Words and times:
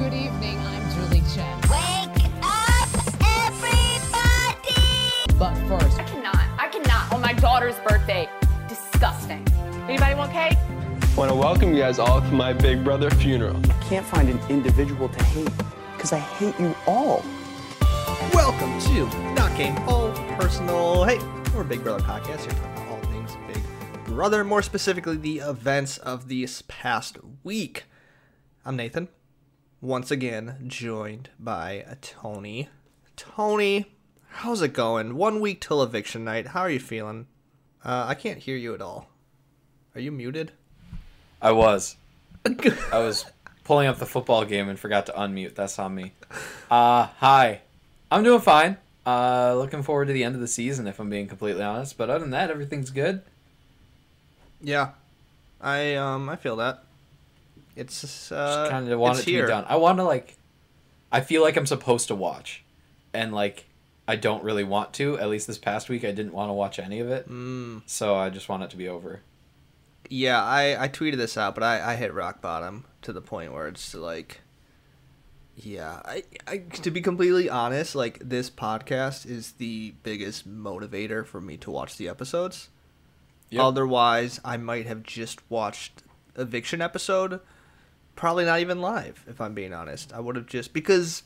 Good 0.00 0.14
evening, 0.14 0.56
I'm 0.56 0.90
Julie 0.94 1.22
Chen. 1.34 1.60
Wake 1.68 2.24
up, 2.40 2.88
everybody! 3.22 4.72
But 5.38 5.54
first, 5.68 6.00
I 6.00 6.04
cannot. 6.04 6.36
I 6.58 6.68
cannot 6.72 7.12
on 7.12 7.20
my 7.20 7.34
daughter's 7.34 7.74
birthday. 7.86 8.26
Disgusting. 8.66 9.46
Anybody 9.90 10.14
want 10.14 10.32
cake? 10.32 10.56
I 10.56 11.14
want 11.16 11.30
to 11.30 11.34
welcome 11.36 11.74
you 11.74 11.82
guys 11.82 11.98
all 11.98 12.22
to 12.22 12.32
my 12.32 12.54
big 12.54 12.82
brother 12.82 13.10
funeral. 13.10 13.60
I 13.62 13.82
can't 13.84 14.06
find 14.06 14.30
an 14.30 14.40
individual 14.48 15.10
to 15.10 15.22
hate 15.24 15.50
because 15.92 16.14
I 16.14 16.18
hate 16.18 16.58
you 16.58 16.74
all. 16.86 17.22
Welcome 18.32 18.80
to 18.80 19.04
Not 19.34 19.54
Game 19.58 19.76
All 19.86 20.12
Personal. 20.38 21.04
Hey, 21.04 21.18
we're 21.54 21.62
Big 21.62 21.82
Brother 21.82 22.02
Podcast 22.02 22.40
here 22.40 22.52
talking 22.52 22.72
about 22.72 22.88
all 22.88 23.00
things 23.12 23.36
Big 23.46 23.62
Brother, 24.06 24.44
more 24.44 24.62
specifically 24.62 25.18
the 25.18 25.40
events 25.40 25.98
of 25.98 26.28
this 26.28 26.62
past 26.68 27.18
week. 27.44 27.84
I'm 28.64 28.76
Nathan, 28.76 29.08
once 29.80 30.10
again 30.10 30.56
joined 30.66 31.30
by 31.38 31.84
Tony. 32.00 32.68
Tony, 33.16 33.86
how's 34.28 34.62
it 34.62 34.72
going? 34.72 35.16
One 35.16 35.40
week 35.40 35.60
till 35.60 35.82
eviction 35.82 36.24
night. 36.24 36.48
How 36.48 36.60
are 36.60 36.70
you 36.70 36.80
feeling? 36.80 37.26
Uh, 37.84 38.04
I 38.08 38.14
can't 38.14 38.38
hear 38.38 38.56
you 38.56 38.74
at 38.74 38.82
all. 38.82 39.08
Are 39.94 40.00
you 40.00 40.12
muted? 40.12 40.52
I 41.40 41.52
was. 41.52 41.96
I 42.44 42.98
was 42.98 43.24
pulling 43.64 43.88
up 43.88 43.98
the 43.98 44.06
football 44.06 44.44
game 44.44 44.68
and 44.68 44.78
forgot 44.78 45.06
to 45.06 45.12
unmute. 45.12 45.54
That's 45.54 45.78
on 45.78 45.94
me. 45.94 46.12
Uh, 46.70 47.08
hi. 47.18 47.60
I'm 48.10 48.22
doing 48.22 48.40
fine. 48.40 48.76
Uh, 49.06 49.54
looking 49.56 49.82
forward 49.82 50.06
to 50.08 50.12
the 50.12 50.24
end 50.24 50.34
of 50.34 50.40
the 50.40 50.48
season, 50.48 50.86
if 50.86 51.00
I'm 51.00 51.08
being 51.08 51.26
completely 51.26 51.62
honest. 51.62 51.96
But 51.96 52.10
other 52.10 52.20
than 52.20 52.30
that, 52.30 52.50
everything's 52.50 52.90
good. 52.90 53.22
Yeah, 54.62 54.90
I 55.60 55.94
um 55.94 56.28
I 56.28 56.36
feel 56.36 56.56
that. 56.56 56.84
It's 57.80 58.30
uh, 58.30 58.58
Just 58.58 58.70
kind 58.70 58.88
of 58.88 58.98
want 58.98 59.18
it 59.18 59.22
to 59.22 59.30
here. 59.30 59.46
be 59.46 59.48
done. 59.48 59.64
I 59.68 59.76
want 59.76 59.98
to 59.98 60.04
like. 60.04 60.36
I 61.10 61.20
feel 61.20 61.42
like 61.42 61.56
I'm 61.56 61.66
supposed 61.66 62.08
to 62.08 62.14
watch, 62.14 62.62
and 63.12 63.32
like 63.34 63.66
I 64.06 64.16
don't 64.16 64.44
really 64.44 64.64
want 64.64 64.92
to. 64.94 65.18
At 65.18 65.28
least 65.28 65.46
this 65.46 65.58
past 65.58 65.88
week, 65.88 66.04
I 66.04 66.12
didn't 66.12 66.32
want 66.32 66.50
to 66.50 66.52
watch 66.52 66.78
any 66.78 67.00
of 67.00 67.08
it. 67.10 67.28
Mm. 67.28 67.82
So 67.86 68.14
I 68.16 68.30
just 68.30 68.48
want 68.48 68.62
it 68.62 68.70
to 68.70 68.76
be 68.76 68.88
over. 68.88 69.20
Yeah, 70.08 70.42
I, 70.42 70.84
I 70.84 70.88
tweeted 70.88 71.16
this 71.16 71.36
out, 71.36 71.54
but 71.54 71.62
I, 71.62 71.92
I 71.92 71.94
hit 71.94 72.12
rock 72.12 72.40
bottom 72.40 72.84
to 73.02 73.12
the 73.12 73.20
point 73.20 73.52
where 73.52 73.68
it's 73.68 73.94
like, 73.94 74.40
yeah, 75.56 76.00
I, 76.04 76.24
I 76.48 76.58
to 76.58 76.90
be 76.90 77.00
completely 77.00 77.48
honest, 77.48 77.94
like 77.94 78.18
this 78.20 78.50
podcast 78.50 79.24
is 79.24 79.52
the 79.52 79.94
biggest 80.02 80.48
motivator 80.48 81.24
for 81.24 81.40
me 81.40 81.56
to 81.58 81.70
watch 81.70 81.96
the 81.96 82.08
episodes. 82.08 82.68
Yep. 83.50 83.62
Otherwise, 83.62 84.40
I 84.44 84.56
might 84.56 84.86
have 84.86 85.02
just 85.02 85.48
watched 85.48 86.02
eviction 86.36 86.80
episode, 86.80 87.40
probably 88.20 88.44
not 88.44 88.60
even 88.60 88.82
live. 88.82 89.24
If 89.26 89.40
I'm 89.40 89.54
being 89.54 89.72
honest, 89.72 90.12
I 90.12 90.20
would 90.20 90.36
have 90.36 90.46
just 90.46 90.72
because. 90.74 91.22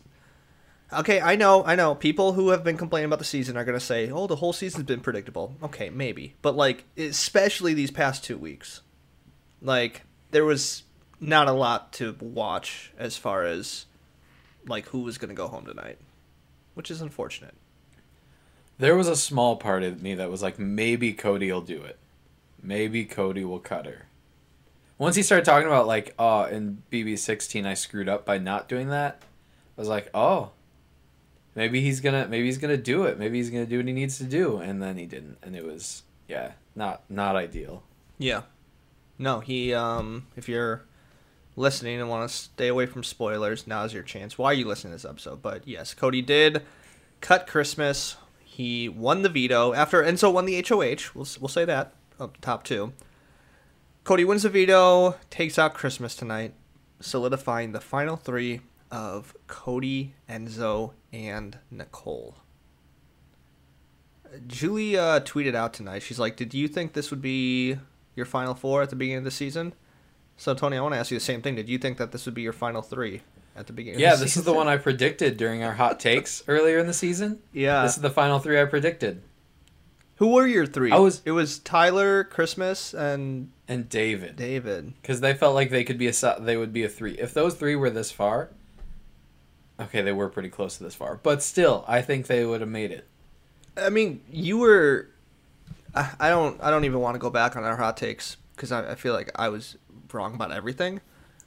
Okay, 0.92 1.20
I 1.20 1.34
know, 1.34 1.64
I 1.64 1.74
know. 1.74 1.96
People 1.96 2.34
who 2.34 2.50
have 2.50 2.62
been 2.62 2.76
complaining 2.76 3.06
about 3.06 3.18
the 3.18 3.24
season 3.24 3.56
are 3.56 3.64
gonna 3.64 3.80
say, 3.80 4.10
"Oh, 4.10 4.28
the 4.28 4.36
whole 4.36 4.52
season's 4.52 4.84
been 4.84 5.00
predictable." 5.00 5.56
Okay, 5.60 5.90
maybe, 5.90 6.36
but 6.40 6.54
like, 6.54 6.84
especially 6.96 7.74
these 7.74 7.90
past 7.90 8.22
two 8.22 8.38
weeks, 8.38 8.80
like 9.60 10.02
there 10.30 10.44
was 10.44 10.84
not 11.20 11.48
a 11.48 11.52
lot 11.52 11.92
to 11.94 12.16
watch 12.20 12.92
as 12.96 13.16
far 13.16 13.44
as 13.44 13.86
like 14.68 14.86
who 14.86 15.00
was 15.00 15.18
gonna 15.18 15.34
go 15.34 15.48
home 15.48 15.66
tonight, 15.66 15.98
which 16.74 16.92
is 16.92 17.00
unfortunate. 17.00 17.54
There 18.78 18.94
was 18.94 19.08
a 19.08 19.16
small 19.16 19.56
part 19.56 19.82
of 19.82 20.00
me 20.00 20.14
that 20.14 20.30
was 20.30 20.42
like, 20.42 20.60
maybe 20.60 21.12
Cody 21.12 21.50
will 21.50 21.60
do 21.60 21.82
it. 21.82 21.98
Maybe 22.62 23.04
Cody 23.04 23.44
will 23.44 23.60
cut 23.60 23.86
her. 23.86 24.06
Once 24.98 25.16
he 25.16 25.22
started 25.22 25.44
talking 25.44 25.66
about 25.66 25.86
like, 25.86 26.14
oh, 26.18 26.44
in 26.44 26.82
BB 26.90 27.18
sixteen 27.18 27.66
I 27.66 27.74
screwed 27.74 28.08
up 28.08 28.24
by 28.24 28.38
not 28.38 28.68
doing 28.68 28.88
that, 28.88 29.22
I 29.76 29.80
was 29.80 29.88
like, 29.88 30.10
oh, 30.14 30.50
maybe 31.54 31.80
he's 31.80 32.00
gonna 32.00 32.28
maybe 32.28 32.46
he's 32.46 32.58
gonna 32.58 32.76
do 32.76 33.04
it. 33.04 33.18
Maybe 33.18 33.38
he's 33.38 33.50
gonna 33.50 33.66
do 33.66 33.78
what 33.78 33.86
he 33.86 33.92
needs 33.92 34.18
to 34.18 34.24
do, 34.24 34.58
and 34.58 34.82
then 34.82 34.96
he 34.96 35.06
didn't, 35.06 35.38
and 35.42 35.56
it 35.56 35.64
was 35.64 36.02
yeah, 36.28 36.52
not 36.74 37.02
not 37.08 37.36
ideal. 37.36 37.82
Yeah. 38.18 38.42
No, 39.18 39.40
he 39.40 39.74
um 39.74 40.26
if 40.36 40.48
you're 40.48 40.82
listening 41.56 42.00
and 42.00 42.08
want 42.08 42.28
to 42.28 42.34
stay 42.34 42.68
away 42.68 42.86
from 42.86 43.04
spoilers, 43.04 43.66
now's 43.66 43.94
your 43.94 44.02
chance. 44.02 44.36
Why 44.36 44.50
are 44.50 44.54
you 44.54 44.66
listening 44.66 44.92
to 44.92 44.96
this 44.96 45.04
episode? 45.04 45.42
But 45.42 45.66
yes, 45.66 45.94
Cody 45.94 46.22
did 46.22 46.62
cut 47.20 47.46
Christmas. 47.46 48.16
He 48.44 48.88
won 48.88 49.22
the 49.22 49.28
veto 49.28 49.72
after 49.72 50.02
Enzo 50.02 50.32
won 50.32 50.44
the 50.46 50.64
HOH. 50.68 51.10
We'll 51.14 51.26
we'll 51.40 51.48
say 51.48 51.64
that 51.64 51.94
up 52.18 52.40
top 52.40 52.64
two. 52.64 52.92
Cody 54.04 54.24
wins 54.24 54.42
the 54.42 54.50
veto, 54.50 55.16
takes 55.30 55.58
out 55.58 55.74
Christmas 55.74 56.14
tonight, 56.14 56.52
solidifying 57.00 57.72
the 57.72 57.80
final 57.80 58.16
three 58.16 58.60
of 58.90 59.34
Cody, 59.46 60.14
Enzo, 60.28 60.92
and 61.12 61.58
Nicole. 61.70 62.36
Julie 64.46 64.96
uh, 64.96 65.20
tweeted 65.20 65.54
out 65.54 65.72
tonight. 65.72 66.02
She's 66.02 66.18
like, 66.18 66.36
"Did 66.36 66.54
you 66.54 66.68
think 66.68 66.92
this 66.92 67.10
would 67.10 67.22
be 67.22 67.78
your 68.16 68.26
final 68.26 68.54
four 68.54 68.82
at 68.82 68.90
the 68.90 68.96
beginning 68.96 69.18
of 69.18 69.24
the 69.24 69.30
season?" 69.30 69.72
So 70.36 70.54
Tony, 70.54 70.76
I 70.76 70.80
want 70.80 70.94
to 70.94 70.98
ask 70.98 71.10
you 71.10 71.16
the 71.16 71.24
same 71.24 71.40
thing. 71.42 71.54
Did 71.54 71.68
you 71.68 71.78
think 71.78 71.98
that 71.98 72.10
this 72.12 72.26
would 72.26 72.34
be 72.34 72.42
your 72.42 72.52
final 72.52 72.82
three 72.82 73.22
at 73.56 73.68
the 73.68 73.72
beginning? 73.72 74.00
Yeah, 74.00 74.14
of 74.14 74.18
the 74.18 74.24
this 74.24 74.32
season? 74.34 74.40
is 74.40 74.46
the 74.46 74.52
one 74.52 74.66
I 74.66 74.76
predicted 74.76 75.36
during 75.36 75.62
our 75.62 75.74
hot 75.74 76.00
takes 76.00 76.42
earlier 76.48 76.78
in 76.78 76.88
the 76.88 76.92
season. 76.92 77.38
Yeah. 77.52 77.82
This 77.84 77.94
is 77.96 78.02
the 78.02 78.10
final 78.10 78.40
three 78.40 78.60
I 78.60 78.64
predicted. 78.64 79.22
Who 80.16 80.28
were 80.32 80.46
your 80.46 80.66
three? 80.66 80.90
I 80.90 80.98
was- 80.98 81.22
It 81.24 81.30
was 81.30 81.60
Tyler, 81.60 82.24
Christmas, 82.24 82.92
and 82.92 83.50
And 83.66 83.88
David. 83.88 84.36
David. 84.36 84.92
because 85.00 85.20
they 85.20 85.34
felt 85.34 85.54
like 85.54 85.70
they 85.70 85.84
could 85.84 85.98
be 85.98 86.08
a 86.08 86.40
they 86.40 86.56
would 86.56 86.72
be 86.72 86.84
a 86.84 86.88
three. 86.88 87.12
If 87.12 87.32
those 87.32 87.54
three 87.54 87.76
were 87.76 87.90
this 87.90 88.10
far, 88.10 88.50
okay, 89.80 90.02
they 90.02 90.12
were 90.12 90.28
pretty 90.28 90.50
close 90.50 90.76
to 90.76 90.84
this 90.84 90.94
far, 90.94 91.18
but 91.22 91.42
still, 91.42 91.84
I 91.88 92.02
think 92.02 92.26
they 92.26 92.44
would 92.44 92.60
have 92.60 92.70
made 92.70 92.90
it. 92.90 93.06
I 93.76 93.88
mean, 93.90 94.20
you 94.30 94.58
were. 94.58 95.08
I, 95.94 96.10
I 96.20 96.28
don't. 96.28 96.62
I 96.62 96.70
don't 96.70 96.84
even 96.84 97.00
want 97.00 97.14
to 97.14 97.18
go 97.18 97.30
back 97.30 97.56
on 97.56 97.64
our 97.64 97.76
hot 97.76 97.96
takes 97.96 98.36
because 98.54 98.70
I, 98.70 98.92
I 98.92 98.94
feel 98.96 99.14
like 99.14 99.30
I 99.34 99.48
was 99.48 99.76
wrong 100.12 100.34
about 100.34 100.52
everything, 100.52 101.00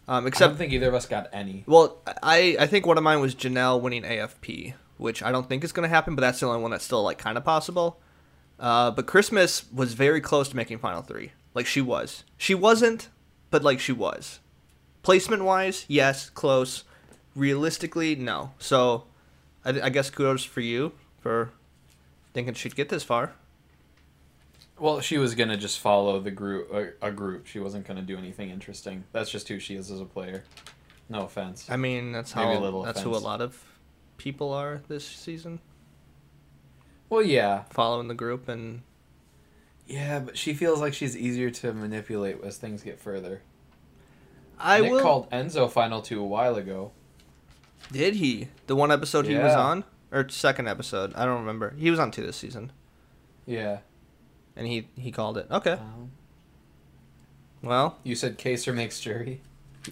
um, 0.08 0.26
except 0.28 0.44
I 0.44 0.48
don't 0.50 0.58
think 0.58 0.74
either 0.74 0.88
of 0.88 0.96
us 0.96 1.06
got 1.06 1.30
any. 1.32 1.64
Well, 1.68 1.98
I 2.24 2.58
I 2.60 2.68
think 2.68 2.86
one 2.86 2.98
of 2.98 3.04
mine 3.04 3.20
was 3.20 3.36
Janelle 3.36 3.80
winning 3.80 4.04
AFP, 4.04 4.74
which 4.98 5.22
I 5.22 5.32
don't 5.32 5.48
think 5.48 5.64
is 5.64 5.72
going 5.72 5.88
to 5.88 5.94
happen, 5.94 6.16
but 6.16 6.22
that's 6.22 6.40
the 6.40 6.48
only 6.48 6.62
one 6.62 6.72
that's 6.72 6.84
still 6.84 7.04
like 7.04 7.18
kind 7.20 7.38
of 7.38 7.44
possible. 7.46 8.00
Uh, 8.60 8.90
but 8.90 9.06
Christmas 9.06 9.72
was 9.72 9.94
very 9.94 10.20
close 10.20 10.50
to 10.50 10.56
making 10.56 10.80
final 10.80 11.04
three. 11.04 11.32
Like 11.58 11.66
she 11.66 11.82
was, 11.82 12.24
she 12.38 12.54
wasn't, 12.54 13.10
but 13.50 13.64
like 13.64 13.80
she 13.80 13.92
was. 13.92 14.42
Placement 15.02 15.44
wise, 15.44 15.86
yes, 15.88 16.30
close. 16.30 16.84
Realistically, 17.34 18.16
no. 18.16 18.52
So, 18.60 19.06
I, 19.66 19.82
I 19.82 19.90
guess 19.90 20.12
kudos 20.12 20.44
for 20.44 20.62
you 20.62 20.92
for 21.20 21.50
thinking 22.32 22.54
she'd 22.54 22.76
get 22.76 22.90
this 22.90 23.02
far. 23.02 23.34
Well, 24.78 25.02
she 25.02 25.18
was 25.18 25.34
gonna 25.34 25.58
just 25.58 25.80
follow 25.80 26.20
the 26.20 26.30
group 26.30 26.72
a, 26.72 27.08
a 27.08 27.12
group. 27.12 27.48
She 27.48 27.60
wasn't 27.60 27.88
gonna 27.88 28.04
do 28.04 28.20
anything 28.20 28.52
interesting. 28.52 29.06
That's 29.12 29.32
just 29.32 29.48
who 29.48 29.58
she 29.58 29.74
is 29.74 29.90
as 29.90 30.00
a 30.00 30.06
player. 30.06 30.44
No 31.10 31.22
offense. 31.22 31.68
I 31.72 31.78
mean, 31.78 32.12
that's 32.12 32.36
Maybe 32.36 32.52
a 32.52 32.54
how 32.54 32.60
little 32.60 32.84
that's 32.84 33.02
who 33.02 33.16
a 33.16 33.18
lot 33.18 33.42
of 33.42 33.60
people 34.18 34.54
are 34.54 34.84
this 34.88 35.08
season, 35.08 35.60
well, 37.10 37.24
yeah, 37.24 37.64
following 37.72 38.10
the 38.10 38.14
group 38.14 38.48
and 38.48 38.84
yeah, 39.88 40.20
but 40.20 40.38
she 40.38 40.54
feels 40.54 40.80
like 40.82 40.94
she's 40.94 41.16
easier 41.18 41.50
to 41.50 41.74
manipulate 41.74 42.38
as 42.44 42.58
things 42.58 42.84
get 42.84 43.00
further. 43.00 43.42
I 44.60 44.82
Nick 44.82 44.92
will. 44.92 45.02
called 45.02 45.30
Enzo 45.32 45.70
final 45.70 46.02
two 46.02 46.20
a 46.20 46.26
while 46.26 46.56
ago. 46.56 46.92
Did 47.92 48.16
he? 48.16 48.48
The 48.68 48.76
one 48.76 48.92
episode 48.92 49.26
he 49.28 49.36
was 49.36 49.54
on? 49.54 49.84
Or 50.12 50.28
second 50.30 50.68
episode? 50.68 51.14
I 51.16 51.26
don't 51.26 51.40
remember. 51.40 51.74
He 51.78 51.90
was 51.92 52.00
on 52.00 52.12
two 52.12 52.26
this 52.26 52.36
season. 52.38 52.72
Yeah. 53.46 53.80
And 54.56 54.66
he, 54.68 54.88
he 54.96 55.12
called 55.12 55.38
it. 55.38 55.48
Okay. 55.52 55.74
Um, 55.74 56.12
Well. 57.62 57.98
you 58.04 58.16
said 58.16 58.38
Kaysar 58.38 58.74
makes 58.74 59.00
jury. 59.00 59.42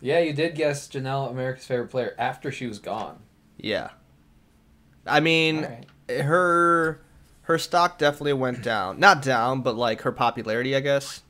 Yeah, 0.00 0.18
you 0.18 0.34
did 0.34 0.54
guess 0.54 0.86
Janelle 0.88 1.30
America's 1.30 1.64
favorite 1.64 1.88
player 1.88 2.14
after 2.18 2.52
she 2.52 2.66
was 2.66 2.78
gone. 2.78 3.20
yeah. 3.56 3.90
I 5.06 5.20
mean, 5.20 5.64
Alright. 5.64 5.86
her 6.22 7.00
her 7.44 7.58
stock 7.58 7.98
definitely 7.98 8.32
went 8.34 8.62
down. 8.62 8.98
Not 8.98 9.22
down, 9.22 9.62
but 9.62 9.76
like 9.76 10.02
her 10.02 10.12
popularity, 10.12 10.74
I 10.76 10.80
guess. 10.80 11.22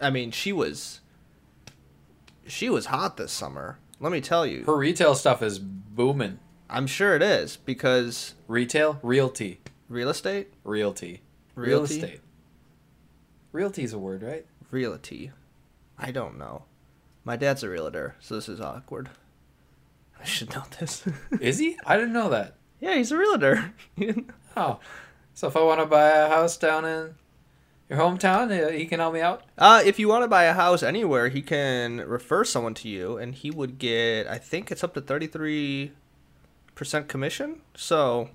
I 0.00 0.10
mean, 0.10 0.30
she 0.30 0.52
was 0.52 1.00
she 2.46 2.68
was 2.70 2.86
hot 2.86 3.16
this 3.16 3.32
summer. 3.32 3.78
Let 4.00 4.12
me 4.12 4.20
tell 4.20 4.46
you. 4.46 4.64
Her 4.64 4.76
retail 4.76 5.14
stuff 5.14 5.42
is 5.42 5.58
booming. 5.58 6.38
I'm 6.70 6.86
sure 6.86 7.16
it 7.16 7.22
is 7.22 7.56
because 7.56 8.34
Retail, 8.46 8.98
realty, 9.02 9.60
real 9.88 10.08
estate, 10.10 10.52
realty, 10.64 11.22
real 11.54 11.78
Realty? 11.80 11.94
estate. 11.96 12.20
Realty 13.52 13.82
is 13.82 13.92
a 13.92 13.98
word, 13.98 14.22
right? 14.22 14.46
realty. 14.70 15.32
I 15.98 16.10
don't 16.10 16.38
know. 16.38 16.64
My 17.24 17.36
dad's 17.36 17.62
a 17.62 17.68
realtor, 17.70 18.14
so 18.20 18.34
this 18.34 18.48
is 18.48 18.60
awkward. 18.60 19.08
I 20.20 20.24
should 20.24 20.50
know 20.54 20.64
this. 20.78 21.04
Is 21.40 21.58
he? 21.58 21.76
I 21.86 21.96
didn't 21.96 22.12
know 22.12 22.28
that. 22.30 22.54
yeah, 22.80 22.94
he's 22.96 23.10
a 23.12 23.16
realtor. 23.16 23.72
Oh, 24.58 24.80
so 25.34 25.46
if 25.46 25.56
I 25.56 25.62
want 25.62 25.80
to 25.80 25.86
buy 25.86 26.08
a 26.08 26.28
house 26.28 26.56
down 26.56 26.84
in 26.84 27.14
Your 27.88 27.98
hometown? 28.00 28.50
Uh, 28.50 28.70
he 28.72 28.86
can 28.86 28.98
help 28.98 29.14
me 29.14 29.20
out. 29.20 29.44
Uh, 29.56 29.80
if 29.84 29.98
you 30.00 30.08
want 30.08 30.24
to 30.24 30.28
buy 30.28 30.44
a 30.44 30.52
house 30.52 30.82
anywhere, 30.82 31.28
he 31.28 31.40
can 31.42 31.98
refer 31.98 32.44
someone 32.44 32.74
to 32.74 32.88
you, 32.88 33.16
and 33.18 33.34
he 33.34 33.50
would 33.50 33.78
get. 33.78 34.26
I 34.26 34.38
think 34.38 34.70
it's 34.72 34.82
up 34.82 34.94
to 34.94 35.00
thirty 35.00 35.26
three 35.28 35.92
percent 36.74 37.06
commission. 37.08 37.60
So 37.76 38.30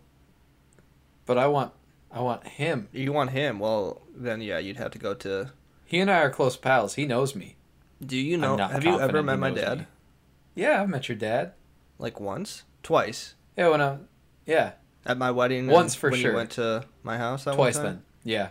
But 1.26 1.38
I 1.38 1.48
want, 1.48 1.72
I 2.12 2.22
want 2.22 2.48
him. 2.48 2.88
you 2.94 3.12
want 3.14 3.32
him? 3.32 3.60
Well, 3.60 4.02
then 4.16 4.42
yeah, 4.42 4.60
you'd 4.60 4.78
have 4.78 4.92
to 4.92 5.00
go 5.00 5.14
to. 5.16 5.52
He 5.86 6.00
and 6.00 6.10
I 6.10 6.20
are 6.22 6.30
close 6.30 6.56
pals. 6.58 6.96
He 6.96 7.06
knows 7.06 7.36
me. 7.36 7.56
Do 8.04 8.18
you 8.18 8.38
know? 8.38 8.58
Have 8.58 8.84
you 8.84 9.00
ever 9.00 9.22
met 9.22 9.40
my 9.40 9.52
dad? 9.52 9.80
me. 9.80 9.86
Yeah, 10.56 10.82
I've 10.82 10.90
met 10.90 11.08
your 11.10 11.18
dad. 11.18 11.54
Like 12.00 12.20
once, 12.20 12.64
twice 12.82 13.36
Yeah, 13.58 13.70
when 13.70 13.82
I, 13.82 13.98
yeah, 14.46 14.72
at 15.06 15.18
my 15.18 15.32
wedding. 15.32 15.68
Once 15.68 15.96
for 15.96 16.10
when 16.10 16.20
sure. 16.20 16.32
You 16.32 16.38
went 16.38 16.52
to 16.52 16.86
my 17.04 17.18
house. 17.18 17.44
That 17.46 17.56
twice 17.56 17.76
one 17.76 17.86
time? 17.86 17.94
then. 17.96 18.04
Yeah. 18.24 18.50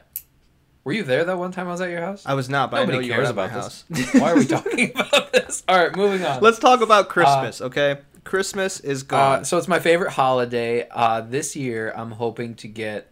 Were 0.84 0.93
you 0.93 1.04
there 1.04 1.25
that 1.25 1.38
one 1.38 1.52
time 1.52 1.69
I 1.69 1.70
was 1.70 1.81
at 1.81 1.90
your 1.90 2.00
house? 2.00 2.25
I 2.26 2.34
was 2.34 2.49
not, 2.49 2.70
but 2.70 2.78
I 2.78 2.81
know 2.81 2.93
Nobody 2.93 3.06
you 3.06 3.12
were 3.12 3.16
cares 3.19 3.28
at 3.31 3.37
my 3.37 3.44
about 3.44 3.62
house. 3.62 3.84
this. 3.88 4.14
Why 4.20 4.32
are 4.32 4.37
we 4.37 4.46
talking 4.46 4.90
about 4.90 5.32
this? 5.32 5.62
All 5.69 5.76
right, 5.78 5.94
moving 5.94 6.26
on. 6.26 6.40
Let's 6.43 6.58
talk 6.58 6.81
about 6.81 7.08
Christmas, 7.08 7.60
okay? 7.60 7.99
Christmas 8.25 8.81
is 8.81 9.02
gone. 9.04 9.40
Uh, 9.40 9.44
so 9.44 9.58
it's 9.58 9.69
my 9.69 9.78
favorite 9.78 10.10
holiday. 10.12 10.88
Uh, 10.90 11.20
this 11.20 11.54
year, 11.54 11.93
I'm 11.96 12.12
hoping 12.12 12.55
to 12.56 12.69
get. 12.69 13.08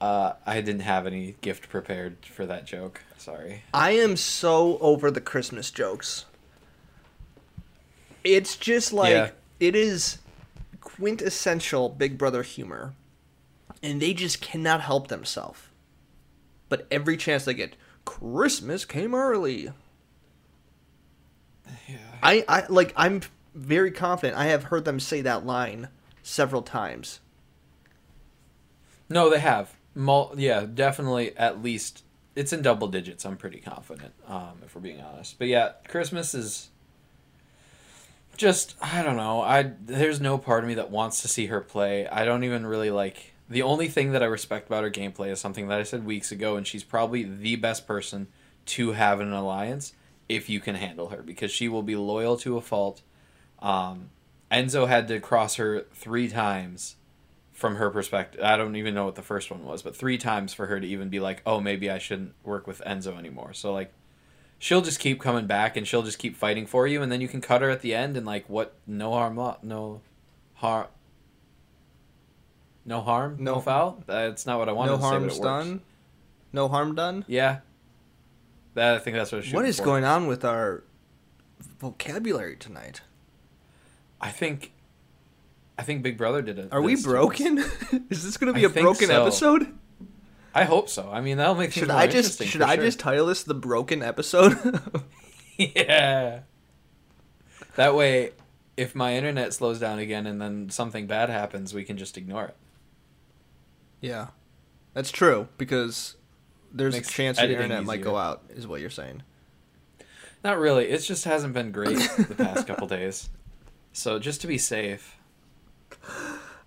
Uh, 0.00 0.34
I 0.46 0.60
didn't 0.60 0.82
have 0.82 1.06
any 1.06 1.34
gift 1.40 1.68
prepared 1.68 2.18
for 2.24 2.46
that 2.46 2.64
joke. 2.64 3.02
Sorry. 3.18 3.64
I 3.74 3.90
am 3.92 4.16
so 4.16 4.78
over 4.78 5.10
the 5.10 5.20
Christmas 5.20 5.70
jokes. 5.70 6.24
It's 8.24 8.56
just 8.56 8.92
like 8.92 9.10
Yeah. 9.10 9.30
it 9.60 9.74
is 9.74 10.18
quintessential 10.98 11.88
Big 11.88 12.18
Brother 12.18 12.42
humor, 12.42 12.94
and 13.82 14.02
they 14.02 14.12
just 14.12 14.40
cannot 14.40 14.80
help 14.80 15.08
themselves. 15.08 15.60
But 16.68 16.86
every 16.90 17.16
chance 17.16 17.44
they 17.44 17.54
get, 17.54 17.76
Christmas 18.04 18.84
came 18.84 19.14
early. 19.14 19.70
Yeah. 21.86 21.96
I, 22.22 22.44
I 22.48 22.64
like 22.68 22.92
I'm 22.96 23.22
very 23.54 23.90
confident. 23.90 24.38
I 24.38 24.46
have 24.46 24.64
heard 24.64 24.84
them 24.84 25.00
say 25.00 25.20
that 25.22 25.46
line 25.46 25.88
several 26.22 26.62
times. 26.62 27.20
No, 29.08 29.30
they 29.30 29.38
have. 29.38 29.74
Mul- 29.94 30.34
yeah, 30.36 30.66
definitely. 30.72 31.36
At 31.36 31.62
least 31.62 32.04
it's 32.36 32.52
in 32.52 32.62
double 32.62 32.88
digits. 32.88 33.24
I'm 33.24 33.36
pretty 33.36 33.60
confident. 33.60 34.12
Um, 34.26 34.60
if 34.64 34.74
we're 34.74 34.80
being 34.80 35.00
honest. 35.00 35.38
But 35.38 35.48
yeah, 35.48 35.72
Christmas 35.88 36.34
is. 36.34 36.68
Just 38.38 38.76
I 38.80 39.02
don't 39.02 39.16
know. 39.16 39.42
I 39.42 39.72
there's 39.84 40.20
no 40.20 40.38
part 40.38 40.64
of 40.64 40.68
me 40.68 40.74
that 40.74 40.90
wants 40.90 41.20
to 41.22 41.28
see 41.28 41.46
her 41.46 41.60
play. 41.60 42.06
I 42.06 42.24
don't 42.24 42.44
even 42.44 42.64
really 42.64 42.90
like. 42.90 43.34
The 43.50 43.62
only 43.62 43.88
thing 43.88 44.12
that 44.12 44.22
I 44.22 44.26
respect 44.26 44.68
about 44.68 44.84
her 44.84 44.90
gameplay 44.90 45.30
is 45.30 45.40
something 45.40 45.68
that 45.68 45.80
I 45.80 45.82
said 45.82 46.06
weeks 46.06 46.30
ago, 46.30 46.56
and 46.56 46.66
she's 46.66 46.84
probably 46.84 47.24
the 47.24 47.56
best 47.56 47.86
person 47.86 48.28
to 48.66 48.92
have 48.92 49.20
in 49.20 49.28
an 49.28 49.32
alliance 49.32 49.92
if 50.28 50.48
you 50.48 50.60
can 50.60 50.76
handle 50.76 51.08
her 51.08 51.22
because 51.22 51.50
she 51.50 51.68
will 51.68 51.82
be 51.82 51.96
loyal 51.96 52.36
to 52.38 52.56
a 52.56 52.60
fault. 52.60 53.02
Um, 53.60 54.10
Enzo 54.52 54.86
had 54.86 55.08
to 55.08 55.20
cross 55.20 55.56
her 55.56 55.86
three 55.92 56.28
times 56.28 56.96
from 57.52 57.76
her 57.76 57.90
perspective. 57.90 58.40
I 58.44 58.56
don't 58.56 58.76
even 58.76 58.94
know 58.94 59.04
what 59.04 59.16
the 59.16 59.22
first 59.22 59.50
one 59.50 59.64
was, 59.64 59.82
but 59.82 59.96
three 59.96 60.16
times 60.16 60.54
for 60.54 60.66
her 60.66 60.78
to 60.78 60.86
even 60.86 61.08
be 61.08 61.18
like, 61.18 61.42
oh, 61.44 61.60
maybe 61.60 61.90
I 61.90 61.98
shouldn't 61.98 62.34
work 62.44 62.68
with 62.68 62.80
Enzo 62.86 63.18
anymore. 63.18 63.52
So, 63.52 63.72
like, 63.72 63.92
she'll 64.58 64.80
just 64.82 64.98
keep 65.00 65.20
coming 65.20 65.46
back 65.46 65.76
and 65.76 65.86
she'll 65.86 66.02
just 66.02 66.18
keep 66.18 66.36
fighting 66.36 66.66
for 66.66 66.86
you, 66.86 67.02
and 67.02 67.10
then 67.12 67.20
you 67.20 67.28
can 67.28 67.40
cut 67.40 67.62
her 67.62 67.70
at 67.70 67.80
the 67.82 67.94
end 67.94 68.16
and, 68.16 68.26
like, 68.26 68.48
what? 68.48 68.74
No 68.86 69.12
harm, 69.12 69.34
no 69.36 70.00
harm. 70.54 70.86
No 72.84 73.00
harm, 73.02 73.36
no, 73.38 73.54
No- 73.56 73.60
foul. 73.60 74.02
That's 74.06 74.46
not 74.46 74.58
what 74.58 74.68
I 74.68 74.72
wanted 74.72 74.92
no 74.92 74.96
to 74.96 75.02
say, 75.02 75.06
but 75.06 75.10
harm's 75.10 75.36
it 75.36 75.40
works. 75.40 75.66
done. 75.66 75.80
No 76.52 76.68
harm 76.68 76.94
done. 76.94 77.24
Yeah, 77.28 77.58
that 78.74 78.94
I 78.94 78.98
think 78.98 79.16
that's 79.16 79.30
what. 79.32 79.44
What 79.48 79.64
is 79.66 79.80
going 79.80 80.04
on 80.04 80.26
with 80.26 80.44
our 80.44 80.82
vocabulary 81.78 82.56
tonight? 82.56 83.02
I 84.20 84.30
think, 84.30 84.72
I 85.78 85.82
think 85.82 86.02
Big 86.02 86.16
Brother 86.16 86.40
did 86.40 86.58
it. 86.58 86.68
Are 86.72 86.80
we 86.80 86.96
broken? 86.96 87.58
is 88.10 88.24
this 88.24 88.36
going 88.38 88.52
to 88.52 88.58
be 88.58 88.64
I 88.64 88.70
a 88.70 88.72
broken 88.72 89.08
so. 89.08 89.22
episode? 89.22 89.74
I 90.54 90.64
hope 90.64 90.88
so. 90.88 91.10
I 91.10 91.20
mean, 91.20 91.36
that'll 91.36 91.54
make 91.54 91.70
things 91.72 91.82
Should 91.82 91.88
more 91.88 91.98
I 91.98 92.06
just 92.06 92.40
interesting, 92.40 92.46
should 92.48 92.62
I 92.62 92.74
sure. 92.76 92.84
just 92.84 92.98
title 92.98 93.26
this 93.26 93.42
the 93.42 93.54
broken 93.54 94.02
episode? 94.02 94.80
yeah. 95.56 96.40
That 97.76 97.94
way, 97.94 98.32
if 98.76 98.94
my 98.94 99.14
internet 99.14 99.52
slows 99.52 99.78
down 99.78 99.98
again 99.98 100.26
and 100.26 100.40
then 100.40 100.70
something 100.70 101.06
bad 101.06 101.30
happens, 101.30 101.74
we 101.74 101.84
can 101.84 101.96
just 101.96 102.16
ignore 102.16 102.46
it. 102.46 102.56
yeah, 104.00 104.28
that's 104.94 105.10
true 105.10 105.48
because 105.58 106.16
there's 106.72 106.94
Makes 106.94 107.08
a 107.08 107.12
chance 107.12 107.40
your 107.40 107.50
internet 107.50 107.84
might 107.84 108.02
go 108.02 108.16
out. 108.16 108.42
Is 108.50 108.66
what 108.66 108.80
you're 108.80 108.90
saying? 108.90 109.22
Not 110.42 110.58
really. 110.58 110.88
It 110.88 110.98
just 110.98 111.24
hasn't 111.24 111.54
been 111.54 111.72
great 111.72 111.98
the 112.18 112.34
past 112.36 112.66
couple 112.66 112.86
days. 112.86 113.28
So 113.92 114.18
just 114.18 114.40
to 114.42 114.46
be 114.46 114.58
safe. 114.58 115.16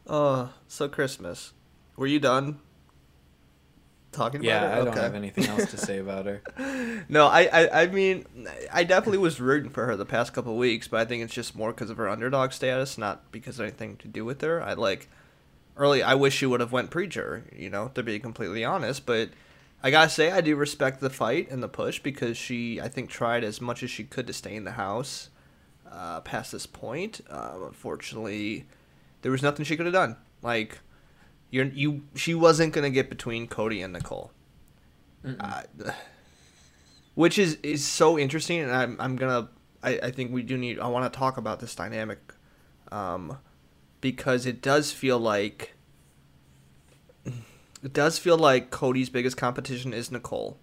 Uh, 0.07 0.47
so 0.67 0.89
Christmas. 0.89 1.53
Were 1.95 2.07
you 2.07 2.19
done 2.19 2.59
talking 4.11 4.43
Yeah, 4.43 4.57
about 4.65 4.77
I 4.77 4.81
it? 4.81 4.85
don't 4.85 4.97
have 4.97 5.15
anything 5.15 5.45
else 5.45 5.69
to 5.71 5.77
say 5.77 5.99
about 5.99 6.25
her. 6.25 6.41
No, 7.09 7.27
I, 7.27 7.43
I, 7.45 7.81
I 7.83 7.87
mean, 7.87 8.25
I 8.71 8.83
definitely 8.83 9.17
was 9.17 9.41
rooting 9.41 9.69
for 9.69 9.85
her 9.85 9.95
the 9.97 10.05
past 10.05 10.33
couple 10.33 10.55
weeks, 10.57 10.87
but 10.87 10.99
I 11.01 11.05
think 11.05 11.23
it's 11.23 11.33
just 11.33 11.55
more 11.55 11.71
because 11.73 11.89
of 11.89 11.97
her 11.97 12.07
underdog 12.07 12.51
status, 12.53 12.97
not 12.97 13.31
because 13.31 13.59
of 13.59 13.65
anything 13.65 13.97
to 13.97 14.07
do 14.07 14.23
with 14.23 14.41
her. 14.41 14.61
I 14.63 14.73
like 14.73 15.09
early. 15.75 16.03
I 16.03 16.13
wish 16.15 16.35
she 16.35 16.45
would 16.45 16.59
have 16.61 16.71
went 16.71 16.89
preacher, 16.89 17.43
you 17.55 17.69
know, 17.69 17.89
to 17.95 18.03
be 18.03 18.19
completely 18.19 18.63
honest. 18.63 19.05
But 19.05 19.29
I 19.83 19.91
gotta 19.91 20.09
say, 20.09 20.31
I 20.31 20.41
do 20.41 20.55
respect 20.55 21.01
the 21.01 21.09
fight 21.09 21.49
and 21.49 21.61
the 21.61 21.67
push 21.67 21.99
because 21.99 22.37
she, 22.37 22.79
I 22.79 22.87
think, 22.87 23.09
tried 23.09 23.43
as 23.43 23.59
much 23.59 23.83
as 23.83 23.89
she 23.89 24.03
could 24.03 24.27
to 24.27 24.33
stay 24.33 24.55
in 24.55 24.63
the 24.63 24.71
house 24.71 25.29
uh, 25.91 26.21
past 26.21 26.51
this 26.51 26.65
point. 26.65 27.19
Um, 27.29 27.63
unfortunately, 27.63 28.65
there 29.21 29.31
was 29.31 29.41
nothing 29.43 29.65
she 29.65 29.75
could 29.75 29.85
have 29.87 29.93
done. 29.93 30.15
Like, 30.41 30.79
you're 31.51 31.65
you, 31.65 32.03
she 32.15 32.33
wasn't 32.33 32.73
gonna 32.73 32.89
get 32.89 33.09
between 33.09 33.47
Cody 33.47 33.81
and 33.81 33.93
Nicole. 33.93 34.31
Uh, 35.23 35.61
which 37.13 37.37
is 37.37 37.57
is 37.61 37.85
so 37.85 38.17
interesting 38.17 38.61
and 38.61 38.71
i'm, 38.71 38.95
I'm 38.97 39.17
gonna 39.17 39.49
I, 39.83 39.99
I 40.03 40.11
think 40.11 40.31
we 40.31 40.43
do 40.43 40.57
need 40.57 40.79
i 40.79 40.87
want 40.87 41.11
to 41.11 41.19
talk 41.19 41.35
about 41.35 41.59
this 41.59 41.75
dynamic 41.75 42.33
um, 42.91 43.37
because 44.01 44.45
it 44.45 44.61
does 44.61 44.91
feel 44.91 45.19
like 45.19 45.75
it 47.25 47.93
does 47.93 48.19
feel 48.19 48.37
like 48.37 48.69
cody's 48.69 49.09
biggest 49.09 49.37
competition 49.37 49.93
is 49.93 50.11
nicole. 50.11 50.57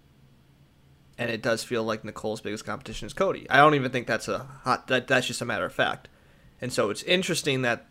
And 1.17 1.29
it 1.29 1.41
does 1.41 1.65
feel 1.65 1.83
like 1.83 2.05
nicole's 2.05 2.39
biggest 2.39 2.65
competition 2.65 3.05
is 3.05 3.13
cody. 3.13 3.49
I 3.49 3.57
don't 3.57 3.75
even 3.75 3.91
think 3.91 4.07
that's 4.07 4.29
a 4.29 4.39
hot 4.63 4.87
that 4.87 5.07
that's 5.07 5.27
just 5.27 5.41
a 5.41 5.45
matter 5.45 5.65
of 5.65 5.73
fact. 5.73 6.07
And 6.61 6.71
so 6.71 6.89
it's 6.89 7.03
interesting 7.03 7.61
that 7.63 7.87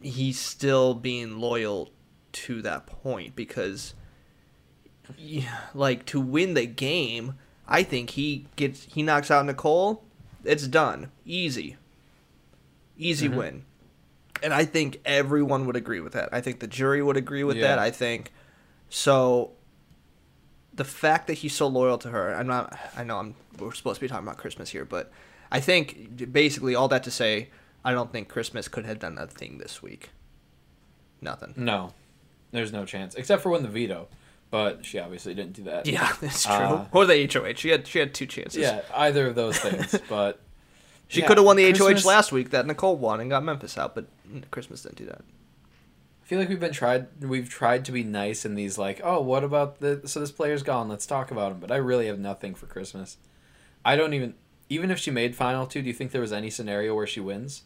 he's 0.00 0.38
still 0.38 0.94
being 0.94 1.38
loyal 1.38 1.90
to 2.32 2.62
that 2.62 2.86
point 2.86 3.34
because 3.36 3.94
yeah, 5.16 5.58
like 5.74 6.04
to 6.06 6.20
win 6.20 6.54
the 6.54 6.66
game, 6.66 7.34
I 7.68 7.82
think 7.82 8.10
he 8.10 8.46
gets 8.56 8.84
he 8.84 9.02
knocks 9.02 9.30
out 9.30 9.46
Nicole. 9.46 10.02
It's 10.44 10.66
done, 10.66 11.10
easy, 11.24 11.76
easy 12.96 13.28
Mm-hmm. 13.28 13.36
win, 13.38 13.64
and 14.42 14.52
I 14.54 14.64
think 14.64 15.00
everyone 15.04 15.66
would 15.66 15.76
agree 15.76 16.00
with 16.00 16.12
that. 16.12 16.28
I 16.32 16.40
think 16.40 16.60
the 16.60 16.66
jury 16.66 17.02
would 17.02 17.16
agree 17.16 17.44
with 17.44 17.60
that. 17.60 17.78
I 17.78 17.90
think 17.90 18.32
so. 18.88 19.52
The 20.74 20.84
fact 20.84 21.26
that 21.28 21.34
he's 21.34 21.54
so 21.54 21.66
loyal 21.68 21.96
to 21.98 22.10
her, 22.10 22.34
I'm 22.34 22.46
not. 22.46 22.76
I 22.96 23.02
know 23.02 23.18
I'm. 23.18 23.34
We're 23.58 23.72
supposed 23.72 23.96
to 23.96 24.00
be 24.02 24.08
talking 24.08 24.26
about 24.26 24.36
Christmas 24.38 24.70
here, 24.70 24.84
but 24.84 25.10
I 25.50 25.60
think 25.60 26.30
basically 26.32 26.74
all 26.74 26.88
that 26.88 27.02
to 27.04 27.10
say, 27.10 27.48
I 27.86 27.92
don't 27.92 28.10
think 28.10 28.28
Christmas 28.28 28.66
could 28.66 28.84
have 28.84 28.98
done 28.98 29.16
a 29.16 29.28
thing 29.28 29.58
this 29.58 29.80
week. 29.80 30.10
Nothing. 31.20 31.54
No, 31.56 31.92
there's 32.50 32.72
no 32.72 32.84
chance 32.84 33.14
except 33.14 33.42
for 33.42 33.50
when 33.50 33.62
the 33.62 33.68
veto, 33.68 34.08
but 34.50 34.84
she 34.84 34.98
obviously 34.98 35.34
didn't 35.34 35.52
do 35.52 35.62
that. 35.64 35.86
Yeah, 35.86 36.12
that's 36.20 36.44
true. 36.44 36.52
Uh, 36.52 36.86
or 36.92 37.06
the 37.06 37.30
HOH. 37.32 37.54
She 37.54 37.68
had 37.68 37.86
she 37.86 38.00
had 38.00 38.12
two 38.12 38.26
chances. 38.26 38.60
Yeah, 38.60 38.82
either 38.92 39.28
of 39.28 39.36
those 39.36 39.56
things. 39.58 39.98
But 40.08 40.40
She 41.06 41.20
yeah, 41.20 41.28
could 41.28 41.36
have 41.38 41.46
won 41.46 41.56
the 41.56 41.72
Christmas- 41.72 42.02
HOH 42.02 42.08
last 42.08 42.32
week 42.32 42.50
that 42.50 42.66
Nicole 42.66 42.96
won 42.96 43.20
and 43.20 43.30
got 43.30 43.44
Memphis 43.44 43.78
out, 43.78 43.94
but 43.94 44.06
Christmas 44.50 44.82
didn't 44.82 44.96
do 44.96 45.06
that. 45.06 45.20
I 45.22 46.26
feel 46.28 46.40
like 46.40 46.48
we've 46.48 46.58
been 46.58 46.72
tried. 46.72 47.06
We've 47.22 47.48
tried 47.48 47.84
to 47.84 47.92
be 47.92 48.02
nice 48.02 48.44
in 48.44 48.56
these 48.56 48.76
like, 48.76 49.00
oh, 49.04 49.20
what 49.20 49.44
about 49.44 49.78
the? 49.78 50.02
So 50.06 50.18
this 50.18 50.32
player's 50.32 50.64
gone. 50.64 50.88
Let's 50.88 51.06
talk 51.06 51.30
about 51.30 51.52
him. 51.52 51.60
But 51.60 51.70
I 51.70 51.76
really 51.76 52.08
have 52.08 52.18
nothing 52.18 52.56
for 52.56 52.66
Christmas. 52.66 53.16
I 53.84 53.94
don't 53.94 54.12
even. 54.12 54.34
Even 54.68 54.90
if 54.90 54.98
she 54.98 55.12
made 55.12 55.36
final 55.36 55.64
two, 55.64 55.80
do 55.82 55.86
you 55.86 55.94
think 55.94 56.10
there 56.10 56.20
was 56.20 56.32
any 56.32 56.50
scenario 56.50 56.96
where 56.96 57.06
she 57.06 57.20
wins? 57.20 57.62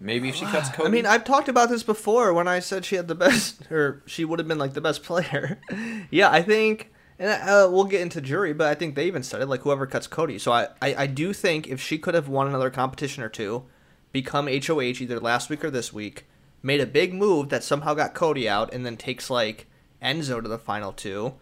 Maybe 0.00 0.28
if 0.28 0.34
she 0.34 0.44
cuts 0.46 0.70
Cody. 0.70 0.88
I 0.88 0.90
mean, 0.90 1.06
I've 1.06 1.24
talked 1.24 1.48
about 1.48 1.68
this 1.68 1.82
before 1.82 2.32
when 2.32 2.48
I 2.48 2.60
said 2.60 2.84
she 2.84 2.96
had 2.96 3.08
the 3.08 3.14
best, 3.14 3.62
or 3.70 4.02
she 4.06 4.24
would 4.24 4.38
have 4.38 4.48
been 4.48 4.58
like 4.58 4.74
the 4.74 4.80
best 4.80 5.02
player. 5.02 5.60
yeah, 6.10 6.30
I 6.30 6.42
think, 6.42 6.92
and 7.18 7.30
uh, 7.30 7.68
we'll 7.70 7.84
get 7.84 8.00
into 8.00 8.20
jury, 8.20 8.52
but 8.52 8.68
I 8.68 8.74
think 8.74 8.94
they 8.94 9.06
even 9.06 9.22
said 9.22 9.42
it 9.42 9.46
like 9.46 9.62
whoever 9.62 9.86
cuts 9.86 10.06
Cody. 10.06 10.38
So 10.38 10.52
I, 10.52 10.68
I, 10.80 10.94
I 10.94 11.06
do 11.06 11.32
think 11.32 11.66
if 11.66 11.80
she 11.80 11.98
could 11.98 12.14
have 12.14 12.28
won 12.28 12.46
another 12.46 12.70
competition 12.70 13.22
or 13.22 13.28
two, 13.28 13.64
become 14.12 14.46
HOH 14.46 15.00
either 15.00 15.20
last 15.20 15.50
week 15.50 15.64
or 15.64 15.70
this 15.70 15.92
week, 15.92 16.26
made 16.62 16.80
a 16.80 16.86
big 16.86 17.12
move 17.14 17.48
that 17.50 17.64
somehow 17.64 17.94
got 17.94 18.14
Cody 18.14 18.48
out, 18.48 18.72
and 18.72 18.86
then 18.86 18.96
takes 18.96 19.30
like 19.30 19.66
Enzo 20.02 20.42
to 20.42 20.48
the 20.48 20.58
final 20.58 20.92
two. 20.92 21.34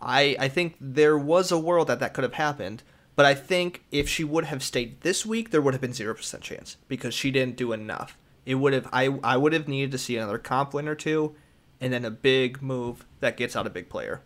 I 0.00 0.36
I 0.38 0.48
think 0.48 0.76
there 0.80 1.16
was 1.16 1.52
a 1.52 1.58
world 1.58 1.88
that 1.88 2.00
that 2.00 2.12
could 2.14 2.24
have 2.24 2.34
happened, 2.34 2.82
but 3.14 3.26
I 3.26 3.34
think 3.34 3.84
if 3.90 4.08
she 4.08 4.24
would 4.24 4.44
have 4.44 4.62
stayed 4.62 5.00
this 5.02 5.26
week, 5.26 5.50
there 5.50 5.60
would 5.60 5.74
have 5.74 5.80
been 5.80 5.92
zero 5.92 6.14
percent 6.14 6.42
chance 6.42 6.76
because 6.88 7.14
she 7.14 7.30
didn't 7.30 7.56
do 7.56 7.72
enough. 7.72 8.16
It 8.46 8.56
would 8.56 8.72
have 8.72 8.88
I 8.92 9.18
I 9.22 9.36
would 9.36 9.52
have 9.52 9.68
needed 9.68 9.92
to 9.92 9.98
see 9.98 10.16
another 10.16 10.38
comp 10.38 10.74
win 10.74 10.88
or 10.88 10.94
two, 10.94 11.34
and 11.80 11.92
then 11.92 12.04
a 12.04 12.10
big 12.10 12.62
move 12.62 13.04
that 13.20 13.36
gets 13.36 13.54
out 13.54 13.66
a 13.66 13.70
big 13.70 13.88
player. 13.88 14.22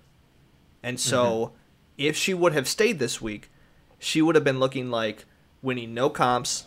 And 0.82 1.00
so, 1.00 1.24
mm-hmm. 1.24 1.54
if 1.98 2.16
she 2.16 2.32
would 2.32 2.52
have 2.52 2.68
stayed 2.68 2.98
this 2.98 3.20
week, 3.20 3.50
she 3.98 4.22
would 4.22 4.34
have 4.34 4.44
been 4.44 4.60
looking 4.60 4.90
like 4.90 5.24
winning 5.62 5.94
no 5.94 6.08
comps 6.08 6.66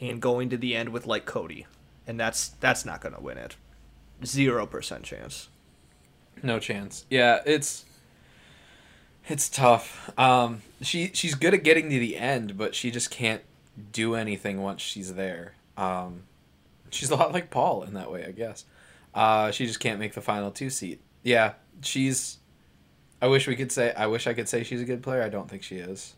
and 0.00 0.20
going 0.20 0.48
to 0.50 0.56
the 0.56 0.76
end 0.76 0.90
with 0.90 1.06
like 1.06 1.24
Cody. 1.24 1.66
And 2.06 2.20
that's 2.20 2.48
that's 2.60 2.84
not 2.84 3.00
going 3.00 3.14
to 3.14 3.20
win 3.20 3.38
it. 3.38 3.56
0% 4.22 5.02
chance. 5.02 5.48
No 6.42 6.58
chance. 6.58 7.04
Yeah, 7.10 7.40
it's 7.44 7.84
it's 9.28 9.48
tough. 9.48 10.12
Um, 10.18 10.62
she 10.80 11.10
she's 11.14 11.34
good 11.34 11.54
at 11.54 11.62
getting 11.62 11.90
to 11.90 11.98
the 11.98 12.16
end, 12.16 12.56
but 12.56 12.74
she 12.74 12.90
just 12.90 13.10
can't 13.10 13.42
do 13.92 14.14
anything 14.14 14.62
once 14.62 14.82
she's 14.82 15.14
there. 15.14 15.54
Um, 15.76 16.22
she's 16.90 17.10
a 17.10 17.16
lot 17.16 17.32
like 17.32 17.50
Paul 17.50 17.82
in 17.82 17.94
that 17.94 18.10
way, 18.10 18.24
I 18.24 18.32
guess. 18.32 18.64
Uh, 19.14 19.50
she 19.50 19.66
just 19.66 19.80
can't 19.80 19.98
make 19.98 20.14
the 20.14 20.20
final 20.20 20.50
two 20.50 20.70
seat. 20.70 21.00
Yeah, 21.22 21.54
she's. 21.82 22.38
I 23.20 23.28
wish 23.28 23.46
we 23.46 23.56
could 23.56 23.72
say. 23.72 23.92
I 23.94 24.06
wish 24.06 24.26
I 24.26 24.34
could 24.34 24.48
say 24.48 24.62
she's 24.62 24.80
a 24.80 24.84
good 24.84 25.02
player. 25.02 25.22
I 25.22 25.28
don't 25.28 25.48
think 25.48 25.62
she 25.62 25.76
is. 25.76 26.14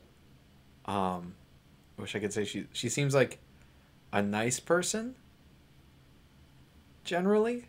Um, 0.84 1.34
I 1.98 2.02
wish 2.02 2.14
I 2.14 2.18
could 2.18 2.32
say 2.32 2.44
she. 2.44 2.66
She 2.72 2.88
seems 2.88 3.14
like 3.14 3.38
a 4.12 4.22
nice 4.22 4.60
person. 4.60 5.14
Generally, 7.04 7.64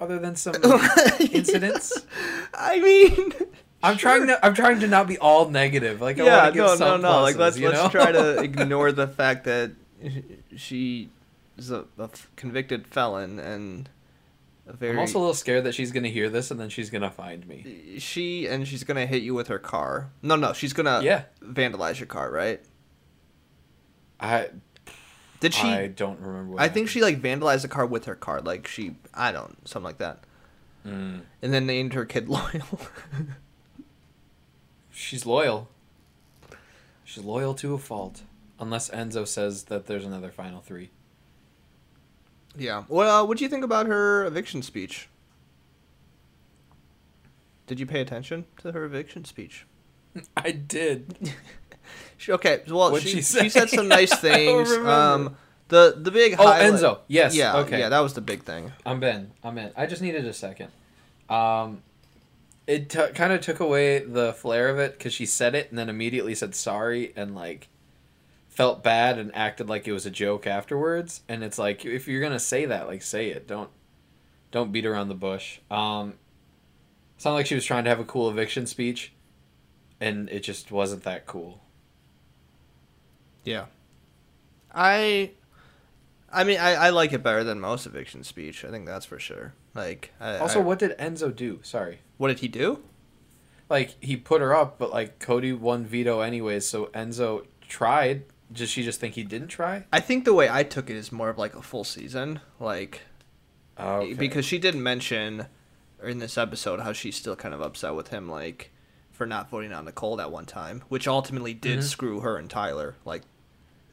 other 0.00 0.18
than 0.18 0.36
some 0.36 0.54
incidents. 1.32 2.04
I 2.52 2.80
mean, 2.80 3.32
I'm 3.82 3.96
trying 3.96 4.26
to. 4.28 4.44
I'm 4.44 4.54
trying 4.54 4.80
to 4.80 4.86
not 4.88 5.06
be 5.08 5.18
all 5.18 5.48
negative. 5.48 6.00
Like 6.00 6.18
I 6.20 6.24
yeah, 6.24 6.42
want 6.42 6.54
to 6.54 6.60
give 6.60 6.78
no, 6.80 6.96
no, 6.96 7.02
no. 7.02 7.22
Like 7.22 7.36
let's 7.36 7.58
let's 7.58 7.82
know? 7.82 7.88
try 7.88 8.12
to 8.12 8.38
ignore 8.42 8.92
the 8.92 9.08
fact 9.08 9.44
that 9.44 9.72
she 10.56 11.10
is 11.56 11.70
a, 11.70 11.84
a 11.98 12.08
convicted 12.36 12.86
felon 12.86 13.38
and 13.38 13.88
a 14.66 14.72
very 14.72 14.92
I'm 14.92 15.00
also 15.00 15.18
a 15.18 15.20
little 15.20 15.34
scared 15.34 15.64
that 15.64 15.74
she's 15.74 15.90
gonna 15.92 16.08
hear 16.08 16.28
this 16.28 16.50
and 16.50 16.60
then 16.60 16.68
she's 16.68 16.90
gonna 16.90 17.10
find 17.10 17.46
me. 17.46 17.96
she 17.98 18.46
and 18.46 18.66
she's 18.66 18.84
gonna 18.84 19.06
hit 19.06 19.22
you 19.22 19.34
with 19.34 19.48
her 19.48 19.58
car. 19.58 20.10
No, 20.22 20.36
no, 20.36 20.52
she's 20.52 20.72
gonna 20.72 21.00
Yeah. 21.02 21.24
vandalize 21.42 21.98
your 21.98 22.06
car, 22.06 22.30
right? 22.30 22.60
I 24.20 24.50
Did 25.40 25.54
she? 25.54 25.66
I 25.68 25.88
don't 25.88 26.20
remember. 26.20 26.52
What 26.52 26.60
I 26.62 26.64
think 26.68 26.86
happened. 26.86 26.90
she 26.90 27.02
like 27.02 27.20
vandalized 27.20 27.62
the 27.62 27.68
car 27.68 27.84
with 27.86 28.04
her 28.04 28.14
car. 28.14 28.40
Like 28.40 28.68
she, 28.68 28.94
I 29.12 29.32
don't, 29.32 29.66
something 29.68 29.84
like 29.84 29.98
that. 29.98 30.20
Mm. 30.86 31.22
And 31.42 31.52
then 31.52 31.66
named 31.66 31.94
her 31.94 32.04
kid 32.04 32.28
loyal. 32.28 32.80
She's 35.02 35.26
loyal. 35.26 35.68
She's 37.04 37.24
loyal 37.24 37.54
to 37.54 37.74
a 37.74 37.78
fault, 37.78 38.22
unless 38.58 38.88
Enzo 38.90 39.26
says 39.26 39.64
that 39.64 39.86
there's 39.86 40.04
another 40.06 40.30
final 40.30 40.60
three. 40.60 40.90
yeah. 42.56 42.84
Well, 42.88 43.22
uh, 43.22 43.26
what 43.26 43.38
do 43.38 43.44
you 43.44 43.50
think 43.50 43.64
about 43.64 43.86
her 43.86 44.24
eviction 44.24 44.62
speech? 44.62 45.08
Did 47.66 47.80
you 47.80 47.86
pay 47.86 48.00
attention 48.00 48.44
to 48.58 48.72
her 48.72 48.84
eviction 48.84 49.24
speech? 49.24 49.66
I 50.36 50.52
did. 50.52 51.32
She, 52.16 52.30
okay, 52.30 52.62
well, 52.68 52.96
she, 52.98 53.20
she 53.20 53.22
she, 53.22 53.48
said 53.48 53.68
some 53.68 53.88
nice 53.98 54.16
things. 54.20 54.70
Um, 54.70 55.34
the 55.66 55.96
the 56.00 56.12
big 56.12 56.36
Oh, 56.38 56.46
highlight- 56.46 56.74
Enzo. 56.74 56.98
Yes. 57.08 57.34
Yeah, 57.34 57.56
Okay. 57.62 57.80
yeah, 57.80 57.88
that 57.88 57.98
was 57.98 58.14
the 58.14 58.20
big 58.20 58.44
thing. 58.44 58.70
I'm 58.86 59.02
in. 59.02 59.32
I'm 59.42 59.58
in. 59.58 59.72
I 59.76 59.86
just 59.86 60.00
needed 60.02 60.24
a 60.24 60.32
second. 60.32 60.68
Um, 61.28 61.82
it 62.66 62.88
t- 62.88 63.08
kind 63.14 63.32
of 63.32 63.40
took 63.40 63.60
away 63.60 63.98
the 64.00 64.32
flair 64.32 64.68
of 64.68 64.78
it 64.78 64.98
because 64.98 65.12
she 65.12 65.26
said 65.26 65.54
it 65.54 65.70
and 65.70 65.78
then 65.78 65.88
immediately 65.88 66.34
said 66.34 66.54
sorry 66.54 67.12
and 67.16 67.34
like 67.34 67.68
felt 68.48 68.82
bad 68.82 69.18
and 69.18 69.34
acted 69.34 69.68
like 69.68 69.88
it 69.88 69.92
was 69.92 70.06
a 70.06 70.10
joke 70.10 70.46
afterwards. 70.46 71.22
And 71.28 71.42
it's 71.42 71.58
like 71.58 71.84
if 71.84 72.06
you're 72.06 72.20
gonna 72.20 72.38
say 72.38 72.66
that, 72.66 72.86
like 72.86 73.02
say 73.02 73.30
it. 73.30 73.48
Don't 73.48 73.70
don't 74.50 74.70
beat 74.70 74.86
around 74.86 75.08
the 75.08 75.14
bush. 75.14 75.58
Um, 75.70 76.14
sounded 77.16 77.36
like 77.36 77.46
she 77.46 77.54
was 77.54 77.64
trying 77.64 77.84
to 77.84 77.90
have 77.90 78.00
a 78.00 78.04
cool 78.04 78.28
eviction 78.28 78.66
speech, 78.66 79.12
and 80.00 80.28
it 80.28 80.40
just 80.40 80.70
wasn't 80.70 81.04
that 81.04 81.26
cool. 81.26 81.62
Yeah. 83.44 83.66
I 84.72 85.32
I 86.32 86.44
mean 86.44 86.60
I, 86.60 86.74
I 86.74 86.90
like 86.90 87.12
it 87.12 87.22
better 87.22 87.42
than 87.42 87.60
most 87.60 87.86
eviction 87.86 88.22
speech. 88.22 88.64
I 88.64 88.70
think 88.70 88.86
that's 88.86 89.06
for 89.06 89.18
sure. 89.18 89.54
Like 89.74 90.12
I, 90.20 90.36
Also, 90.38 90.60
I- 90.60 90.62
what 90.62 90.78
did 90.78 90.96
Enzo 90.98 91.34
do? 91.34 91.60
Sorry. 91.62 92.00
what 92.18 92.28
did 92.28 92.40
he 92.40 92.48
do? 92.48 92.82
like 93.68 93.96
he 94.04 94.16
put 94.18 94.42
her 94.42 94.54
up, 94.54 94.78
but 94.78 94.90
like 94.92 95.18
Cody 95.18 95.52
won 95.52 95.86
veto 95.86 96.20
anyways, 96.20 96.66
so 96.66 96.86
Enzo 96.86 97.46
tried. 97.66 98.24
Does 98.52 98.68
she 98.68 98.82
just 98.82 99.00
think 99.00 99.14
he 99.14 99.22
didn't 99.22 99.48
try? 99.48 99.84
I 99.90 99.98
think 100.00 100.26
the 100.26 100.34
way 100.34 100.46
I 100.50 100.62
took 100.62 100.90
it 100.90 100.96
is 100.96 101.10
more 101.10 101.30
of 101.30 101.38
like 101.38 101.54
a 101.54 101.62
full 101.62 101.84
season, 101.84 102.40
like 102.60 103.00
Oh, 103.78 104.14
because 104.14 104.44
she 104.44 104.58
didn't 104.58 104.82
mention 104.82 105.46
in 106.02 106.18
this 106.18 106.36
episode 106.36 106.80
how 106.80 106.92
she's 106.92 107.16
still 107.16 107.34
kind 107.34 107.54
of 107.54 107.62
upset 107.62 107.94
with 107.94 108.08
him, 108.08 108.28
like 108.28 108.70
for 109.10 109.24
not 109.26 109.48
voting 109.48 109.72
on 109.72 109.86
Nicole 109.86 110.16
that 110.16 110.30
one 110.30 110.44
time, 110.44 110.82
which 110.90 111.08
ultimately 111.08 111.54
did 111.54 111.78
Mhm. 111.78 111.82
screw 111.84 112.20
her 112.20 112.36
and 112.36 112.50
Tyler. 112.50 112.96
Like 113.06 113.22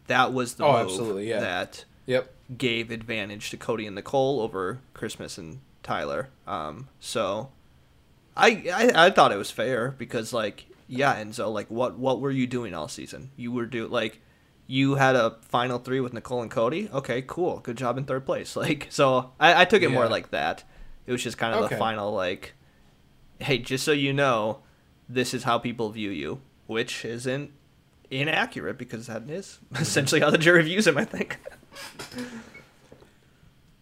that 0.07 0.33
was 0.33 0.55
the 0.55 0.65
Oh, 0.65 0.85
move 0.97 1.23
yeah. 1.23 1.39
that 1.39 1.85
yep. 2.05 2.33
gave 2.57 2.91
advantage 2.91 3.49
to 3.51 3.57
Cody 3.57 3.85
and 3.85 3.95
Nicole 3.95 4.41
over 4.41 4.79
Christmas 4.93 5.37
and 5.37 5.61
Tyler. 5.83 6.29
Um, 6.47 6.87
so 6.99 7.49
I, 8.35 8.63
I 8.73 9.07
I 9.07 9.09
thought 9.11 9.31
it 9.31 9.37
was 9.37 9.51
fair 9.51 9.91
because 9.97 10.33
like 10.33 10.65
yeah, 10.87 11.15
Enzo, 11.21 11.51
like 11.53 11.69
what 11.69 11.97
what 11.97 12.19
were 12.19 12.31
you 12.31 12.47
doing 12.47 12.73
all 12.73 12.87
season? 12.87 13.31
You 13.35 13.51
were 13.51 13.65
do 13.65 13.87
like 13.87 14.19
you 14.67 14.95
had 14.95 15.15
a 15.15 15.37
final 15.41 15.79
three 15.79 15.99
with 15.99 16.13
Nicole 16.13 16.41
and 16.41 16.51
Cody. 16.51 16.89
Okay, 16.93 17.23
cool, 17.25 17.59
good 17.59 17.77
job 17.77 17.97
in 17.97 18.05
third 18.05 18.25
place. 18.25 18.55
Like 18.55 18.87
so, 18.89 19.31
I, 19.39 19.61
I 19.61 19.65
took 19.65 19.81
it 19.81 19.89
more 19.91 20.07
like 20.07 20.31
that. 20.31 20.63
It 21.07 21.11
was 21.11 21.23
just 21.23 21.37
kind 21.39 21.55
of 21.55 21.65
Okay. 21.65 21.75
the 21.75 21.79
final 21.79 22.11
like, 22.13 22.53
hey, 23.39 23.57
just 23.57 23.83
so 23.83 23.91
you 23.91 24.13
know, 24.13 24.59
this 25.07 25.33
is 25.33 25.43
how 25.43 25.57
people 25.57 25.89
view 25.89 26.11
you, 26.11 26.41
which 26.67 27.03
isn't 27.03 27.51
inaccurate 28.11 28.77
because 28.77 29.07
that 29.07 29.27
is 29.29 29.59
essentially 29.75 30.21
how 30.21 30.29
the 30.29 30.37
jury 30.37 30.63
views 30.63 30.85
him. 30.87 30.97
I 30.97 31.05
think. 31.05 31.39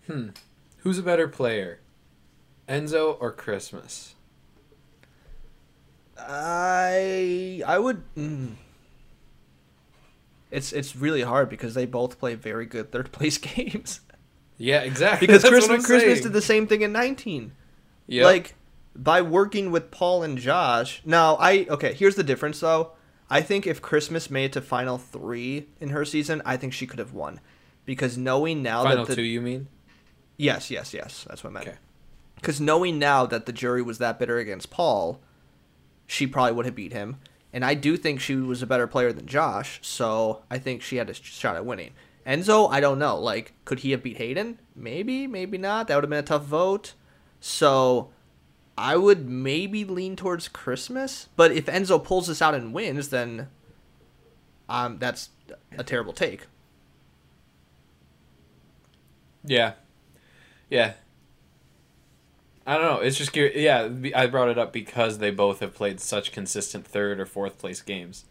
Hmm. 0.07 0.29
Who's 0.77 0.97
a 0.97 1.03
better 1.03 1.27
player, 1.27 1.79
Enzo 2.67 3.17
or 3.19 3.31
Christmas? 3.31 4.15
I 6.17 7.61
I 7.65 7.79
would. 7.79 8.03
Mm. 8.15 8.55
It's 10.51 10.71
it's 10.73 10.95
really 10.95 11.21
hard 11.21 11.49
because 11.49 11.73
they 11.73 11.85
both 11.85 12.19
play 12.19 12.35
very 12.35 12.65
good 12.65 12.91
third 12.91 13.11
place 13.11 13.37
games. 13.37 14.01
Yeah, 14.57 14.81
exactly. 14.81 15.27
Because 15.27 15.43
That's 15.43 15.51
Christmas 15.51 15.85
Christmas 15.85 16.13
saying. 16.13 16.23
did 16.23 16.33
the 16.33 16.41
same 16.41 16.67
thing 16.67 16.81
in 16.81 16.91
nineteen. 16.91 17.53
Yep. 18.07 18.25
Like 18.25 18.55
by 18.95 19.21
working 19.21 19.71
with 19.71 19.91
Paul 19.91 20.23
and 20.23 20.37
Josh. 20.37 21.01
Now 21.05 21.35
I 21.35 21.67
okay. 21.69 21.93
Here's 21.93 22.15
the 22.15 22.23
difference 22.23 22.59
though. 22.59 22.91
I 23.29 23.41
think 23.41 23.67
if 23.67 23.81
Christmas 23.81 24.31
made 24.31 24.45
it 24.45 24.53
to 24.53 24.61
final 24.61 24.97
three 24.97 25.67
in 25.81 25.89
her 25.89 26.05
season, 26.05 26.41
I 26.45 26.55
think 26.55 26.71
she 26.71 26.87
could 26.87 26.99
have 26.99 27.11
won, 27.11 27.41
because 27.85 28.17
knowing 28.17 28.63
now 28.63 28.83
final 28.83 29.03
that 29.03 29.09
the 29.09 29.15
two, 29.15 29.21
you 29.21 29.41
mean? 29.41 29.67
yes 30.37 30.71
yes 30.71 30.93
yes 30.93 31.25
that's 31.27 31.43
what 31.43 31.49
I 31.49 31.53
meant. 31.53 31.67
Okay. 31.67 31.77
Because 32.37 32.61
knowing 32.61 32.97
now 32.97 33.25
that 33.25 33.45
the 33.45 33.51
jury 33.51 33.81
was 33.81 33.97
that 33.97 34.17
bitter 34.17 34.37
against 34.37 34.69
Paul, 34.69 35.19
she 36.05 36.25
probably 36.25 36.53
would 36.53 36.65
have 36.65 36.75
beat 36.75 36.93
him. 36.93 37.17
And 37.51 37.65
I 37.65 37.73
do 37.73 37.97
think 37.97 38.19
she 38.19 38.35
was 38.35 38.61
a 38.61 38.67
better 38.67 38.87
player 38.87 39.11
than 39.11 39.25
Josh, 39.25 39.79
so 39.81 40.43
I 40.49 40.57
think 40.59 40.81
she 40.81 40.97
had 40.97 41.09
a 41.09 41.13
shot 41.13 41.55
at 41.55 41.65
winning. 41.65 41.91
Enzo, 42.25 42.69
I 42.69 42.79
don't 42.79 42.99
know. 42.99 43.17
Like, 43.17 43.53
could 43.65 43.79
he 43.79 43.91
have 43.91 44.03
beat 44.03 44.17
Hayden? 44.17 44.59
Maybe, 44.75 45.27
maybe 45.27 45.57
not. 45.57 45.87
That 45.87 45.95
would 45.95 46.03
have 46.03 46.09
been 46.09 46.19
a 46.19 46.23
tough 46.23 46.43
vote. 46.43 46.93
So 47.39 48.09
I 48.77 48.97
would 48.97 49.27
maybe 49.29 49.85
lean 49.85 50.15
towards 50.15 50.47
Christmas. 50.49 51.29
But 51.35 51.51
if 51.51 51.65
Enzo 51.65 52.03
pulls 52.03 52.27
this 52.27 52.41
out 52.41 52.53
and 52.53 52.73
wins, 52.73 53.09
then 53.09 53.47
um, 54.67 54.99
that's 54.99 55.29
a 55.77 55.83
terrible 55.83 56.13
take. 56.13 56.47
Yeah. 59.45 59.73
Yeah. 60.69 60.93
I 62.67 62.73
don't 62.77 62.83
know. 62.83 62.99
It's 62.99 63.17
just 63.17 63.31
cur- 63.33 63.51
yeah. 63.55 63.89
I 64.13 64.27
brought 64.27 64.49
it 64.49 64.57
up 64.57 64.73
because 64.73 65.19
they 65.19 65.31
both 65.31 65.61
have 65.61 65.73
played 65.73 65.99
such 66.01 66.33
consistent 66.33 66.85
third 66.85 67.19
or 67.19 67.25
fourth 67.25 67.57
place 67.57 67.81
games. 67.81 68.25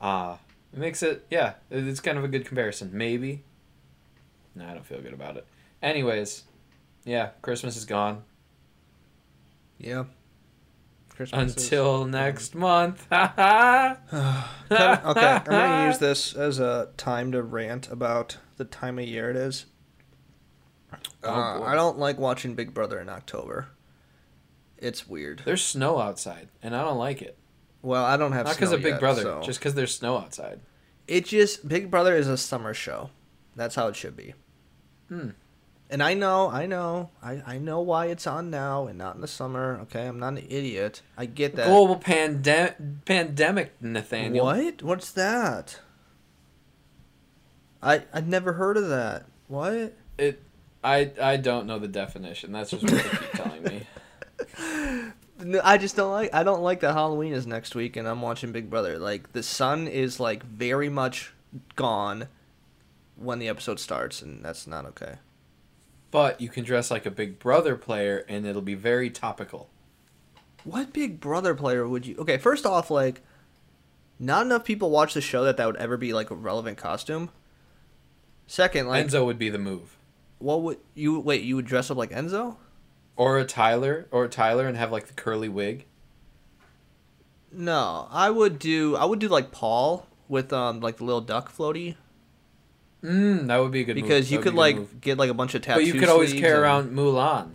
Uh 0.00 0.36
it 0.72 0.78
makes 0.78 1.02
it 1.02 1.26
yeah. 1.30 1.54
It's 1.70 2.00
kind 2.00 2.16
of 2.16 2.22
a 2.24 2.28
good 2.28 2.46
comparison. 2.46 2.90
Maybe. 2.92 3.42
No, 4.54 4.64
I 4.66 4.74
don't 4.74 4.86
feel 4.86 5.00
good 5.00 5.12
about 5.12 5.36
it. 5.36 5.46
Anyways, 5.82 6.44
yeah. 7.04 7.30
Christmas 7.42 7.76
is 7.76 7.84
gone 7.84 8.22
Yeah. 9.78 10.04
Christmas 11.08 11.56
is- 11.56 11.64
until 11.64 12.04
next 12.04 12.54
month. 12.54 13.06
Okay, 13.12 13.26
I'm 14.70 15.44
gonna 15.44 15.86
use 15.88 15.98
this 15.98 16.34
as 16.34 16.58
a 16.58 16.88
time 16.96 17.32
to 17.32 17.42
rant 17.42 17.88
about 17.90 18.38
the 18.56 18.64
time 18.64 18.98
of 18.98 19.04
year 19.06 19.30
it 19.30 19.36
is. 19.36 19.66
Uh. 21.24 21.62
I 21.62 21.74
don't 21.74 21.98
like 21.98 22.18
watching 22.18 22.54
Big 22.54 22.74
Brother 22.74 23.00
in 23.00 23.08
October. 23.08 23.68
It's 24.78 25.08
weird. 25.08 25.42
There's 25.44 25.64
snow 25.64 25.98
outside, 25.98 26.48
and 26.62 26.74
I 26.76 26.82
don't 26.82 26.98
like 26.98 27.22
it. 27.22 27.38
Well, 27.82 28.04
I 28.04 28.16
don't 28.16 28.32
have 28.32 28.46
Not 28.46 28.56
because 28.56 28.72
of 28.72 28.82
Big 28.82 28.92
yet, 28.92 29.00
Brother, 29.00 29.22
so- 29.22 29.42
just 29.42 29.58
because 29.58 29.74
there's 29.74 29.94
snow 29.94 30.16
outside. 30.18 30.60
it 31.06 31.24
just 31.26 31.66
Big 31.68 31.90
Brother 31.90 32.14
is 32.16 32.28
a 32.28 32.36
summer 32.36 32.74
show. 32.74 33.10
That's 33.56 33.74
how 33.74 33.88
it 33.88 33.96
should 33.96 34.16
be. 34.16 34.34
Hmm. 35.08 35.30
And 35.90 36.02
I 36.02 36.14
know, 36.14 36.48
I 36.50 36.66
know, 36.66 37.10
I, 37.22 37.42
I 37.46 37.58
know 37.58 37.80
why 37.80 38.06
it's 38.06 38.26
on 38.26 38.50
now 38.50 38.86
and 38.86 38.98
not 38.98 39.14
in 39.14 39.20
the 39.20 39.28
summer. 39.28 39.78
Okay, 39.82 40.06
I'm 40.06 40.18
not 40.18 40.32
an 40.32 40.46
idiot. 40.48 41.02
I 41.16 41.26
get 41.26 41.56
that. 41.56 41.66
Global 41.68 41.96
pandem- 41.96 43.04
pandemic, 43.04 43.74
Nathaniel. 43.80 44.46
What? 44.46 44.82
What's 44.82 45.12
that? 45.12 45.78
I 47.82 48.02
I've 48.12 48.26
never 48.26 48.54
heard 48.54 48.76
of 48.76 48.88
that. 48.88 49.26
What? 49.46 49.94
It. 50.18 50.42
I 50.84 51.10
I 51.20 51.36
don't 51.38 51.66
know 51.66 51.78
the 51.78 51.88
definition. 51.88 52.52
That's 52.52 52.70
just 52.70 52.82
what 52.84 52.92
they 52.92 53.00
keep 53.02 53.32
telling 53.32 53.62
me. 53.62 53.80
No, 55.36 55.60
I 55.64 55.78
just 55.78 55.96
don't 55.96 56.12
like. 56.12 56.32
I 56.32 56.44
don't 56.44 56.62
like 56.62 56.80
that 56.80 56.94
Halloween 56.94 57.32
is 57.32 57.44
next 57.44 57.74
week, 57.74 57.96
and 57.96 58.06
I'm 58.06 58.22
watching 58.22 58.52
Big 58.52 58.70
Brother. 58.70 59.00
Like 59.00 59.32
the 59.32 59.42
sun 59.42 59.88
is 59.88 60.20
like 60.20 60.44
very 60.44 60.88
much 60.88 61.32
gone 61.74 62.28
when 63.16 63.40
the 63.40 63.48
episode 63.48 63.80
starts, 63.80 64.22
and 64.22 64.44
that's 64.44 64.66
not 64.66 64.86
okay. 64.86 65.16
But 66.12 66.40
you 66.40 66.48
can 66.48 66.64
dress 66.64 66.90
like 66.90 67.04
a 67.04 67.10
Big 67.10 67.40
Brother 67.40 67.74
player, 67.74 68.24
and 68.28 68.46
it'll 68.46 68.62
be 68.62 68.74
very 68.74 69.10
topical. 69.10 69.68
What 70.62 70.92
Big 70.92 71.18
Brother 71.20 71.54
player 71.54 71.86
would 71.86 72.06
you? 72.06 72.16
Okay, 72.18 72.38
first 72.38 72.64
off, 72.64 72.90
like, 72.90 73.20
not 74.18 74.46
enough 74.46 74.64
people 74.64 74.90
watch 74.90 75.14
the 75.14 75.20
show 75.20 75.44
that 75.44 75.56
that 75.56 75.66
would 75.66 75.76
ever 75.76 75.96
be 75.96 76.12
like 76.12 76.30
a 76.30 76.36
relevant 76.36 76.78
costume. 76.78 77.30
Second, 78.46 78.86
like, 78.86 79.06
Enzo 79.06 79.26
would 79.26 79.38
be 79.38 79.50
the 79.50 79.58
move, 79.58 79.98
what 80.44 80.62
would 80.62 80.78
you 80.94 81.18
wait? 81.20 81.42
You 81.42 81.56
would 81.56 81.66
dress 81.66 81.90
up 81.90 81.96
like 81.96 82.10
Enzo? 82.10 82.56
or 83.16 83.38
a 83.38 83.44
Tyler, 83.44 84.06
or 84.10 84.24
a 84.24 84.28
Tyler, 84.28 84.66
and 84.66 84.76
have 84.76 84.90
like 84.90 85.06
the 85.06 85.12
curly 85.14 85.48
wig. 85.48 85.84
No, 87.52 88.08
I 88.10 88.30
would 88.30 88.58
do. 88.58 88.96
I 88.96 89.04
would 89.04 89.18
do 89.20 89.28
like 89.28 89.52
Paul 89.52 90.06
with 90.28 90.52
um 90.52 90.80
like 90.80 90.96
the 90.96 91.04
little 91.04 91.20
duck 91.20 91.54
floaty 91.56 91.96
Mm, 93.04 93.48
that 93.48 93.58
would 93.58 93.70
be 93.70 93.82
a 93.82 93.84
good 93.84 93.94
because 93.96 94.32
you 94.32 94.38
could 94.40 94.54
like 94.54 94.76
move. 94.76 95.00
get 95.00 95.18
like 95.18 95.28
a 95.28 95.34
bunch 95.34 95.54
of 95.54 95.60
tattoos. 95.60 95.84
But 95.88 95.94
you 95.94 96.00
could 96.00 96.08
always 96.08 96.32
carry 96.32 96.58
around 96.58 96.90
Mulan. 96.96 97.50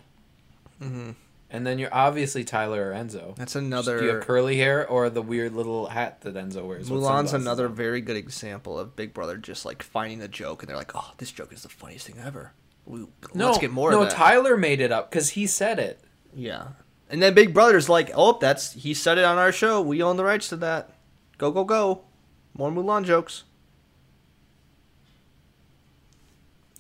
Mhm. 0.79 1.15
And 1.49 1.65
then 1.65 1.79
you're 1.79 1.93
obviously 1.93 2.43
Tyler 2.43 2.91
or 2.91 2.93
Enzo. 2.93 3.35
That's 3.35 3.55
another. 3.55 3.99
Do 3.99 4.05
you 4.05 4.11
have 4.13 4.21
curly 4.23 4.57
hair 4.57 4.87
or 4.87 5.09
the 5.09 5.23
weird 5.23 5.53
little 5.53 5.87
hat 5.87 6.21
that 6.21 6.35
Enzo 6.35 6.67
wears? 6.67 6.87
Mulan's 6.87 7.33
another 7.33 7.67
very 7.67 7.99
good 7.99 8.15
example 8.15 8.77
of 8.77 8.95
Big 8.95 9.11
Brother 9.11 9.37
just 9.37 9.65
like 9.65 9.81
finding 9.81 10.21
a 10.21 10.27
joke, 10.27 10.61
and 10.61 10.69
they're 10.69 10.77
like, 10.77 10.91
"Oh, 10.95 11.11
this 11.17 11.31
joke 11.31 11.51
is 11.51 11.63
the 11.63 11.69
funniest 11.69 12.05
thing 12.05 12.17
ever." 12.23 12.53
We, 12.89 13.05
No, 13.35 13.47
let's 13.47 13.59
get 13.59 13.71
more 13.71 13.91
no, 13.91 14.01
of 14.01 14.09
that. 14.09 14.15
Tyler 14.15 14.57
made 14.57 14.81
it 14.81 14.91
up 14.91 15.11
because 15.11 15.29
he 15.29 15.45
said 15.45 15.77
it. 15.77 16.01
Yeah. 16.33 16.69
And 17.09 17.21
then 17.21 17.35
Big 17.35 17.53
Brother's 17.53 17.87
like, 17.87 18.09
oh, 18.15 18.39
that's 18.39 18.73
he 18.73 18.95
said 18.95 19.19
it 19.19 19.23
on 19.25 19.37
our 19.37 19.51
show. 19.51 19.79
We 19.79 20.01
own 20.01 20.17
the 20.17 20.23
rights 20.23 20.49
to 20.49 20.55
that. 20.57 20.95
Go 21.37 21.51
go 21.51 21.63
go. 21.63 22.01
More 22.57 22.71
Mulan 22.71 23.05
jokes. 23.05 23.43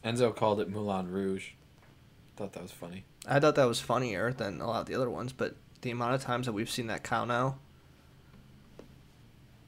Enzo 0.03 0.35
called 0.35 0.59
it 0.59 0.69
Moulin 0.69 1.11
Rouge. 1.11 1.51
Thought 2.35 2.53
that 2.53 2.63
was 2.63 2.71
funny. 2.71 3.03
I 3.27 3.39
thought 3.39 3.55
that 3.55 3.65
was 3.65 3.79
funnier 3.79 4.33
than 4.33 4.61
a 4.61 4.67
lot 4.67 4.81
of 4.81 4.87
the 4.87 4.95
other 4.95 5.09
ones, 5.09 5.31
but 5.31 5.55
the 5.81 5.91
amount 5.91 6.15
of 6.15 6.23
times 6.23 6.47
that 6.47 6.53
we've 6.53 6.69
seen 6.69 6.87
that 6.87 7.03
cow 7.03 7.25
now, 7.25 7.59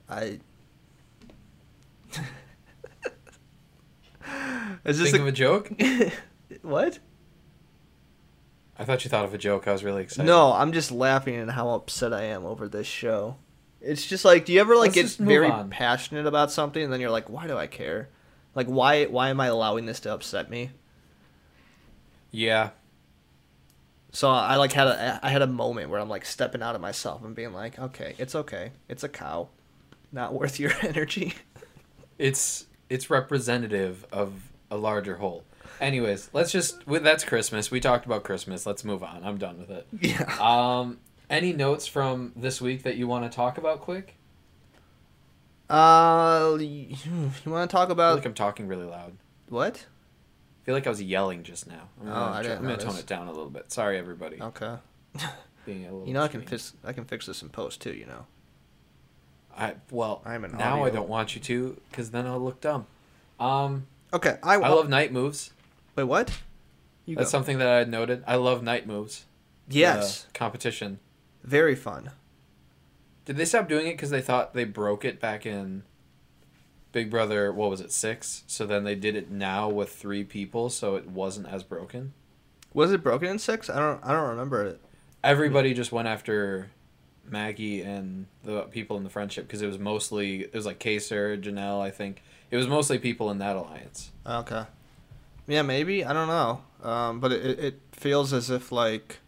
I. 0.09 0.39
Is 4.85 4.97
this 4.99 5.11
Think 5.11 5.19
a, 5.19 5.21
of 5.23 5.27
a 5.27 5.31
joke? 5.31 5.71
what? 6.61 6.99
I 8.77 8.83
thought 8.83 9.03
you 9.03 9.09
thought 9.09 9.25
of 9.25 9.33
a 9.33 9.37
joke. 9.37 9.67
I 9.67 9.73
was 9.73 9.83
really 9.83 10.03
excited. 10.03 10.25
No, 10.27 10.53
I'm 10.53 10.71
just 10.71 10.91
laughing 10.91 11.35
at 11.35 11.49
how 11.49 11.69
upset 11.69 12.13
I 12.13 12.23
am 12.23 12.45
over 12.45 12.67
this 12.67 12.87
show. 12.87 13.35
It's 13.79 14.05
just 14.05 14.25
like, 14.25 14.45
do 14.45 14.53
you 14.53 14.59
ever 14.59 14.75
like 14.75 14.95
Let's 14.95 15.17
get 15.17 15.25
very 15.25 15.47
on. 15.47 15.69
passionate 15.69 16.25
about 16.25 16.51
something 16.51 16.83
and 16.83 16.91
then 16.91 16.99
you're 17.01 17.09
like, 17.11 17.29
why 17.29 17.47
do 17.47 17.57
I 17.57 17.67
care? 17.67 18.09
Like, 18.55 18.67
why 18.67 19.05
why 19.05 19.29
am 19.29 19.39
I 19.39 19.47
allowing 19.47 19.85
this 19.85 19.99
to 20.01 20.13
upset 20.13 20.49
me? 20.49 20.71
Yeah. 22.31 22.71
So 24.11 24.29
I 24.29 24.57
like 24.57 24.73
had 24.73 24.87
a 24.87 25.19
I 25.23 25.29
had 25.29 25.41
a 25.41 25.47
moment 25.47 25.89
where 25.89 25.99
I'm 25.99 26.09
like 26.09 26.25
stepping 26.25 26.61
out 26.61 26.75
of 26.75 26.81
myself 26.81 27.23
and 27.23 27.35
being 27.35 27.53
like, 27.53 27.79
okay, 27.79 28.15
it's 28.17 28.35
okay, 28.35 28.71
it's 28.89 29.03
a 29.03 29.09
cow, 29.09 29.49
not 30.11 30.33
worth 30.33 30.59
your 30.59 30.71
energy. 30.81 31.33
It's 32.17 32.65
it's 32.89 33.09
representative 33.09 34.05
of 34.11 34.33
a 34.69 34.77
larger 34.77 35.17
whole. 35.17 35.43
Anyways, 35.79 36.29
let's 36.33 36.51
just 36.51 36.83
that's 36.87 37.23
Christmas. 37.23 37.71
We 37.71 37.79
talked 37.79 38.05
about 38.05 38.23
Christmas. 38.23 38.65
Let's 38.65 38.83
move 38.83 39.01
on. 39.03 39.23
I'm 39.23 39.37
done 39.37 39.57
with 39.59 39.71
it. 39.71 39.87
yeah. 39.99 40.35
Um 40.39 40.99
any 41.29 41.53
notes 41.53 41.87
from 41.87 42.33
this 42.35 42.59
week 42.61 42.83
that 42.83 42.97
you 42.97 43.07
want 43.07 43.29
to 43.29 43.35
talk 43.35 43.57
about 43.57 43.79
quick? 43.81 44.15
Uh, 45.69 46.57
you, 46.59 46.95
you 47.45 47.51
want 47.51 47.69
to 47.69 47.73
talk 47.73 47.85
I 47.85 47.87
feel 47.87 47.91
about 47.93 48.15
like 48.15 48.25
I'm 48.25 48.33
talking 48.33 48.67
really 48.67 48.85
loud. 48.85 49.13
what? 49.49 49.85
I 50.61 50.65
feel 50.65 50.75
like 50.75 50.85
I 50.85 50.89
was 50.89 51.01
yelling 51.01 51.43
just 51.43 51.67
now. 51.67 51.87
I'm 52.01 52.07
Oh, 52.09 52.13
gonna, 52.13 52.31
I 52.35 52.41
didn't 52.43 52.57
I'm 52.57 52.63
gonna 52.65 52.77
tone 52.77 52.97
it 52.97 53.07
down 53.07 53.27
a 53.27 53.31
little 53.31 53.49
bit. 53.49 53.71
Sorry 53.71 53.97
everybody. 53.97 54.41
Okay. 54.41 54.75
Being 55.65 55.85
a 55.85 55.91
little 55.91 56.07
You 56.07 56.13
know 56.13 56.23
I 56.23 56.27
can 56.27 56.41
fix 56.41 56.73
I 56.83 56.91
can 56.93 57.05
fix 57.05 57.25
this 57.25 57.41
in 57.41 57.49
post 57.49 57.81
too. 57.81 57.93
You 57.93 58.05
know. 58.05 58.25
I 59.57 59.75
well, 59.89 60.21
I'm 60.25 60.43
an 60.43 60.57
now 60.57 60.83
I 60.83 60.89
don't 60.89 61.09
want 61.09 61.35
you 61.35 61.41
to 61.41 61.79
because 61.89 62.11
then 62.11 62.27
I'll 62.27 62.39
look 62.39 62.59
dumb. 62.61 62.85
Um, 63.39 63.87
Okay. 64.13 64.37
I, 64.43 64.55
I 64.55 64.67
love 64.69 64.89
night 64.89 65.13
moves. 65.13 65.51
Wait, 66.01 66.07
what? 66.07 66.39
You 67.05 67.15
That's 67.15 67.27
go. 67.27 67.37
something 67.37 67.59
that 67.59 67.67
I 67.67 67.77
had 67.77 67.89
noted. 67.89 68.23
I 68.25 68.35
love 68.35 68.63
night 68.63 68.87
moves. 68.87 69.25
Yes. 69.69 70.25
Competition. 70.33 70.99
Very 71.43 71.75
fun. 71.75 72.11
Did 73.25 73.37
they 73.37 73.45
stop 73.45 73.69
doing 73.69 73.85
it 73.85 73.93
because 73.93 74.09
they 74.09 74.21
thought 74.21 74.55
they 74.55 74.63
broke 74.63 75.05
it 75.05 75.19
back 75.19 75.45
in 75.45 75.83
Big 76.91 77.11
Brother? 77.11 77.51
What 77.51 77.69
was 77.69 77.81
it, 77.81 77.91
six? 77.91 78.43
So 78.47 78.65
then 78.65 78.83
they 78.83 78.95
did 78.95 79.15
it 79.15 79.29
now 79.29 79.69
with 79.69 79.93
three 79.93 80.23
people, 80.23 80.69
so 80.69 80.95
it 80.95 81.07
wasn't 81.07 81.47
as 81.47 81.63
broken. 81.63 82.13
Was 82.73 82.91
it 82.91 83.03
broken 83.03 83.29
in 83.29 83.37
six? 83.37 83.69
I 83.69 83.77
don't. 83.77 84.03
I 84.03 84.11
don't 84.13 84.29
remember 84.29 84.63
it. 84.65 84.81
Everybody 85.23 85.75
just 85.75 85.91
went 85.91 86.07
after 86.07 86.71
Maggie 87.25 87.81
and 87.81 88.25
the 88.43 88.61
people 88.63 88.97
in 88.97 89.03
the 89.03 89.09
friendship 89.09 89.45
because 89.45 89.61
it 89.61 89.67
was 89.67 89.77
mostly 89.77 90.41
it 90.41 90.53
was 90.53 90.65
like 90.65 90.79
Kaysar, 90.79 91.39
Janelle. 91.39 91.79
I 91.79 91.91
think 91.91 92.23
it 92.49 92.57
was 92.57 92.67
mostly 92.67 92.97
people 92.97 93.29
in 93.29 93.37
that 93.37 93.55
alliance. 93.55 94.11
Okay. 94.25 94.63
Yeah, 95.51 95.63
maybe. 95.63 96.05
I 96.05 96.13
don't 96.13 96.29
know. 96.29 96.61
Um, 96.81 97.19
but 97.19 97.33
it, 97.33 97.59
it 97.59 97.79
feels 97.91 98.31
as 98.31 98.49
if 98.49 98.71
like 98.71 99.19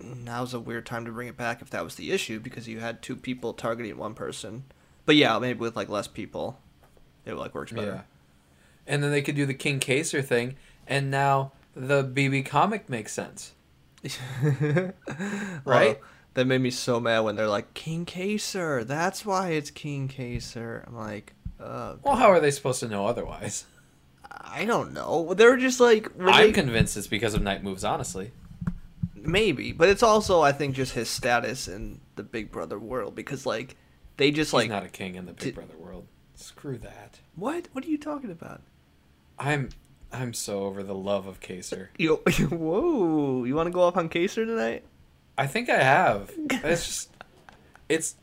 now's 0.00 0.54
a 0.54 0.60
weird 0.60 0.86
time 0.86 1.04
to 1.04 1.10
bring 1.10 1.28
it 1.28 1.36
back 1.36 1.62
if 1.62 1.70
that 1.70 1.82
was 1.82 1.96
the 1.96 2.12
issue 2.12 2.38
because 2.38 2.68
you 2.68 2.78
had 2.78 3.02
two 3.02 3.16
people 3.16 3.52
targeting 3.52 3.96
one 3.96 4.14
person. 4.14 4.64
But 5.04 5.16
yeah, 5.16 5.36
maybe 5.40 5.58
with 5.58 5.74
like 5.74 5.88
less 5.88 6.06
people, 6.06 6.60
it 7.26 7.34
like 7.34 7.54
works 7.56 7.72
better. 7.72 7.86
Yeah. 7.86 8.00
And 8.86 9.02
then 9.02 9.10
they 9.10 9.20
could 9.22 9.34
do 9.34 9.46
the 9.46 9.54
King 9.54 9.80
Kaysar 9.80 10.24
thing, 10.24 10.56
and 10.86 11.10
now 11.10 11.52
the 11.74 12.04
BB 12.04 12.46
comic 12.46 12.88
makes 12.88 13.12
sense. 13.12 13.52
Right? 14.32 14.92
Right? 15.64 16.00
that 16.34 16.46
made 16.46 16.60
me 16.60 16.70
so 16.70 16.98
mad 16.98 17.20
when 17.20 17.36
they're 17.36 17.48
like 17.48 17.74
King 17.74 18.06
Kaysar. 18.06 18.86
That's 18.86 19.26
why 19.26 19.50
it's 19.50 19.70
King 19.70 20.08
Kaysar. 20.08 20.86
I'm 20.86 20.96
like, 20.96 21.34
uh, 21.60 21.96
Well, 22.02 22.16
how 22.16 22.30
are 22.30 22.40
they 22.40 22.50
supposed 22.50 22.80
to 22.80 22.88
know 22.88 23.06
otherwise? 23.06 23.66
I 24.44 24.64
don't 24.64 24.92
know. 24.92 25.34
They're 25.34 25.56
just 25.56 25.80
like 25.80 26.08
I'm 26.20 26.26
they- 26.48 26.52
convinced 26.52 26.96
it's 26.96 27.06
because 27.06 27.34
of 27.34 27.42
night 27.42 27.62
moves, 27.62 27.84
honestly. 27.84 28.32
maybe, 29.14 29.72
but 29.72 29.88
it's 29.88 30.02
also 30.02 30.40
I 30.42 30.52
think 30.52 30.74
just 30.74 30.92
his 30.94 31.08
status 31.08 31.68
in 31.68 32.00
the 32.16 32.22
Big 32.22 32.50
Brother 32.50 32.78
world 32.78 33.14
because 33.14 33.46
like 33.46 33.76
they 34.16 34.30
just 34.30 34.52
like 34.52 34.64
He's 34.64 34.70
like 34.70 34.82
not 34.82 34.86
a 34.86 34.90
king 34.92 35.14
in 35.14 35.26
the 35.26 35.32
Big 35.32 35.44
Did- 35.44 35.54
Brother 35.54 35.76
world. 35.78 36.06
Screw 36.34 36.78
that. 36.78 37.20
what? 37.36 37.68
What 37.72 37.84
are 37.84 37.88
you 37.88 37.98
talking 37.98 38.30
about? 38.30 38.62
I'm 39.38 39.68
I'm 40.12 40.34
so 40.34 40.64
over 40.64 40.82
the 40.82 40.94
love 40.94 41.26
of 41.26 41.40
Kaysar. 41.40 41.88
You 41.98 42.16
whoa! 42.50 43.44
You 43.44 43.54
want 43.54 43.66
to 43.68 43.70
go 43.72 43.82
off 43.82 43.96
on 43.96 44.08
Kaysar 44.08 44.46
tonight, 44.46 44.84
I 45.38 45.46
think 45.46 45.68
I 45.70 45.82
have. 45.82 46.30
It's 46.64 46.86
just 46.86 47.08
it's 47.88 48.16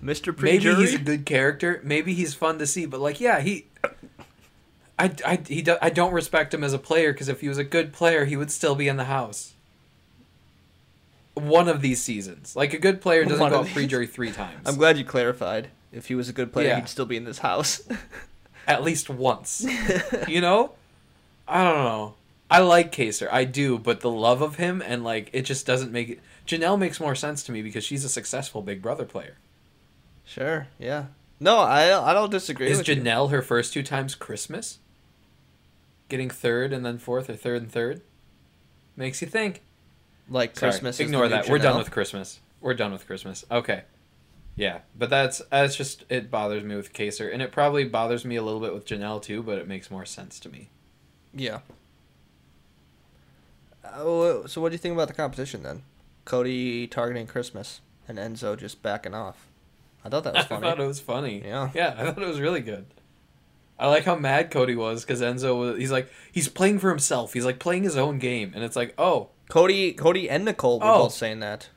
maybe 0.00 0.20
Pre-jury? 0.32 0.76
he's 0.76 0.94
a 0.94 0.98
good 0.98 1.26
character. 1.26 1.80
Maybe 1.84 2.14
he's 2.14 2.32
fun 2.34 2.58
to 2.60 2.66
see, 2.66 2.86
but 2.86 3.00
like 3.00 3.20
yeah, 3.20 3.40
he 3.40 3.66
I, 5.00 5.14
I, 5.26 5.38
he 5.46 5.62
do, 5.62 5.76
I 5.80 5.90
don't 5.90 6.12
respect 6.12 6.52
him 6.52 6.62
as 6.62 6.72
a 6.72 6.78
player 6.78 7.12
because 7.12 7.28
if 7.28 7.40
he 7.40 7.48
was 7.48 7.58
a 7.58 7.64
good 7.64 7.92
player, 7.92 8.24
he 8.26 8.36
would 8.36 8.50
still 8.50 8.74
be 8.74 8.86
in 8.88 8.96
the 8.96 9.04
house. 9.04 9.54
One 11.34 11.68
of 11.68 11.80
these 11.80 12.02
seasons, 12.02 12.54
like 12.54 12.74
a 12.74 12.78
good 12.78 13.00
player 13.00 13.24
doesn't 13.24 13.38
One 13.40 13.50
go 13.50 13.60
out 13.60 13.66
pre-jury 13.68 14.06
three 14.06 14.30
times. 14.32 14.66
I'm 14.66 14.76
glad 14.76 14.98
you 14.98 15.04
clarified. 15.04 15.68
If 15.92 16.06
he 16.08 16.14
was 16.14 16.28
a 16.28 16.32
good 16.32 16.52
player, 16.52 16.68
Yeah. 16.68 16.76
he'd 16.76 16.88
still 16.88 17.06
be 17.06 17.16
in 17.16 17.24
this 17.24 17.38
house. 17.38 17.82
at 18.66 18.82
least 18.84 19.08
once. 19.08 19.64
you 20.28 20.40
know? 20.40 20.72
I 21.48 21.64
don't 21.64 21.84
know. 21.84 22.14
I 22.50 22.58
like 22.60 22.92
Kaysar. 22.92 23.28
I 23.32 23.44
do, 23.44 23.78
but 23.78 24.00
the 24.00 24.10
love 24.10 24.42
of 24.42 24.56
him 24.56 24.82
and 24.84 25.02
like 25.04 25.30
it 25.32 25.42
just 25.42 25.66
doesn't 25.66 25.92
make 25.92 26.08
it 26.10 26.20
Janelle 26.46 26.78
makes 26.78 26.98
more 27.00 27.14
sense 27.14 27.44
to 27.44 27.52
me 27.52 27.62
because 27.62 27.84
she's 27.84 28.04
a 28.04 28.08
successful 28.08 28.60
Big 28.60 28.82
Brother 28.82 29.04
player. 29.04 29.36
sure, 30.24 30.66
yeah. 30.78 31.06
No, 31.38 31.58
I 31.58 32.10
I 32.10 32.12
don't 32.12 32.30
disagree. 32.30 32.68
Is 32.68 32.78
with 32.78 32.88
you. 32.88 32.96
Janelle 32.96 33.30
her 33.30 33.40
first 33.40 33.72
two 33.72 33.84
times 33.84 34.14
Christmas? 34.16 34.79
Getting 36.10 36.28
third 36.28 36.72
and 36.72 36.84
then 36.84 36.98
fourth 36.98 37.30
or 37.30 37.36
third 37.36 37.62
and 37.62 37.72
third? 37.72 38.02
Makes 38.96 39.22
you 39.22 39.28
think. 39.28 39.62
Like 40.28 40.58
Sorry, 40.58 40.72
Christmas. 40.72 41.00
Ignore 41.00 41.28
that. 41.28 41.48
We're 41.48 41.58
done 41.58 41.78
with 41.78 41.90
Christmas. 41.90 42.40
We're 42.60 42.74
done 42.74 42.92
with 42.92 43.06
Christmas. 43.06 43.44
Okay. 43.50 43.84
Yeah, 44.56 44.80
but 44.98 45.08
that's 45.08 45.40
that's 45.50 45.76
just 45.76 46.04
it 46.10 46.30
bothers 46.30 46.64
me 46.64 46.76
with 46.76 46.92
Kaysar, 46.92 47.32
and 47.32 47.40
it 47.40 47.52
probably 47.52 47.84
bothers 47.84 48.24
me 48.24 48.36
a 48.36 48.42
little 48.42 48.60
bit 48.60 48.74
with 48.74 48.84
Janelle 48.84 49.22
too. 49.22 49.42
But 49.42 49.58
it 49.58 49.66
makes 49.66 49.90
more 49.90 50.04
sense 50.04 50.38
to 50.40 50.48
me. 50.48 50.68
Yeah. 51.32 51.60
Uh, 53.84 54.46
so 54.46 54.60
what 54.60 54.68
do 54.68 54.74
you 54.74 54.78
think 54.78 54.94
about 54.94 55.08
the 55.08 55.14
competition 55.14 55.62
then? 55.62 55.82
Cody 56.24 56.86
targeting 56.86 57.26
Christmas 57.26 57.80
and 58.06 58.18
Enzo 58.18 58.58
just 58.58 58.82
backing 58.82 59.14
off. 59.14 59.46
I 60.04 60.08
thought 60.08 60.24
that 60.24 60.34
was 60.34 60.44
funny. 60.46 60.66
I 60.66 60.70
thought 60.70 60.80
it 60.80 60.86
was 60.86 61.00
funny. 61.00 61.42
Yeah. 61.44 61.70
yeah, 61.74 61.94
I 61.96 62.04
thought 62.10 62.22
it 62.22 62.28
was 62.28 62.40
really 62.40 62.60
good. 62.60 62.86
I 63.80 63.88
like 63.88 64.04
how 64.04 64.14
mad 64.14 64.50
Cody 64.50 64.76
was 64.76 65.02
because 65.04 65.20
Enzo 65.22 65.58
was. 65.58 65.78
He's 65.78 65.90
like 65.90 66.08
he's 66.30 66.48
playing 66.48 66.78
for 66.78 66.90
himself. 66.90 67.32
He's 67.32 67.44
like 67.46 67.58
playing 67.58 67.82
his 67.82 67.96
own 67.96 68.18
game, 68.18 68.52
and 68.54 68.62
it's 68.62 68.76
like, 68.76 68.94
oh, 68.98 69.30
Cody, 69.48 69.92
Cody, 69.94 70.28
and 70.30 70.44
Nicole 70.44 70.78
were 70.78 70.86
Oh. 70.86 70.98
both 71.04 71.12
saying 71.14 71.40
that. 71.40 71.70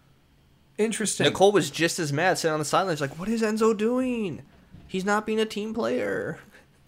interesting. 0.78 1.26
Nicole 1.26 1.52
was 1.52 1.72
just 1.72 1.98
as 2.00 2.12
mad, 2.12 2.38
sitting 2.38 2.54
on 2.54 2.60
the 2.60 2.66
sidelines, 2.66 3.00
like, 3.02 3.18
"What 3.18 3.30
is 3.30 3.42
Enzo 3.42 3.76
doing? 3.78 4.42
He's 4.88 5.06
not 5.06 5.26
being 5.26 5.40
a 5.40 5.46
team 5.46 5.74
player." 5.74 6.40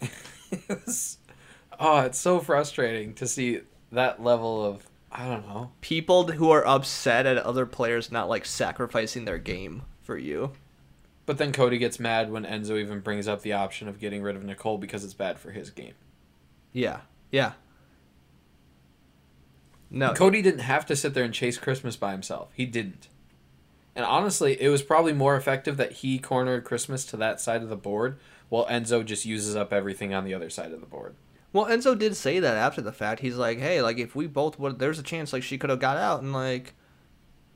Oh, 1.78 2.00
it's 2.00 2.18
so 2.18 2.38
frustrating 2.40 3.12
to 3.14 3.26
see 3.26 3.60
that 3.92 4.22
level 4.22 4.64
of 4.64 4.86
I 5.12 5.28
don't 5.28 5.46
know. 5.46 5.70
People 5.80 6.26
who 6.32 6.50
are 6.50 6.66
upset 6.66 7.26
at 7.26 7.38
other 7.38 7.64
players 7.66 8.10
not 8.12 8.28
like 8.28 8.44
sacrificing 8.44 9.24
their 9.24 9.38
game 9.38 9.82
for 10.02 10.16
you. 10.18 10.52
But 11.26 11.38
then 11.38 11.52
Cody 11.52 11.78
gets 11.78 11.98
mad 11.98 12.30
when 12.30 12.44
Enzo 12.44 12.80
even 12.80 13.00
brings 13.00 13.26
up 13.26 13.42
the 13.42 13.52
option 13.52 13.88
of 13.88 13.98
getting 13.98 14.22
rid 14.22 14.36
of 14.36 14.44
Nicole 14.44 14.78
because 14.78 15.04
it's 15.04 15.14
bad 15.14 15.38
for 15.38 15.50
his 15.50 15.70
game. 15.70 15.94
Yeah, 16.72 17.00
yeah. 17.32 17.52
No, 19.90 20.14
Cody 20.14 20.40
didn't 20.40 20.60
have 20.60 20.86
to 20.86 20.96
sit 20.96 21.14
there 21.14 21.24
and 21.24 21.34
chase 21.34 21.58
Christmas 21.58 21.96
by 21.96 22.12
himself. 22.12 22.50
He 22.54 22.64
didn't. 22.64 23.08
And 23.94 24.04
honestly, 24.04 24.60
it 24.60 24.68
was 24.68 24.82
probably 24.82 25.12
more 25.12 25.36
effective 25.36 25.76
that 25.78 25.92
he 25.92 26.18
cornered 26.18 26.64
Christmas 26.64 27.04
to 27.06 27.16
that 27.16 27.40
side 27.40 27.62
of 27.62 27.70
the 27.70 27.76
board 27.76 28.18
while 28.48 28.66
Enzo 28.66 29.04
just 29.04 29.24
uses 29.24 29.56
up 29.56 29.72
everything 29.72 30.14
on 30.14 30.24
the 30.24 30.34
other 30.34 30.50
side 30.50 30.72
of 30.72 30.80
the 30.80 30.86
board. 30.86 31.14
Well, 31.52 31.66
Enzo 31.66 31.98
did 31.98 32.14
say 32.14 32.38
that 32.38 32.56
after 32.56 32.82
the 32.82 32.92
fact. 32.92 33.20
He's 33.20 33.36
like, 33.36 33.58
"Hey, 33.58 33.80
like 33.80 33.98
if 33.98 34.14
we 34.14 34.26
both 34.26 34.58
would, 34.58 34.78
there's 34.78 34.98
a 34.98 35.02
chance 35.02 35.32
like 35.32 35.42
she 35.42 35.56
could 35.56 35.70
have 35.70 35.80
got 35.80 35.96
out, 35.96 36.20
and 36.22 36.32
like, 36.32 36.74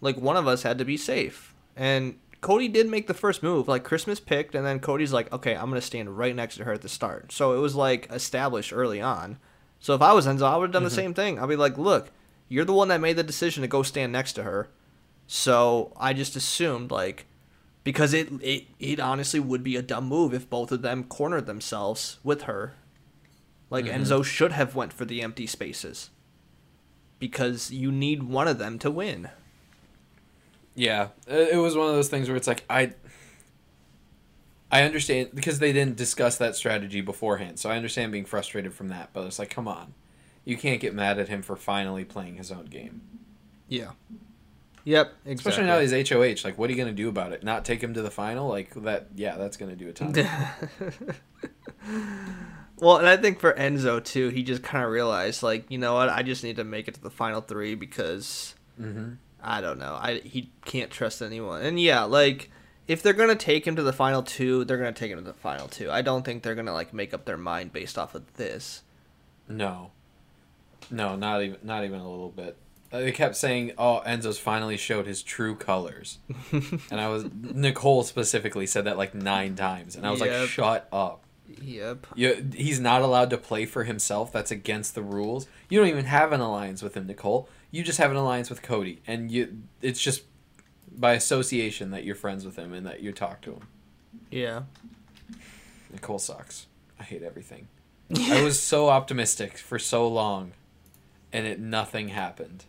like 0.00 0.16
one 0.16 0.36
of 0.36 0.48
us 0.48 0.62
had 0.62 0.78
to 0.78 0.84
be 0.84 0.96
safe." 0.96 1.54
And 1.76 2.18
Cody 2.40 2.68
did 2.68 2.88
make 2.88 3.06
the 3.06 3.14
first 3.14 3.42
move. 3.42 3.68
Like 3.68 3.84
Christmas 3.84 4.20
picked, 4.20 4.54
and 4.54 4.64
then 4.66 4.80
Cody's 4.80 5.12
like, 5.12 5.32
"Okay, 5.32 5.54
I'm 5.54 5.68
gonna 5.68 5.80
stand 5.80 6.16
right 6.16 6.34
next 6.34 6.56
to 6.56 6.64
her 6.64 6.72
at 6.72 6.82
the 6.82 6.88
start." 6.88 7.32
So 7.32 7.54
it 7.54 7.60
was 7.60 7.74
like 7.74 8.10
established 8.10 8.72
early 8.72 9.00
on. 9.00 9.38
So 9.78 9.94
if 9.94 10.02
I 10.02 10.12
was 10.12 10.26
Enzo, 10.26 10.42
I 10.42 10.56
would 10.56 10.66
have 10.66 10.72
done 10.72 10.82
the 10.82 10.88
mm-hmm. 10.88 10.96
same 10.96 11.14
thing. 11.14 11.38
I'd 11.38 11.48
be 11.48 11.56
like, 11.56 11.78
"Look, 11.78 12.10
you're 12.48 12.64
the 12.64 12.72
one 12.72 12.88
that 12.88 13.00
made 13.00 13.16
the 13.16 13.22
decision 13.22 13.62
to 13.62 13.68
go 13.68 13.82
stand 13.82 14.12
next 14.12 14.34
to 14.34 14.42
her." 14.42 14.70
So 15.26 15.92
I 15.96 16.12
just 16.12 16.36
assumed 16.36 16.90
like. 16.90 17.26
Because 17.82 18.12
it, 18.12 18.28
it 18.42 18.66
it 18.78 19.00
honestly 19.00 19.40
would 19.40 19.64
be 19.64 19.74
a 19.74 19.80
dumb 19.80 20.04
move 20.04 20.34
if 20.34 20.50
both 20.50 20.70
of 20.70 20.82
them 20.82 21.02
cornered 21.02 21.46
themselves 21.46 22.18
with 22.22 22.42
her 22.42 22.74
like 23.70 23.84
mm-hmm. 23.84 24.02
Enzo 24.02 24.24
should 24.24 24.52
have 24.52 24.74
went 24.74 24.92
for 24.92 25.04
the 25.04 25.22
empty 25.22 25.46
spaces. 25.46 26.10
Because 27.18 27.70
you 27.70 27.92
need 27.92 28.24
one 28.24 28.48
of 28.48 28.58
them 28.58 28.78
to 28.80 28.90
win. 28.90 29.30
Yeah, 30.74 31.08
it 31.26 31.58
was 31.58 31.76
one 31.76 31.88
of 31.88 31.94
those 31.94 32.08
things 32.08 32.28
where 32.28 32.36
it's 32.36 32.46
like 32.46 32.64
I 32.70 32.94
I 34.70 34.82
understand 34.82 35.30
because 35.34 35.58
they 35.58 35.72
didn't 35.72 35.96
discuss 35.96 36.38
that 36.38 36.54
strategy 36.56 37.00
beforehand. 37.00 37.58
So 37.58 37.70
I 37.70 37.76
understand 37.76 38.12
being 38.12 38.24
frustrated 38.24 38.72
from 38.72 38.88
that, 38.88 39.10
but 39.12 39.26
it's 39.26 39.38
like 39.38 39.50
come 39.50 39.68
on. 39.68 39.94
You 40.44 40.56
can't 40.56 40.80
get 40.80 40.94
mad 40.94 41.18
at 41.18 41.28
him 41.28 41.42
for 41.42 41.56
finally 41.56 42.04
playing 42.04 42.36
his 42.36 42.50
own 42.50 42.66
game. 42.66 43.02
Yeah. 43.68 43.90
Yep, 44.84 45.14
exactly. 45.26 45.32
Especially 45.34 45.64
now 45.66 45.78
he's 45.78 46.08
HOH. 46.10 46.46
Like, 46.46 46.58
what 46.58 46.70
are 46.70 46.72
you 46.72 46.76
going 46.76 46.94
to 46.94 47.02
do 47.02 47.08
about 47.08 47.32
it? 47.32 47.44
Not 47.44 47.64
take 47.64 47.82
him 47.82 47.94
to 47.94 48.02
the 48.02 48.10
final? 48.10 48.48
Like, 48.48 48.74
that, 48.82 49.08
yeah, 49.14 49.36
that's 49.36 49.56
going 49.56 49.70
to 49.70 49.76
do 49.76 49.88
a 49.88 49.92
ton. 49.92 50.12
well, 52.80 52.96
and 52.96 53.06
I 53.06 53.16
think 53.16 53.40
for 53.40 53.52
Enzo 53.52 54.02
too, 54.02 54.30
he 54.30 54.42
just 54.42 54.62
kind 54.62 54.84
of 54.84 54.90
realized, 54.90 55.42
like, 55.42 55.70
you 55.70 55.78
know 55.78 55.94
what, 55.94 56.08
I 56.08 56.22
just 56.22 56.42
need 56.42 56.56
to 56.56 56.64
make 56.64 56.88
it 56.88 56.94
to 56.94 57.00
the 57.02 57.10
final 57.10 57.40
three 57.42 57.74
because 57.74 58.54
mm-hmm. 58.80 59.12
I 59.42 59.60
don't 59.60 59.78
know, 59.78 59.94
I 60.00 60.20
he 60.20 60.50
can't 60.64 60.90
trust 60.90 61.22
anyone. 61.22 61.62
And 61.62 61.78
yeah, 61.80 62.02
like 62.04 62.50
if 62.88 63.02
they're 63.02 63.12
gonna 63.12 63.34
take 63.36 63.66
him 63.66 63.76
to 63.76 63.82
the 63.82 63.92
final 63.92 64.22
two, 64.22 64.64
they're 64.64 64.76
gonna 64.78 64.92
take 64.92 65.10
him 65.10 65.18
to 65.18 65.24
the 65.24 65.32
final 65.32 65.68
two. 65.68 65.90
I 65.90 66.02
don't 66.02 66.24
think 66.24 66.42
they're 66.42 66.54
gonna 66.54 66.72
like 66.72 66.92
make 66.94 67.14
up 67.14 67.24
their 67.24 67.36
mind 67.36 67.72
based 67.72 67.98
off 67.98 68.14
of 68.14 68.34
this. 68.34 68.82
No. 69.48 69.92
No, 70.90 71.14
not 71.16 71.42
even, 71.42 71.58
not 71.62 71.84
even 71.84 72.00
a 72.00 72.08
little 72.10 72.30
bit. 72.30 72.56
Uh, 72.92 72.98
They 73.00 73.12
kept 73.12 73.36
saying, 73.36 73.72
"Oh, 73.78 74.02
Enzo's 74.04 74.38
finally 74.38 74.76
showed 74.76 75.06
his 75.06 75.22
true 75.22 75.54
colors," 75.54 76.18
and 76.52 77.00
I 77.00 77.08
was 77.08 77.24
Nicole 77.32 78.02
specifically 78.02 78.66
said 78.66 78.86
that 78.86 78.96
like 78.98 79.14
nine 79.14 79.54
times, 79.54 79.94
and 79.94 80.04
I 80.06 80.10
was 80.10 80.20
Yep. 80.20 80.40
like, 80.40 80.48
"Shut 80.48 80.88
up! 80.92 81.22
Yep. 81.62 82.06
You, 82.16 82.48
he's 82.54 82.80
not 82.80 83.02
allowed 83.02 83.30
to 83.30 83.38
play 83.38 83.66
for 83.66 83.84
himself. 83.84 84.32
That's 84.32 84.50
against 84.50 84.94
the 84.96 85.02
rules. 85.02 85.46
You 85.68 85.78
don't 85.78 85.88
even 85.88 86.06
have 86.06 86.32
an 86.32 86.40
alliance 86.40 86.82
with 86.82 86.96
him, 86.96 87.06
Nicole. 87.06 87.48
You 87.70 87.82
just 87.82 87.98
have 87.98 88.10
an 88.10 88.16
alliance 88.16 88.50
with 88.50 88.62
Cody, 88.62 89.00
and 89.06 89.30
you 89.30 89.62
it's 89.80 90.00
just 90.00 90.22
by 90.92 91.14
association 91.14 91.90
that 91.90 92.04
you're 92.04 92.14
friends 92.14 92.44
with 92.44 92.56
him 92.56 92.72
and 92.72 92.86
that 92.86 93.00
you 93.00 93.12
talk 93.12 93.40
to 93.42 93.52
him. 93.52 93.68
Yeah. 94.30 94.62
Nicole 95.92 96.18
sucks. 96.18 96.66
I 96.98 97.04
hate 97.04 97.22
everything. 97.22 97.68
I 98.18 98.42
was 98.42 98.60
so 98.60 98.88
optimistic 98.88 99.56
for 99.56 99.78
so 99.78 100.06
long, 100.08 100.52
and 101.32 101.46
it 101.46 101.60
nothing 101.60 102.08
happened. 102.08 102.64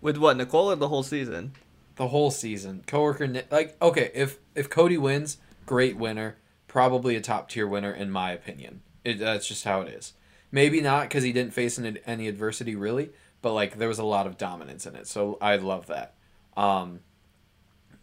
With 0.00 0.16
what 0.16 0.36
Nicole 0.36 0.70
or 0.70 0.76
the 0.76 0.88
whole 0.88 1.02
season? 1.02 1.52
The 1.96 2.08
whole 2.08 2.30
season, 2.30 2.82
coworker 2.86 3.42
like 3.50 3.76
okay, 3.80 4.10
if 4.14 4.38
if 4.54 4.68
Cody 4.68 4.98
wins, 4.98 5.38
great 5.64 5.96
winner, 5.96 6.36
probably 6.66 7.14
a 7.14 7.20
top 7.20 7.48
tier 7.48 7.66
winner 7.66 7.92
in 7.92 8.10
my 8.10 8.32
opinion. 8.32 8.80
It, 9.04 9.18
that's 9.18 9.46
just 9.46 9.64
how 9.64 9.82
it 9.82 9.88
is. 9.88 10.14
Maybe 10.50 10.80
not 10.80 11.02
because 11.08 11.24
he 11.24 11.32
didn't 11.32 11.52
face 11.52 11.78
any, 11.78 12.00
any 12.06 12.26
adversity 12.26 12.74
really, 12.74 13.10
but 13.44 13.52
like 13.52 13.76
there 13.76 13.88
was 13.88 13.98
a 13.98 14.04
lot 14.04 14.26
of 14.26 14.38
dominance 14.38 14.86
in 14.86 14.96
it, 14.96 15.06
so 15.06 15.36
I 15.38 15.56
love 15.56 15.86
that. 15.88 16.14
Um, 16.56 17.00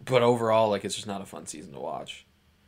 but 0.05 0.21
overall, 0.21 0.69
like 0.69 0.85
it's 0.85 0.93
just 0.93 1.07
not 1.07 1.19
a 1.19 1.25
fun 1.25 1.47
season 1.47 1.73
to 1.73 1.79
watch. 1.79 2.27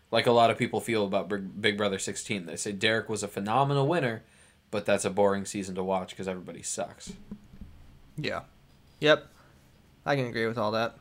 Like 0.10 0.26
a 0.26 0.32
lot 0.32 0.50
of 0.50 0.58
people 0.58 0.82
feel 0.82 1.06
about 1.06 1.30
Big, 1.62 1.78
Brother 1.78 2.00
16. 2.00 2.48
They 2.48 2.56
say 2.56 2.72
Derek 2.72 3.10
was 3.10 3.22
a 3.22 3.28
phenomenal 3.28 3.88
winner, 3.88 4.24
but 4.72 4.86
that's 4.88 5.06
a 5.06 5.12
boring 5.12 5.46
season 5.46 5.76
to 5.76 5.84
watch 5.84 6.10
because 6.10 6.28
everybody 6.28 6.64
sucks. 6.64 7.14
Yeah. 8.18 8.42
Yep. 9.00 9.28
I 10.04 10.16
can 10.16 10.26
agree 10.26 10.48
with 10.48 10.58
all 10.58 10.72
that. 10.72 10.96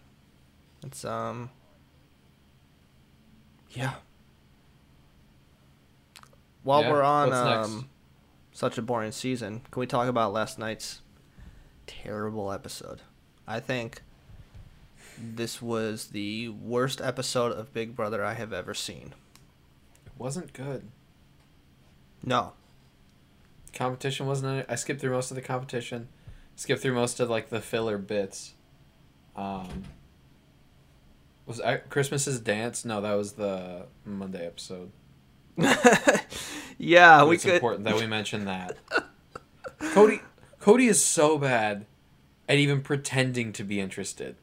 It's 0.85 1.07
um 1.07 1.49
Yeah. 3.71 3.95
While 6.65 6.83
Yeah, 6.83 6.91
we're 6.91 7.03
on 7.03 7.31
what's 7.31 7.45
next? 7.45 7.69
um 7.69 7.89
such 8.53 8.77
a 8.77 8.83
boring 8.83 9.13
season, 9.13 9.63
can 9.71 9.81
we 9.81 9.87
talk 9.87 10.09
about 10.09 10.35
last 10.35 10.59
night's 10.59 11.01
terrible 12.03 12.53
episode? 12.53 13.01
I 13.47 13.61
think 13.61 14.03
this 15.19 15.61
was 15.61 16.09
the 16.09 16.49
worst 16.49 17.01
episode 17.01 17.53
of 17.53 17.73
Big 17.73 17.95
Brother 17.95 18.25
I 18.25 18.35
have 18.35 18.53
ever 18.53 18.75
seen. 18.75 19.15
It 20.07 20.13
wasn't 20.19 20.53
good. 20.53 20.89
No. 22.25 22.53
competition 23.75 24.27
wasn't 24.27 24.67
I 24.69 24.75
skipped 24.77 25.01
through 25.01 25.13
most 25.13 25.31
of 25.31 25.35
the 25.35 25.43
competition. 25.43 26.09
Skipped 26.57 26.83
through 26.83 26.95
most 26.95 27.21
of 27.21 27.29
like 27.29 27.49
the 27.49 27.61
filler 27.61 27.99
bits. 27.99 28.55
Um 29.37 29.85
was 31.47 31.61
I, 31.61 31.79
Christmas's 31.79 32.39
dance? 32.41 32.85
No, 32.85 33.01
that 33.01 33.15
was 33.15 33.33
the 33.33 33.87
Monday 34.05 34.47
episode. 34.47 34.93
yeah, 36.79 37.25
we 37.25 37.35
it's 37.35 37.45
could 37.45 37.55
important 37.55 37.85
that 37.85 37.97
we 37.97 38.07
mention 38.07 38.45
that. 38.45 38.77
Cody 39.93 40.21
Cody 40.63 40.87
is 40.87 41.05
so 41.05 41.39
bad 41.39 41.87
at 42.49 42.57
even 42.57 42.83
pretending 42.83 43.53
to 43.55 43.65
be 43.65 43.81
interested. 43.81 44.37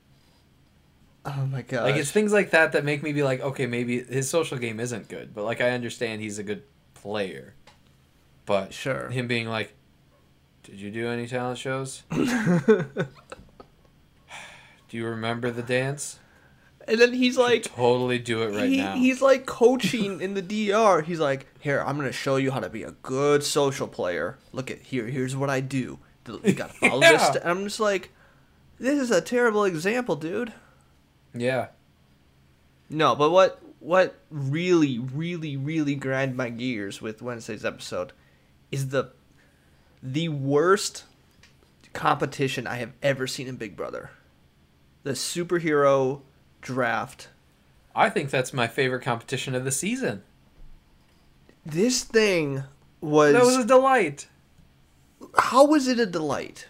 Oh 1.23 1.45
my 1.45 1.61
god. 1.61 1.83
Like 1.83 1.95
it's 1.95 2.11
things 2.11 2.33
like 2.33 2.51
that 2.51 2.73
that 2.73 2.83
make 2.83 3.01
me 3.01 3.13
be 3.13 3.23
like, 3.23 3.39
okay, 3.39 3.65
maybe 3.65 4.03
his 4.03 4.29
social 4.29 4.57
game 4.57 4.81
isn't 4.81 5.07
good, 5.07 5.33
but 5.33 5.45
like 5.45 5.61
I 5.61 5.69
understand 5.69 6.21
he's 6.21 6.37
a 6.37 6.43
good 6.43 6.63
player. 6.93 7.53
But 8.45 8.73
Sure. 8.73 9.07
him 9.07 9.27
being 9.27 9.47
like, 9.47 9.73
"Did 10.63 10.81
you 10.81 10.91
do 10.91 11.07
any 11.07 11.25
talent 11.25 11.57
shows? 11.57 12.03
do 12.11 12.85
you 14.91 15.05
remember 15.05 15.51
the 15.51 15.63
dance? 15.63 16.19
and 16.85 16.99
then 16.99 17.13
he's 17.13 17.37
like 17.37 17.63
Totally 17.63 18.19
do 18.19 18.41
it 18.43 18.53
right 18.57 18.69
he, 18.69 18.77
now." 18.77 18.95
He's 18.95 19.21
like 19.21 19.45
coaching 19.45 20.19
in 20.19 20.33
the 20.33 20.41
DR. 20.41 21.01
He's 21.05 21.21
like, 21.21 21.45
here, 21.61 21.81
I'm 21.81 21.95
gonna 21.95 22.11
show 22.11 22.35
you 22.35 22.51
how 22.51 22.59
to 22.59 22.69
be 22.69 22.83
a 22.83 22.91
good 22.91 23.41
social 23.41 23.87
player. 23.87 24.37
Look 24.51 24.69
at 24.69 24.79
here. 24.81 25.05
Here's 25.07 25.37
what 25.37 25.49
I 25.49 25.61
do. 25.61 25.99
You 26.27 26.53
gotta 26.53 26.73
follow 26.73 26.99
this. 27.01 27.11
Yeah. 27.11 27.31
st-" 27.31 27.45
I'm 27.45 27.63
just 27.63 27.79
like, 27.79 28.11
this 28.79 28.99
is 28.99 29.11
a 29.11 29.21
terrible 29.21 29.63
example, 29.63 30.15
dude. 30.15 30.53
yeah, 31.33 31.67
No, 32.89 33.15
but 33.15 33.31
what 33.31 33.61
what 33.79 34.19
really, 34.29 34.99
really, 34.99 35.55
really 35.55 35.95
grind 35.95 36.35
my 36.35 36.49
gears 36.49 37.01
with 37.01 37.21
Wednesday's 37.21 37.63
episode 37.65 38.11
is 38.71 38.89
the 38.89 39.11
the 40.03 40.29
worst 40.29 41.03
competition 41.93 42.67
I 42.67 42.75
have 42.75 42.91
ever 43.01 43.25
seen 43.27 43.47
in 43.47 43.55
Big 43.55 43.75
Brother. 43.75 44.11
the 45.03 45.11
superhero 45.11 46.21
draft. 46.61 47.29
I 47.95 48.09
think 48.09 48.29
that's 48.29 48.53
my 48.53 48.67
favorite 48.67 49.01
competition 49.01 49.55
of 49.55 49.63
the 49.63 49.71
season. 49.71 50.23
This 51.65 52.03
thing 52.03 52.63
was, 53.01 53.33
That 53.33 53.43
was 53.43 53.57
a 53.57 53.65
delight. 53.65 54.27
How 55.37 55.65
was 55.65 55.87
it 55.87 55.99
a 55.99 56.05
delight? 56.05 56.67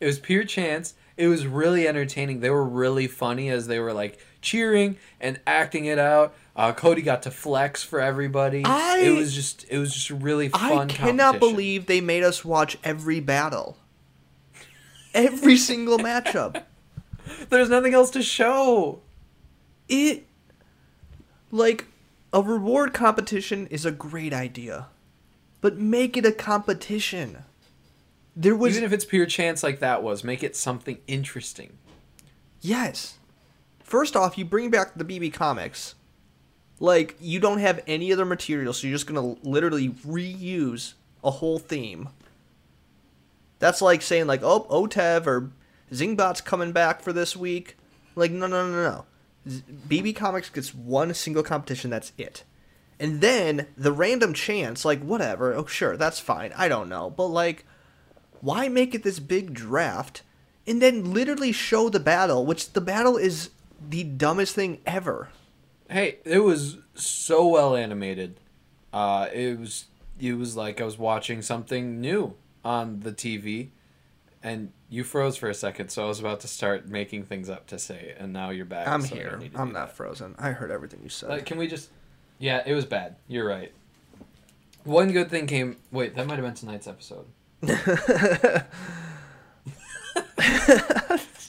It 0.00 0.06
was 0.06 0.18
pure 0.18 0.44
chance. 0.44 0.94
It 1.16 1.28
was 1.28 1.46
really 1.46 1.86
entertaining. 1.86 2.40
They 2.40 2.50
were 2.50 2.64
really 2.64 3.06
funny 3.06 3.48
as 3.50 3.66
they 3.66 3.78
were 3.78 3.92
like 3.92 4.18
cheering 4.40 4.96
and 5.20 5.38
acting 5.46 5.84
it 5.84 5.98
out. 5.98 6.34
Uh, 6.56 6.72
Cody 6.72 7.02
got 7.02 7.22
to 7.22 7.30
flex 7.30 7.82
for 7.82 8.00
everybody. 8.00 8.62
I- 8.64 8.98
it 8.98 9.16
was 9.16 9.34
just 9.34 9.64
it 9.70 9.78
was 9.78 9.92
just 9.94 10.10
really 10.10 10.48
fun. 10.48 10.90
I 10.90 10.92
cannot 10.92 11.38
believe 11.38 11.86
they 11.86 12.00
made 12.00 12.22
us 12.22 12.44
watch 12.44 12.76
every 12.82 13.20
battle. 13.20 13.76
Every 15.14 15.56
single 15.68 15.98
matchup. 15.98 16.62
there's 17.50 17.68
nothing 17.70 17.94
else 17.94 18.10
to 18.10 18.22
show. 18.22 19.00
It 19.88 20.26
like 21.50 21.86
a 22.32 22.42
reward 22.42 22.94
competition 22.94 23.66
is 23.68 23.84
a 23.84 23.92
great 23.92 24.32
idea. 24.32 24.86
But 25.60 25.78
make 25.78 26.16
it 26.16 26.26
a 26.26 26.32
competition. 26.32 27.44
There 28.34 28.56
was 28.56 28.74
Even 28.74 28.84
if 28.84 28.92
it's 28.92 29.04
pure 29.04 29.26
chance 29.26 29.62
like 29.62 29.80
that 29.80 30.02
was, 30.02 30.24
make 30.24 30.42
it 30.42 30.56
something 30.56 30.98
interesting. 31.06 31.76
Yes. 32.60 33.18
First 33.82 34.16
off, 34.16 34.38
you 34.38 34.44
bring 34.44 34.70
back 34.70 34.94
the 34.94 35.04
BB 35.04 35.34
comics. 35.34 35.94
Like 36.80 37.16
you 37.20 37.40
don't 37.40 37.58
have 37.58 37.80
any 37.86 38.12
other 38.12 38.24
material, 38.24 38.72
so 38.72 38.86
you're 38.86 38.94
just 38.96 39.06
gonna 39.06 39.36
literally 39.42 39.90
reuse 39.90 40.94
a 41.22 41.30
whole 41.30 41.58
theme. 41.58 42.08
That's 43.58 43.82
like 43.82 44.02
saying 44.02 44.26
like, 44.26 44.42
oh, 44.42 44.66
Otev 44.70 45.26
or 45.26 45.50
Zingbot's 45.92 46.40
coming 46.40 46.72
back 46.72 47.02
for 47.02 47.12
this 47.12 47.36
week. 47.36 47.76
Like, 48.16 48.30
no, 48.30 48.46
no, 48.46 48.68
no, 48.68 48.82
no. 48.82 49.04
Z- 49.48 49.62
BB 49.88 50.16
Comics 50.16 50.50
gets 50.50 50.74
one 50.74 51.14
single 51.14 51.42
competition. 51.42 51.90
That's 51.90 52.12
it. 52.18 52.44
And 52.98 53.20
then 53.20 53.66
the 53.76 53.92
random 53.92 54.32
chance, 54.32 54.84
like 54.84 55.00
whatever. 55.00 55.54
Oh, 55.54 55.66
sure, 55.66 55.96
that's 55.96 56.18
fine. 56.18 56.52
I 56.56 56.68
don't 56.68 56.88
know, 56.88 57.10
but 57.10 57.26
like, 57.26 57.64
why 58.42 58.68
make 58.68 58.94
it 58.94 59.04
this 59.04 59.20
big 59.20 59.54
draft 59.54 60.22
and 60.66 60.82
then 60.82 61.14
literally 61.14 61.52
show 61.52 61.88
the 61.88 62.00
battle, 62.00 62.44
which 62.44 62.72
the 62.72 62.80
battle 62.80 63.16
is 63.16 63.50
the 63.88 64.04
dumbest 64.04 64.54
thing 64.54 64.80
ever. 64.84 65.28
Hey, 65.88 66.18
it 66.24 66.40
was 66.40 66.78
so 66.94 67.46
well 67.46 67.76
animated. 67.76 68.38
Uh, 68.92 69.28
it 69.32 69.58
was 69.58 69.86
it 70.20 70.34
was 70.34 70.56
like 70.56 70.80
I 70.80 70.84
was 70.84 70.98
watching 70.98 71.40
something 71.40 72.00
new 72.00 72.34
on 72.64 73.00
the 73.00 73.12
TV, 73.12 73.68
and 74.42 74.72
you 74.88 75.04
froze 75.04 75.36
for 75.36 75.48
a 75.48 75.54
second. 75.54 75.90
So 75.90 76.04
I 76.04 76.08
was 76.08 76.20
about 76.20 76.40
to 76.40 76.48
start 76.48 76.88
making 76.88 77.24
things 77.24 77.48
up 77.48 77.66
to 77.68 77.78
say, 77.78 78.14
and 78.18 78.32
now 78.32 78.50
you're 78.50 78.64
back. 78.64 78.88
I'm 78.88 79.02
so 79.02 79.14
here. 79.14 79.40
I'm 79.54 79.72
not 79.72 79.88
that. 79.88 79.96
frozen. 79.96 80.34
I 80.38 80.50
heard 80.50 80.70
everything 80.70 81.00
you 81.02 81.08
said. 81.08 81.30
Uh, 81.30 81.42
can 81.42 81.58
we 81.58 81.66
just? 81.68 81.90
Yeah, 82.38 82.62
it 82.66 82.74
was 82.74 82.84
bad. 82.84 83.16
You're 83.28 83.46
right. 83.46 83.72
One 84.84 85.12
good 85.12 85.30
thing 85.30 85.46
came. 85.46 85.76
Wait, 85.92 86.16
that 86.16 86.26
might 86.26 86.36
have 86.36 86.44
been 86.44 86.54
tonight's 86.54 86.88
episode. 86.88 87.26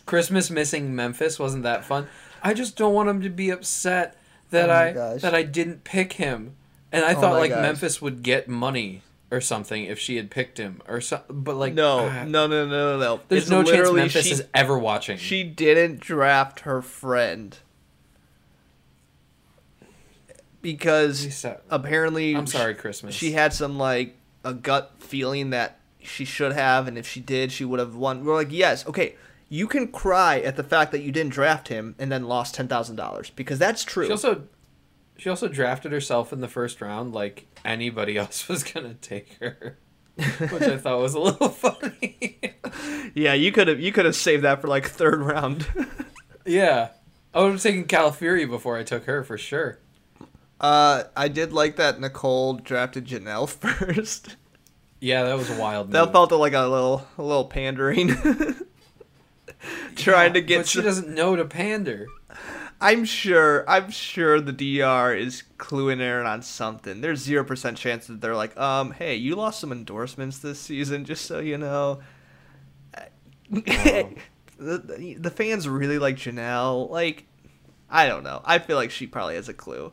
Christmas 0.06 0.50
missing 0.50 0.96
Memphis 0.96 1.40
wasn't 1.40 1.64
that 1.64 1.86
fun. 1.86 2.08
I 2.42 2.54
just 2.54 2.76
don't 2.76 2.94
want 2.94 3.10
him 3.10 3.22
to 3.22 3.30
be 3.30 3.50
upset 3.50 4.18
that 4.52 4.70
Oh 4.70 4.74
I 4.74 4.94
gosh. 4.94 5.22
that 5.22 5.34
I 5.34 5.44
didn't 5.44 5.84
pick 5.84 6.14
him. 6.14 6.56
And 6.92 7.04
I 7.04 7.16
Oh 7.16 7.22
thought 7.22 7.34
like 7.40 7.52
gosh. 7.52 7.62
Memphis 7.62 8.02
would 8.02 8.22
get 8.24 8.48
money 8.48 9.02
or 9.32 9.42
something 9.42 9.86
if 9.86 9.98
she 9.98 10.18
had 10.18 10.30
picked 10.30 10.58
him 10.60 10.82
or 10.88 11.02
so. 11.02 11.22
But 11.28 11.56
like 11.56 11.74
no, 11.74 12.10
ah, 12.10 12.24
no, 12.26 12.48
no, 12.48 12.68
no, 12.68 12.70
no, 12.98 13.00
no. 13.00 13.22
There's 13.28 13.44
It's 13.44 13.52
no 13.52 13.64
chance 13.64 13.92
Memphis 13.92 14.26
she, 14.26 14.32
is 14.32 14.44
ever 14.54 14.78
watching. 14.78 15.18
She 15.18 15.44
didn't 15.44 16.00
draft 16.00 16.62
her 16.62 16.82
friend 16.82 17.58
because 20.62 21.46
apparently 21.70 22.36
I'm 22.36 22.48
sorry, 22.48 22.76
Christmas. 22.76 23.16
she 23.16 23.32
had 23.32 23.54
some 23.54 23.78
like 23.78 24.16
a 24.44 24.54
gut 24.54 24.92
feeling 25.00 25.52
that 25.52 25.80
she 26.06 26.26
should 26.26 26.54
have, 26.54 26.88
and 26.88 26.98
if 26.98 27.08
she 27.08 27.20
did, 27.20 27.52
she 27.52 27.66
would 27.66 27.80
have 27.80 27.96
won. 27.96 28.24
We're 28.24 28.36
like, 28.36 28.52
yes, 28.52 28.86
okay. 28.88 29.16
You 29.50 29.68
can 29.68 29.92
cry 29.92 30.40
at 30.40 30.56
the 30.56 30.64
fact 30.64 30.92
that 30.94 31.02
you 31.02 31.12
didn't 31.12 31.34
draft 31.34 31.68
him 31.68 31.94
and 32.00 32.12
then 32.12 32.24
lost 32.24 32.56
ten 32.56 32.68
thousand 32.68 32.96
dollars 32.96 33.30
because 33.30 33.60
that's 33.60 33.84
true. 33.84 34.06
She 34.06 34.12
also 34.12 34.44
she 35.16 35.30
also 35.30 35.48
drafted 35.48 35.92
herself 35.92 36.34
in 36.34 36.42
the 36.42 36.48
first 36.48 36.82
round 36.82 37.14
like 37.14 37.46
anybody 37.64 38.18
else 38.24 38.48
was 38.48 38.64
gonna 38.64 38.96
take 38.96 39.34
her. 39.40 39.78
Which 40.16 40.64
I 40.64 40.78
thought 40.78 41.00
was 41.00 41.14
a 41.14 41.20
little 41.20 41.50
funny. 41.50 42.40
yeah, 43.14 43.34
you 43.34 43.52
could 43.52 43.68
have 43.68 43.80
you 43.80 43.92
could 43.92 44.06
have 44.06 44.16
saved 44.16 44.44
that 44.44 44.62
for 44.62 44.68
like 44.68 44.88
third 44.88 45.22
round. 45.22 45.68
yeah. 46.46 46.90
I 47.34 47.42
would 47.42 47.54
have 47.54 47.62
taken 47.64 47.86
Califuri 47.86 48.48
before 48.50 48.78
I 48.78 48.84
took 48.84 49.06
her 49.06 49.24
for 49.24 49.38
sure. 49.40 49.80
uh, 50.62 51.04
I 51.16 51.28
did 51.28 51.52
like 51.52 51.76
that 51.78 52.00
Nicole 52.00 52.54
drafted 52.56 53.06
Janelle 53.06 53.50
first. 53.50 54.36
Yeah, 55.04 55.24
that 55.24 55.38
was 55.38 55.50
a 55.50 55.60
wild 55.60 55.92
that 55.92 56.06
move. 56.06 56.14
felt 56.14 56.32
like 56.32 56.54
a 56.54 56.62
little 56.62 57.06
a 57.18 57.22
little 57.22 57.44
pandering. 57.44 58.16
Trying 59.98 60.32
to 60.32 60.40
get. 60.40 60.60
But 60.60 60.68
she 60.70 60.82
doesn't 60.82 61.10
know 61.10 61.36
to 61.36 61.44
pander. 61.44 62.08
I'm 62.80 63.04
sure. 63.04 63.70
I'm 63.70 63.92
sure 63.92 64.40
the 64.40 64.54
DR 64.54 65.14
is 65.14 65.44
cluing 65.58 66.00
Aaron 66.00 66.26
on 66.26 66.42
something. 66.42 67.02
There's 67.02 67.20
zero 67.20 67.44
percent 67.44 67.78
chance 67.78 68.08
that 68.08 68.22
they're 68.22 68.34
like, 68.34 68.56
um, 68.58 68.92
hey, 68.92 69.16
you 69.16 69.36
lost 69.36 69.60
some 69.60 69.74
endorsements 69.74 70.38
this 70.40 70.62
season, 70.62 71.04
just 71.04 71.26
so 71.26 71.40
you 71.40 71.58
know. 71.58 72.00
the, 73.50 74.08
the 74.58 75.16
the 75.20 75.32
fans 75.32 75.68
really 75.68 76.00
like 76.00 76.16
Janelle. 76.16 76.90
Like, 76.90 77.26
I 77.90 78.08
don't 78.08 78.24
know. 78.24 78.42
I 78.46 78.58
feel 78.60 78.78
like 78.78 78.90
she 78.90 79.06
probably 79.08 79.36
has 79.36 79.50
a 79.50 79.54
clue. 79.54 79.92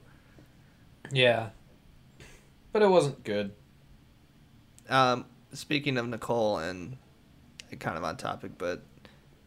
Yeah. 1.10 1.48
But 2.70 2.82
it 2.82 2.88
wasn't 2.88 3.24
good. 3.24 3.50
Um, 4.90 5.24
speaking 5.52 5.96
of 5.96 6.06
Nicole, 6.08 6.58
and 6.58 6.96
kind 7.78 7.96
of 7.96 8.04
on 8.04 8.16
topic, 8.16 8.52
but 8.58 8.82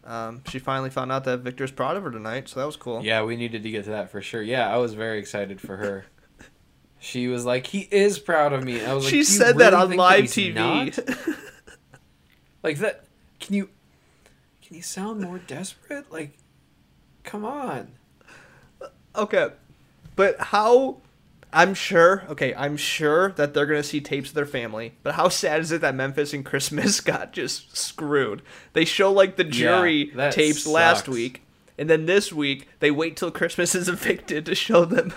um, 0.05 0.41
she 0.47 0.59
finally 0.59 0.89
found 0.89 1.11
out 1.11 1.23
that 1.25 1.39
Victor's 1.39 1.71
proud 1.71 1.97
of 1.97 2.03
her 2.03 2.11
tonight, 2.11 2.49
so 2.49 2.59
that 2.59 2.65
was 2.65 2.75
cool. 2.75 3.03
Yeah, 3.03 3.23
we 3.23 3.35
needed 3.35 3.63
to 3.63 3.69
get 3.69 3.83
to 3.85 3.91
that 3.91 4.09
for 4.09 4.21
sure. 4.21 4.41
Yeah, 4.41 4.73
I 4.73 4.77
was 4.77 4.93
very 4.93 5.19
excited 5.19 5.61
for 5.61 5.77
her. 5.77 6.05
She 6.99 7.27
was 7.27 7.45
like, 7.45 7.67
"He 7.67 7.87
is 7.91 8.17
proud 8.17 8.53
of 8.53 8.63
me." 8.63 8.83
I 8.83 8.93
was 8.93 9.03
like, 9.03 9.09
she 9.09 9.15
"Do 9.15 9.17
you 9.17 9.23
said 9.25 9.57
that 9.57 9.73
really 9.73 9.91
on 9.93 9.97
live 9.97 10.21
he's 10.21 10.35
TV. 10.35 11.37
Like 12.63 12.77
that? 12.77 13.03
Can 13.41 13.55
you? 13.55 13.69
Can 14.65 14.77
you 14.77 14.81
sound 14.81 15.19
more 15.19 15.37
desperate? 15.37 16.09
Like, 16.11 16.37
come 17.25 17.43
on. 17.43 17.91
Okay. 19.13 19.49
But 20.15 20.39
how 20.39 21.01
I'm 21.53 21.73
sure, 21.73 22.23
okay, 22.29 22.53
I'm 22.55 22.77
sure 22.77 23.31
that 23.33 23.53
they're 23.53 23.65
going 23.65 23.81
to 23.81 23.87
see 23.87 24.01
tapes 24.01 24.29
of 24.29 24.35
their 24.35 24.45
family. 24.45 24.93
But 25.03 25.15
how 25.15 25.29
sad 25.29 25.61
is 25.61 25.71
it 25.71 25.81
that 25.81 25.95
Memphis 25.95 26.33
and 26.33 26.43
Christmas 26.45 26.99
got 27.01 27.31
just 27.33 27.75
screwed? 27.77 28.41
They 28.73 28.85
show 28.85 29.11
like 29.11 29.35
the 29.35 29.43
jury 29.43 30.11
Yeah, 30.15 30.31
tapes 30.31 30.65
last 30.67 31.07
week, 31.07 31.43
and 31.77 31.89
then 31.89 32.05
this 32.05 32.33
week 32.33 32.67
they 32.79 32.91
wait 32.91 33.15
till 33.17 33.31
Christmas 33.39 33.75
is 33.75 33.87
evicted 33.87 34.45
to 34.47 34.55
show 34.55 34.85
them. 34.85 35.13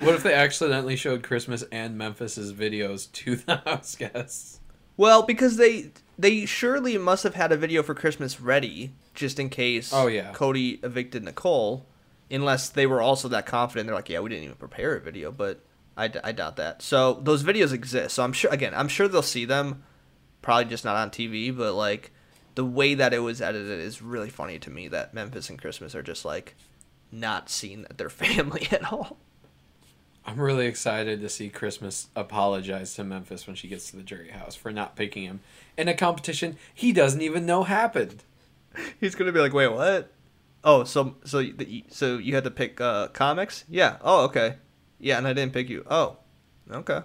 What 0.00 0.14
if 0.14 0.22
they 0.22 0.34
accidentally 0.34 0.96
showed 0.96 1.22
Christmas 1.22 1.62
and 1.70 1.96
Memphis's 1.96 2.52
videos 2.52 3.10
to 3.12 3.36
the 3.36 3.56
house 3.64 3.94
guests? 3.94 4.60
Well, 4.96 5.22
because 5.22 5.56
they 5.56 5.90
they 6.18 6.46
surely 6.46 6.96
must 6.98 7.22
have 7.24 7.34
had 7.34 7.52
a 7.52 7.56
video 7.56 7.82
for 7.82 7.94
Christmas 7.94 8.40
ready 8.40 8.92
just 9.14 9.38
in 9.38 9.48
case 9.48 9.92
Oh, 9.92 10.06
yeah. 10.08 10.32
Cody 10.32 10.80
evicted 10.82 11.24
Nicole, 11.24 11.86
unless 12.34 12.68
they 12.68 12.86
were 12.86 13.00
also 13.00 13.28
that 13.28 13.46
confident. 13.46 13.86
They're 13.86 13.94
like, 13.94 14.08
yeah, 14.08 14.20
we 14.20 14.30
didn't 14.30 14.44
even 14.44 14.56
prepare 14.56 14.96
a 14.96 15.00
video, 15.00 15.30
but 15.30 15.60
I, 15.96 16.08
d- 16.08 16.20
I 16.24 16.32
doubt 16.32 16.56
that. 16.56 16.82
So 16.82 17.14
those 17.14 17.42
videos 17.42 17.72
exist. 17.72 18.14
So 18.16 18.24
I'm 18.24 18.32
sure 18.32 18.50
again, 18.50 18.74
I'm 18.74 18.88
sure 18.88 19.08
they'll 19.08 19.22
see 19.22 19.44
them, 19.44 19.82
probably 20.42 20.66
just 20.66 20.84
not 20.84 20.96
on 20.96 21.10
TV, 21.10 21.56
but 21.56 21.74
like 21.74 22.10
the 22.54 22.64
way 22.64 22.94
that 22.94 23.14
it 23.14 23.20
was 23.20 23.40
edited 23.40 23.80
is 23.80 24.02
really 24.02 24.30
funny 24.30 24.58
to 24.60 24.70
me. 24.70 24.88
That 24.88 25.14
Memphis 25.14 25.50
and 25.50 25.60
Christmas 25.60 25.94
are 25.94 26.02
just 26.02 26.24
like 26.24 26.54
not 27.10 27.48
seen 27.48 27.70
seeing 27.70 27.86
their 27.96 28.10
family 28.10 28.66
at 28.70 28.92
all. 28.92 29.18
I'm 30.26 30.40
really 30.40 30.66
excited 30.66 31.20
to 31.20 31.28
see 31.28 31.50
Christmas 31.50 32.08
apologize 32.16 32.94
to 32.94 33.04
Memphis 33.04 33.46
when 33.46 33.56
she 33.56 33.68
gets 33.68 33.90
to 33.90 33.96
the 33.96 34.02
jury 34.02 34.30
house 34.30 34.54
for 34.54 34.72
not 34.72 34.96
picking 34.96 35.24
him 35.24 35.40
in 35.76 35.86
a 35.86 35.94
competition 35.94 36.56
he 36.72 36.92
doesn't 36.92 37.20
even 37.20 37.44
know 37.44 37.64
happened. 37.64 38.22
He's 39.00 39.14
gonna 39.14 39.32
be 39.32 39.40
like, 39.40 39.52
wait, 39.52 39.68
what? 39.68 40.10
Oh, 40.64 40.84
so 40.84 41.16
so 41.24 41.38
you- 41.40 41.82
so 41.88 42.16
you 42.18 42.34
had 42.34 42.44
to 42.44 42.50
pick 42.50 42.80
uh, 42.80 43.08
comics? 43.08 43.64
Yeah. 43.68 43.98
Oh, 44.00 44.24
okay. 44.24 44.56
Yeah, 44.98 45.18
and 45.18 45.26
I 45.28 45.32
didn't 45.34 45.52
pick 45.52 45.68
you. 45.68 45.84
Oh, 45.90 46.16
okay. 46.70 47.02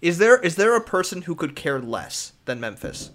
Is 0.00 0.18
there 0.18 0.38
is 0.38 0.54
there 0.56 0.76
a 0.76 0.80
person 0.80 1.22
who 1.22 1.34
could 1.34 1.56
care 1.56 1.80
less 1.80 2.32
than 2.44 2.60
Memphis? 2.60 3.10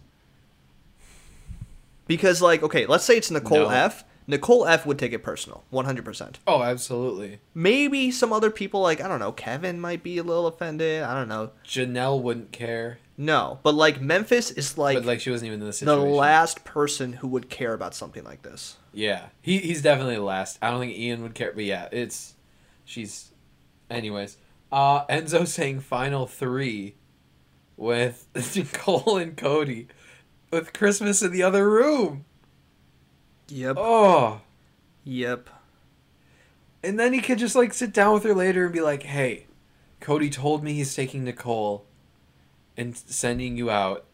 Because 2.08 2.42
like, 2.42 2.64
okay, 2.64 2.86
let's 2.88 3.06
say 3.06 3.18
it's 3.18 3.32
Nicole 3.32 3.60
No. 3.66 3.70
F. 3.70 4.04
Nicole 4.30 4.68
F 4.68 4.86
would 4.86 5.00
take 5.00 5.12
it 5.12 5.24
personal, 5.24 5.64
100%. 5.74 6.36
Oh, 6.46 6.62
absolutely. 6.62 7.40
Maybe 7.56 8.12
some 8.12 8.32
other 8.32 8.52
people, 8.52 8.80
like, 8.80 9.02
I 9.02 9.08
don't 9.08 9.20
know, 9.20 9.32
Kevin 9.32 9.82
might 9.82 10.04
be 10.04 10.20
a 10.20 10.24
little 10.24 10.46
offended. 10.46 11.02
I 11.02 11.16
don't 11.16 11.28
know. 11.28 11.50
Janelle 11.66 12.22
wouldn't 12.22 12.52
care, 12.52 13.00
No, 13.18 13.58
but 13.64 13.74
like 13.74 14.00
Memphis 14.00 14.52
is 14.52 14.78
like, 14.78 14.98
but 14.98 15.06
like 15.06 15.20
she 15.20 15.32
wasn't 15.32 15.48
even 15.48 15.62
in 15.62 15.68
the 15.68 15.86
the 15.86 15.96
last 15.98 16.64
person 16.64 17.14
who 17.14 17.28
would 17.30 17.50
care 17.50 17.74
about 17.74 17.96
something 17.96 18.24
like 18.24 18.44
this. 18.44 18.78
Yeah, 18.94 19.30
he 19.42 19.58
he's 19.58 19.82
definitely 19.82 20.16
the 20.16 20.22
last. 20.22 20.60
I 20.62 20.70
don't 20.70 20.80
think 20.80 20.96
Ian 20.96 21.24
would 21.24 21.34
care, 21.34 21.52
but 21.54 21.64
yeah, 21.64 21.90
it's 21.92 22.36
she's. 22.86 23.32
Anyways, 23.90 24.38
uh, 24.72 25.06
Enzo 25.08 25.48
saying 25.48 25.80
final 25.80 26.28
three, 26.28 26.94
with 27.76 28.28
Nicole 28.56 29.18
and 29.18 29.36
Cody, 29.36 29.88
with 30.52 30.72
Christmas 30.74 31.24
in 31.24 31.32
the 31.32 31.42
other 31.42 31.68
room. 31.68 32.26
Yep. 33.50 33.76
Oh, 33.80 34.42
Yep. 35.04 35.50
and 36.84 37.00
then 37.00 37.14
he 37.14 37.20
could 37.20 37.38
just 37.40 37.56
like 37.56 37.74
sit 37.74 37.92
down 37.94 38.14
with 38.14 38.24
her 38.24 38.34
later 38.34 38.64
and 38.66 38.74
be 38.74 38.82
like, 38.82 39.04
"Hey, 39.04 39.46
Cody 40.00 40.30
told 40.30 40.64
me 40.64 40.74
he's 40.74 40.96
taking 40.96 41.24
Nicole, 41.24 41.86
and 42.78 42.96
sending 42.96 43.58
you 43.58 43.70
out." 43.70 44.06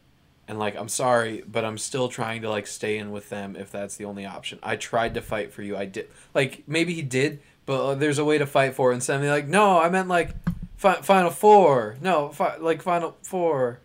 And 0.47 0.59
like, 0.59 0.75
I'm 0.77 0.89
sorry, 0.89 1.43
but 1.47 1.65
I'm 1.65 1.77
still 1.79 2.07
trying 2.07 2.43
to 2.43 2.49
like 2.49 2.67
stay 2.67 2.97
in 2.99 3.11
with 3.11 3.29
them 3.29 3.55
if 3.55 3.71
that's 3.71 3.95
the 3.97 4.05
only 4.05 4.25
option. 4.27 4.59
I 4.61 4.75
tried 4.75 5.15
to 5.15 5.21
fight 5.21 5.51
for 5.51 5.63
you. 5.63 5.75
I 5.75 5.85
did. 5.85 6.07
Like 6.35 6.63
maybe 6.67 6.93
he 6.93 7.01
did, 7.01 7.39
but 7.65 7.83
uh, 7.83 7.95
there's 7.95 8.19
a 8.19 8.25
way 8.25 8.37
to 8.37 8.45
fight 8.45 8.75
for. 8.75 8.91
it. 8.93 9.09
Of 9.09 9.21
me 9.21 9.29
like, 9.29 9.47
no, 9.47 9.79
I 9.79 9.89
meant 9.89 10.07
like, 10.07 10.35
fi- 10.77 11.01
final 11.01 11.31
four. 11.31 11.97
No, 11.99 12.29
fi- 12.29 12.57
like 12.57 12.83
final 12.83 13.17
four. 13.23 13.79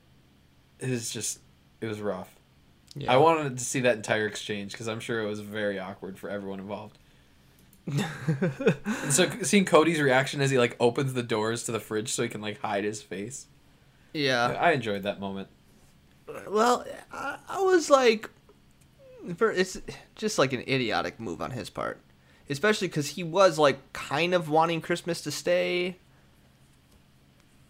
It 0.78 0.90
was 0.90 1.10
just, 1.10 1.40
it 1.80 1.86
was 1.86 2.00
rough. 2.00 2.28
Yeah. 2.94 3.12
I 3.12 3.16
wanted 3.18 3.56
to 3.58 3.64
see 3.64 3.80
that 3.80 3.96
entire 3.96 4.26
exchange 4.26 4.72
because 4.72 4.88
I'm 4.88 5.00
sure 5.00 5.22
it 5.22 5.26
was 5.26 5.40
very 5.40 5.78
awkward 5.78 6.18
for 6.18 6.28
everyone 6.28 6.58
involved. 6.58 6.98
so 9.08 9.28
seeing 9.42 9.64
Cody's 9.64 10.00
reaction 10.00 10.40
as 10.40 10.50
he 10.50 10.58
like 10.58 10.76
opens 10.78 11.12
the 11.12 11.22
doors 11.22 11.64
to 11.64 11.72
the 11.72 11.80
fridge 11.80 12.10
so 12.10 12.22
he 12.22 12.28
can 12.28 12.40
like 12.40 12.60
hide 12.60 12.84
his 12.84 13.02
face. 13.02 13.46
Yeah. 14.12 14.56
I 14.60 14.72
enjoyed 14.72 15.04
that 15.04 15.20
moment. 15.20 15.48
Well, 16.48 16.84
I, 17.12 17.38
I 17.48 17.60
was 17.62 17.90
like, 17.90 18.30
for, 19.36 19.50
it's 19.50 19.80
just 20.14 20.38
like 20.38 20.52
an 20.52 20.60
idiotic 20.60 21.20
move 21.20 21.40
on 21.40 21.50
his 21.50 21.70
part, 21.70 22.00
especially 22.48 22.88
because 22.88 23.10
he 23.10 23.22
was 23.22 23.58
like 23.58 23.92
kind 23.92 24.34
of 24.34 24.48
wanting 24.48 24.80
Christmas 24.80 25.20
to 25.22 25.30
stay, 25.30 25.96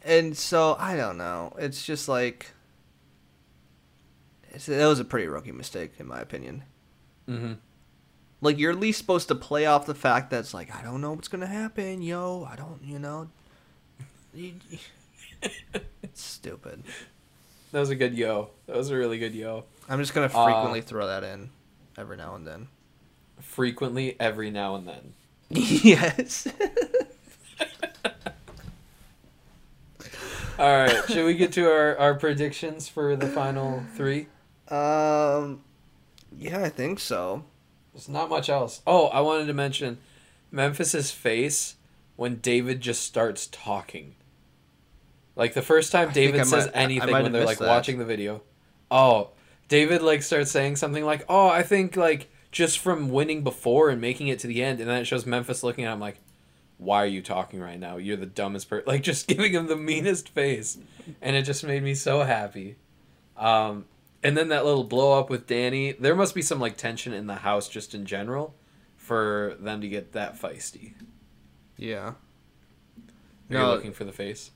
and 0.02 0.37
so 0.37 0.76
I 0.78 0.96
don't 0.96 1.18
know. 1.18 1.54
It's 1.59 1.85
just 1.85 2.09
like, 2.09 2.52
that 4.52 4.86
was 4.86 5.00
a 5.00 5.04
pretty 5.04 5.26
rookie 5.26 5.52
mistake 5.52 5.92
in 5.98 6.06
my 6.06 6.20
opinion. 6.20 6.64
Mm-hmm. 7.28 7.52
Like 8.40 8.58
you're 8.58 8.72
at 8.72 8.80
least 8.80 8.98
supposed 8.98 9.28
to 9.28 9.34
play 9.34 9.66
off 9.66 9.86
the 9.86 9.94
fact 9.94 10.30
that 10.30 10.40
it's 10.40 10.54
like 10.54 10.74
I 10.74 10.82
don't 10.82 11.00
know 11.00 11.12
what's 11.12 11.28
gonna 11.28 11.46
happen, 11.46 12.02
yo. 12.02 12.48
I 12.50 12.56
don't, 12.56 12.80
you 12.84 12.98
know. 12.98 13.28
It's 16.02 16.22
stupid. 16.22 16.82
That 17.72 17.80
was 17.80 17.90
a 17.90 17.94
good 17.94 18.14
yo. 18.14 18.50
That 18.66 18.76
was 18.76 18.90
a 18.90 18.96
really 18.96 19.18
good 19.18 19.34
yo. 19.34 19.64
I'm 19.88 20.00
just 20.00 20.12
gonna 20.12 20.26
Uh, 20.26 20.44
frequently 20.44 20.80
throw 20.80 21.06
that 21.06 21.24
in 21.24 21.50
every 21.96 22.16
now 22.16 22.34
and 22.34 22.46
then. 22.46 22.68
Frequently, 23.40 24.16
every 24.20 24.50
now 24.50 24.74
and 24.74 24.88
then. 24.88 25.14
yes. 25.50 26.46
All 30.58 30.76
right, 30.76 31.04
should 31.08 31.24
we 31.24 31.34
get 31.34 31.52
to 31.52 31.70
our, 31.70 31.96
our 31.96 32.14
predictions 32.14 32.86
for 32.88 33.16
the 33.16 33.28
final 33.28 33.82
three? 33.96 34.26
Um. 34.70 35.62
Yeah, 36.37 36.62
I 36.62 36.68
think 36.68 37.00
so. 37.00 37.44
There's 37.92 38.09
not 38.09 38.30
much 38.30 38.48
else. 38.48 38.83
Oh, 38.87 39.06
I 39.09 39.20
wanted 39.20 39.46
to 39.46 39.52
mention 39.54 39.98
Memphis's 40.50 41.11
face 41.11 41.74
when 42.16 42.37
David 42.37 42.80
just 42.80 43.02
starts 43.02 43.46
talking. 43.48 44.14
Like 45.35 45.54
the 45.54 45.62
first 45.62 45.90
time 45.90 46.12
David 46.12 46.46
says 46.46 46.66
might- 46.66 46.76
anything 46.76 47.11
when 47.12 47.33
they're 47.33 47.44
like 47.44 47.59
that. 47.59 47.68
watching 47.68 47.98
the 47.98 48.04
video. 48.04 48.42
Oh, 48.90 49.30
David 49.68 50.02
like 50.02 50.22
starts 50.22 50.50
saying 50.50 50.76
something 50.76 51.04
like, 51.04 51.24
"Oh, 51.28 51.48
I 51.48 51.62
think 51.62 51.96
like 51.96 52.30
just 52.52 52.78
from 52.78 53.09
winning 53.11 53.42
before 53.42 53.88
and 53.90 54.00
making 54.00 54.28
it 54.28 54.38
to 54.40 54.46
the 54.46 54.62
end," 54.62 54.80
and 54.80 54.88
then 54.88 55.00
it 55.00 55.04
shows 55.06 55.24
Memphis 55.26 55.62
looking 55.62 55.85
at 55.85 55.92
him 55.92 56.00
like, 56.00 56.18
"Why 56.78 57.02
are 57.02 57.06
you 57.06 57.22
talking 57.22 57.61
right 57.61 57.78
now? 57.78 57.96
You're 57.96 58.16
the 58.16 58.26
dumbest 58.26 58.68
person." 58.68 58.85
Like 58.88 59.02
just 59.02 59.26
giving 59.28 59.52
him 59.52 59.66
the 59.66 59.76
meanest 59.76 60.28
face, 60.28 60.78
and 61.22 61.35
it 61.37 61.42
just 61.42 61.64
made 61.64 61.83
me 61.83 61.94
so 61.94 62.22
happy. 62.22 62.76
Um, 63.37 63.87
and 64.22 64.37
then 64.37 64.48
that 64.48 64.64
little 64.64 64.85
blow 64.85 65.18
up 65.18 65.30
with 65.30 65.46
Dani. 65.46 65.98
There 65.98 66.14
must 66.14 66.35
be 66.35 66.42
some 66.42 66.61
like 66.61 66.76
tension 66.76 67.12
in 67.12 67.26
the 67.26 67.37
house 67.37 67.68
just 67.68 67.94
in 67.94 68.06
general 68.06 68.54
for 68.96 69.56
them 69.61 69.80
to 69.80 69.88
get 69.88 70.12
that 70.12 70.38
feisty. 70.40 70.92
Yeah. 71.76 71.98
Are 72.09 72.14
No. 73.48 73.66
you 73.66 73.72
looking 73.74 73.92
for 73.92 74.04
the 74.04 74.12
face? 74.12 74.50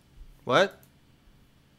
What? 0.44 0.80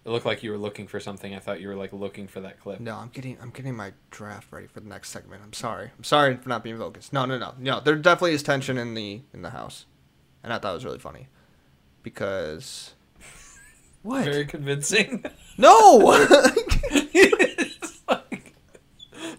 It 0.03 0.09
looked 0.09 0.25
like 0.25 0.43
you 0.43 0.51
were 0.51 0.57
looking 0.57 0.85
for 0.85 0.99
something. 0.99 1.33
I 1.33 1.39
thought 1.39 1.61
you 1.61 1.67
were 1.67 1.75
like 1.75 1.91
looking 1.93 2.27
for 2.27 2.39
that 2.41 2.59
clip. 2.59 2.79
No, 2.79 2.95
I'm 2.95 3.09
getting 3.09 3.37
I'm 3.41 3.49
getting 3.49 3.75
my 3.75 3.93
draft 4.11 4.51
ready 4.51 4.67
for 4.67 4.79
the 4.79 4.87
next 4.89 5.09
segment. 5.09 5.41
I'm 5.43 5.53
sorry. 5.53 5.91
I'm 5.97 6.03
sorry 6.03 6.35
for 6.37 6.47
not 6.49 6.63
being 6.63 6.77
focused. 6.77 7.11
No, 7.13 7.25
no, 7.25 7.37
no, 7.39 7.53
no. 7.57 7.79
There 7.79 7.95
definitely 7.95 8.33
is 8.33 8.43
tension 8.43 8.77
in 8.77 8.93
the 8.93 9.21
in 9.33 9.41
the 9.41 9.49
house, 9.51 9.85
and 10.43 10.53
I 10.53 10.59
thought 10.59 10.71
it 10.71 10.75
was 10.75 10.85
really 10.85 10.99
funny, 10.99 11.27
because. 12.03 12.93
What? 14.03 14.23
Very 14.25 14.45
convincing. 14.45 15.25
No. 15.57 16.11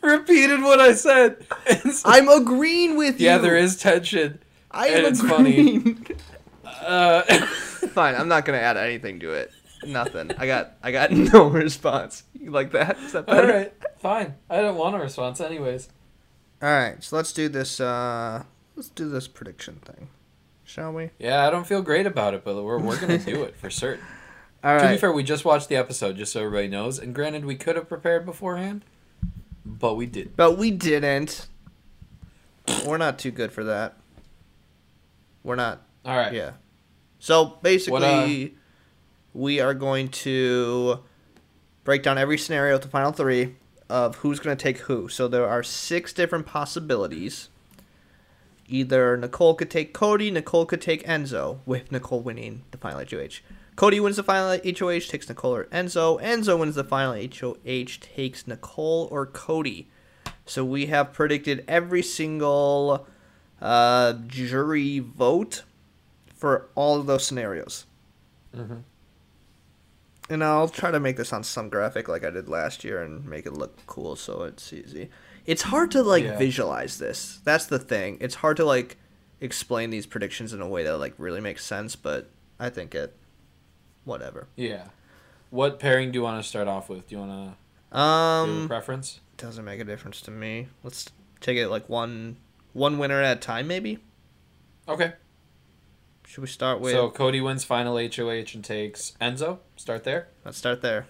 Repeated 0.06 0.62
what 0.62 0.80
I 0.80 0.94
said. 0.94 1.46
It's- 1.66 2.02
I'm 2.04 2.28
agreeing 2.28 2.96
with 2.96 3.20
you. 3.20 3.26
yeah, 3.26 3.38
there 3.38 3.56
is 3.56 3.76
tension. 3.76 4.38
I 4.70 4.88
am 4.88 5.04
it's 5.06 5.20
funny. 5.20 5.76
agreeing. 5.76 6.06
Uh, 6.64 7.22
Fine. 7.88 8.14
I'm 8.16 8.28
not 8.28 8.44
gonna 8.44 8.58
add 8.58 8.76
anything 8.76 9.18
to 9.20 9.32
it. 9.32 9.50
Nothing. 9.86 10.30
I 10.38 10.46
got 10.46 10.72
I 10.82 10.92
got 10.92 11.10
no 11.10 11.46
response. 11.46 12.22
You 12.38 12.50
like 12.50 12.72
that? 12.72 12.98
Is 12.98 13.12
that 13.12 13.28
all 13.28 13.34
better? 13.34 13.48
right, 13.52 13.72
fine. 13.98 14.34
I 14.50 14.60
don't 14.60 14.76
want 14.76 14.94
a 14.94 14.98
response, 14.98 15.40
anyways. 15.40 15.88
All 16.62 16.68
right. 16.68 17.02
So 17.02 17.16
let's 17.16 17.32
do 17.32 17.48
this. 17.48 17.80
uh 17.80 18.44
Let's 18.76 18.90
do 18.90 19.08
this 19.08 19.26
prediction 19.26 19.76
thing, 19.84 20.08
shall 20.64 20.92
we? 20.92 21.10
Yeah, 21.18 21.46
I 21.46 21.50
don't 21.50 21.66
feel 21.66 21.80
great 21.82 22.06
about 22.06 22.34
it, 22.34 22.44
but 22.44 22.62
we're 22.62 22.78
we're 22.78 23.00
gonna 23.00 23.18
do 23.18 23.42
it 23.44 23.56
for 23.56 23.70
certain. 23.70 24.04
All 24.62 24.78
To 24.78 24.88
be 24.90 24.96
fair, 24.98 25.12
we 25.12 25.22
just 25.22 25.44
watched 25.46 25.68
the 25.68 25.76
episode, 25.76 26.16
just 26.18 26.32
so 26.32 26.40
everybody 26.40 26.68
knows. 26.68 26.98
And 26.98 27.14
granted, 27.14 27.44
we 27.46 27.56
could 27.56 27.76
have 27.76 27.88
prepared 27.88 28.26
beforehand, 28.26 28.84
but 29.66 29.94
we 29.94 30.06
did. 30.06 30.36
But 30.36 30.56
we 30.56 30.70
didn't. 30.70 31.46
We're 32.86 32.98
not 32.98 33.18
too 33.18 33.30
good 33.30 33.52
for 33.52 33.64
that. 33.64 33.96
We're 35.42 35.56
not. 35.56 35.82
All 36.04 36.16
right. 36.16 36.32
Yeah. 36.32 36.52
So 37.18 37.58
basically, 37.62 37.92
What, 37.92 38.02
uh, 38.02 38.54
we 39.34 39.60
are 39.60 39.74
going 39.74 40.08
to 40.08 41.00
break 41.84 42.02
down 42.02 42.18
every 42.18 42.38
scenario 42.38 42.74
with 42.74 42.82
the 42.82 42.88
final 42.88 43.12
three 43.12 43.54
of 43.88 44.16
who's 44.16 44.40
going 44.40 44.56
to 44.56 44.62
take 44.62 44.78
who. 44.78 45.08
So 45.08 45.28
there 45.28 45.46
are 45.48 45.62
six 45.62 46.12
different 46.12 46.46
possibilities. 46.46 47.48
Either 48.68 49.16
Nicole 49.16 49.54
could 49.54 49.70
take 49.70 49.94
Cody, 49.94 50.30
Nicole 50.30 50.66
could 50.66 50.80
take 50.80 51.06
Enzo, 51.06 51.58
with 51.66 51.92
Nicole 51.92 52.20
winning 52.20 52.62
the 52.72 52.78
final 52.78 52.98
HOH. 52.98 53.40
Cody 53.76 54.00
wins 54.00 54.16
the 54.16 54.22
final 54.22 54.58
HOH, 54.64 55.00
takes 55.10 55.28
Nicole 55.28 55.54
or 55.54 55.64
Enzo. 55.66 56.20
Enzo 56.22 56.58
wins 56.58 56.74
the 56.74 56.84
final 56.84 57.12
HOH, 57.14 57.98
takes 58.00 58.46
Nicole 58.46 59.06
or 59.10 59.26
Cody. 59.26 59.88
So 60.46 60.64
we 60.64 60.86
have 60.86 61.12
predicted 61.12 61.64
every 61.68 62.02
single 62.02 63.06
uh, 63.60 64.14
jury 64.26 64.98
vote 65.00 65.62
for 66.34 66.68
all 66.74 66.98
of 66.98 67.06
those 67.06 67.26
scenarios. 67.26 67.86
Mhm. 68.54 68.82
And 70.28 70.42
I'll 70.42 70.68
try 70.68 70.90
to 70.90 70.98
make 71.00 71.16
this 71.16 71.32
on 71.32 71.44
some 71.44 71.68
graphic 71.68 72.08
like 72.08 72.24
I 72.24 72.30
did 72.30 72.48
last 72.48 72.82
year 72.84 73.02
and 73.02 73.24
make 73.26 73.46
it 73.46 73.52
look 73.52 73.78
cool 73.86 74.16
so 74.16 74.42
it's 74.44 74.72
easy. 74.72 75.08
It's 75.44 75.62
hard 75.62 75.90
to 75.92 76.02
like 76.02 76.24
Yeah. 76.24 76.36
visualize 76.38 76.98
this. 76.98 77.40
That's 77.44 77.66
the 77.66 77.78
thing. 77.78 78.18
It's 78.20 78.36
hard 78.36 78.56
to 78.56 78.64
like 78.64 78.96
explain 79.40 79.90
these 79.90 80.06
predictions 80.06 80.52
in 80.52 80.60
a 80.60 80.68
way 80.68 80.82
that 80.82 80.96
like 80.98 81.14
really 81.18 81.40
makes 81.40 81.64
sense, 81.64 81.94
but 81.94 82.30
I 82.58 82.70
think 82.70 82.94
it 82.94 83.14
whatever. 84.06 84.46
Yeah. 84.56 84.86
What 85.50 85.78
pairing 85.78 86.10
do 86.12 86.18
you 86.18 86.22
want 86.22 86.42
to 86.42 86.48
start 86.48 86.66
off 86.68 86.88
with? 86.88 87.08
Do 87.08 87.14
you 87.16 87.20
want 87.20 87.30
to 87.32 87.54
do 87.94 87.98
a 87.98 88.00
Um 88.00 88.68
preference? 88.68 89.20
doesn't 89.36 89.66
make 89.66 89.80
a 89.80 89.84
difference 89.84 90.22
to 90.22 90.30
me. 90.30 90.68
Let's 90.82 91.10
take 91.42 91.58
it 91.58 91.68
like 91.68 91.88
one 91.90 92.38
one 92.72 92.96
winner 92.98 93.20
at 93.20 93.36
a 93.36 93.40
time 93.40 93.66
maybe. 93.68 93.98
Okay. 94.88 95.12
Should 96.26 96.40
we 96.40 96.46
start 96.48 96.80
with 96.80 96.92
So 96.92 97.10
Cody 97.10 97.40
wins 97.40 97.62
final 97.64 97.96
HOH 97.96 98.54
and 98.54 98.64
takes 98.64 99.12
Enzo. 99.20 99.58
Start 99.76 100.04
there. 100.04 100.28
Let's 100.44 100.56
start 100.58 100.80
there. 100.82 101.06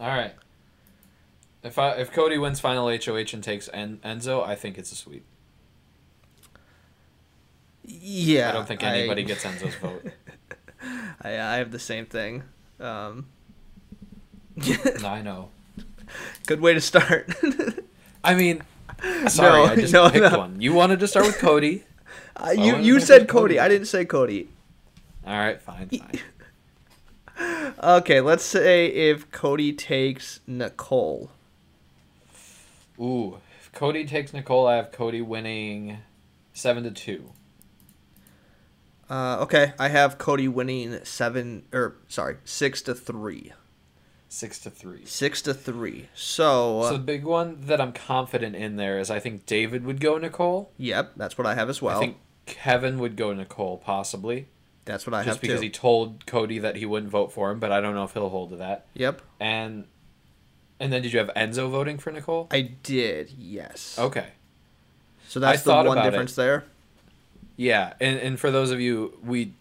All 0.00 0.08
right. 0.08 0.34
If 1.62 1.78
I 1.78 1.90
if 1.92 2.10
Cody 2.12 2.38
wins 2.38 2.58
final 2.60 2.88
HOH 2.88 3.32
and 3.34 3.42
takes 3.44 3.68
en- 3.72 3.98
Enzo, 4.04 4.44
I 4.46 4.54
think 4.54 4.78
it's 4.78 4.90
a 4.92 4.96
sweep. 4.96 5.24
Yeah. 7.84 8.48
I 8.50 8.52
don't 8.52 8.66
think 8.66 8.82
anybody 8.82 9.22
I- 9.22 9.26
gets 9.26 9.44
Enzo's 9.44 9.74
vote. 9.76 10.04
I, 11.22 11.30
I 11.40 11.56
have 11.56 11.70
the 11.72 11.78
same 11.78 12.06
thing. 12.06 12.42
Um, 12.80 13.26
No, 15.02 15.08
I 15.08 15.22
know. 15.22 15.50
good 16.46 16.60
way 16.60 16.74
to 16.74 16.80
start. 16.80 17.28
I 18.24 18.34
mean, 18.34 18.62
Sorry, 19.28 19.64
No, 19.66 19.72
I 19.72 19.76
just 19.76 19.92
no, 19.92 20.08
picked 20.10 20.32
no. 20.32 20.38
one. 20.38 20.60
You 20.60 20.72
wanted 20.72 21.00
to 21.00 21.08
start 21.08 21.26
with 21.26 21.38
Cody. 21.38 21.84
Uh, 22.38 22.50
you 22.50 22.76
you 22.76 23.00
said 23.00 23.28
Cody. 23.28 23.54
Cody. 23.54 23.60
I 23.60 23.66
didn't 23.68 23.86
say 23.86 24.04
Cody. 24.04 24.50
All 25.26 25.38
right, 25.38 25.58
fine, 25.60 25.88
fine. 25.88 27.74
Okay, 27.82 28.20
let's 28.20 28.44
say 28.44 28.86
if 28.88 29.30
Cody 29.30 29.72
takes 29.72 30.40
Nicole. 30.46 31.30
Ooh, 33.00 33.38
if 33.58 33.72
Cody 33.72 34.04
takes 34.04 34.34
Nicole, 34.34 34.66
I 34.66 34.76
have 34.76 34.92
Cody 34.92 35.22
winning 35.22 35.98
seven 36.52 36.84
to 36.84 36.90
two. 36.90 37.32
Uh, 39.08 39.38
okay, 39.42 39.72
I 39.78 39.88
have 39.88 40.18
Cody 40.18 40.48
winning 40.48 41.04
seven 41.04 41.64
or 41.72 41.96
sorry 42.08 42.36
six 42.44 42.82
to 42.82 42.94
three. 42.94 43.52
Six 44.28 44.58
to 44.60 44.70
three. 44.70 45.04
Six 45.04 45.40
to 45.42 45.54
three. 45.54 46.08
So, 46.14 46.82
So 46.82 46.92
the 46.94 46.98
big 46.98 47.24
one 47.24 47.58
that 47.66 47.80
I'm 47.80 47.92
confident 47.92 48.56
in 48.56 48.76
there 48.76 48.98
is 48.98 49.10
I 49.10 49.20
think 49.20 49.46
David 49.46 49.84
would 49.84 50.00
go 50.00 50.18
Nicole. 50.18 50.72
yep, 50.76 51.12
that's 51.16 51.38
what 51.38 51.46
I 51.46 51.54
have 51.54 51.70
as 51.70 51.80
well. 51.80 51.98
I 51.98 52.00
think 52.00 52.16
Kevin 52.44 52.98
would 52.98 53.16
go 53.16 53.32
Nicole 53.32 53.78
possibly, 53.78 54.48
that's 54.84 55.06
what 55.06 55.14
I 55.14 55.18
just 55.20 55.26
have 55.26 55.34
Just 55.34 55.42
because 55.42 55.60
too. 55.60 55.64
he 55.64 55.70
told 55.70 56.26
Cody 56.26 56.58
that 56.60 56.76
he 56.76 56.86
wouldn't 56.86 57.10
vote 57.10 57.32
for 57.32 57.50
him, 57.50 57.58
but 57.58 57.70
I 57.72 57.80
don't 57.80 57.94
know 57.94 58.04
if 58.04 58.12
he'll 58.12 58.28
hold 58.28 58.50
to 58.50 58.56
that. 58.56 58.86
Yep, 58.94 59.20
And 59.38 59.84
and 60.78 60.92
then 60.92 61.02
did 61.02 61.12
you 61.12 61.18
have 61.18 61.30
Enzo 61.36 61.70
voting 61.70 61.98
for 61.98 62.10
Nicole? 62.12 62.48
I 62.50 62.60
did. 62.82 63.30
Yes. 63.38 63.98
Okay. 63.98 64.28
So 65.28 65.40
that's 65.40 65.62
the 65.62 65.82
one 65.82 66.02
difference 66.02 66.32
it. 66.32 66.36
there. 66.36 66.64
Yeah, 67.56 67.94
and 68.00 68.18
and 68.18 68.38
for 68.38 68.50
those 68.50 68.70
of 68.70 68.80
you, 68.80 69.18
we 69.24 69.52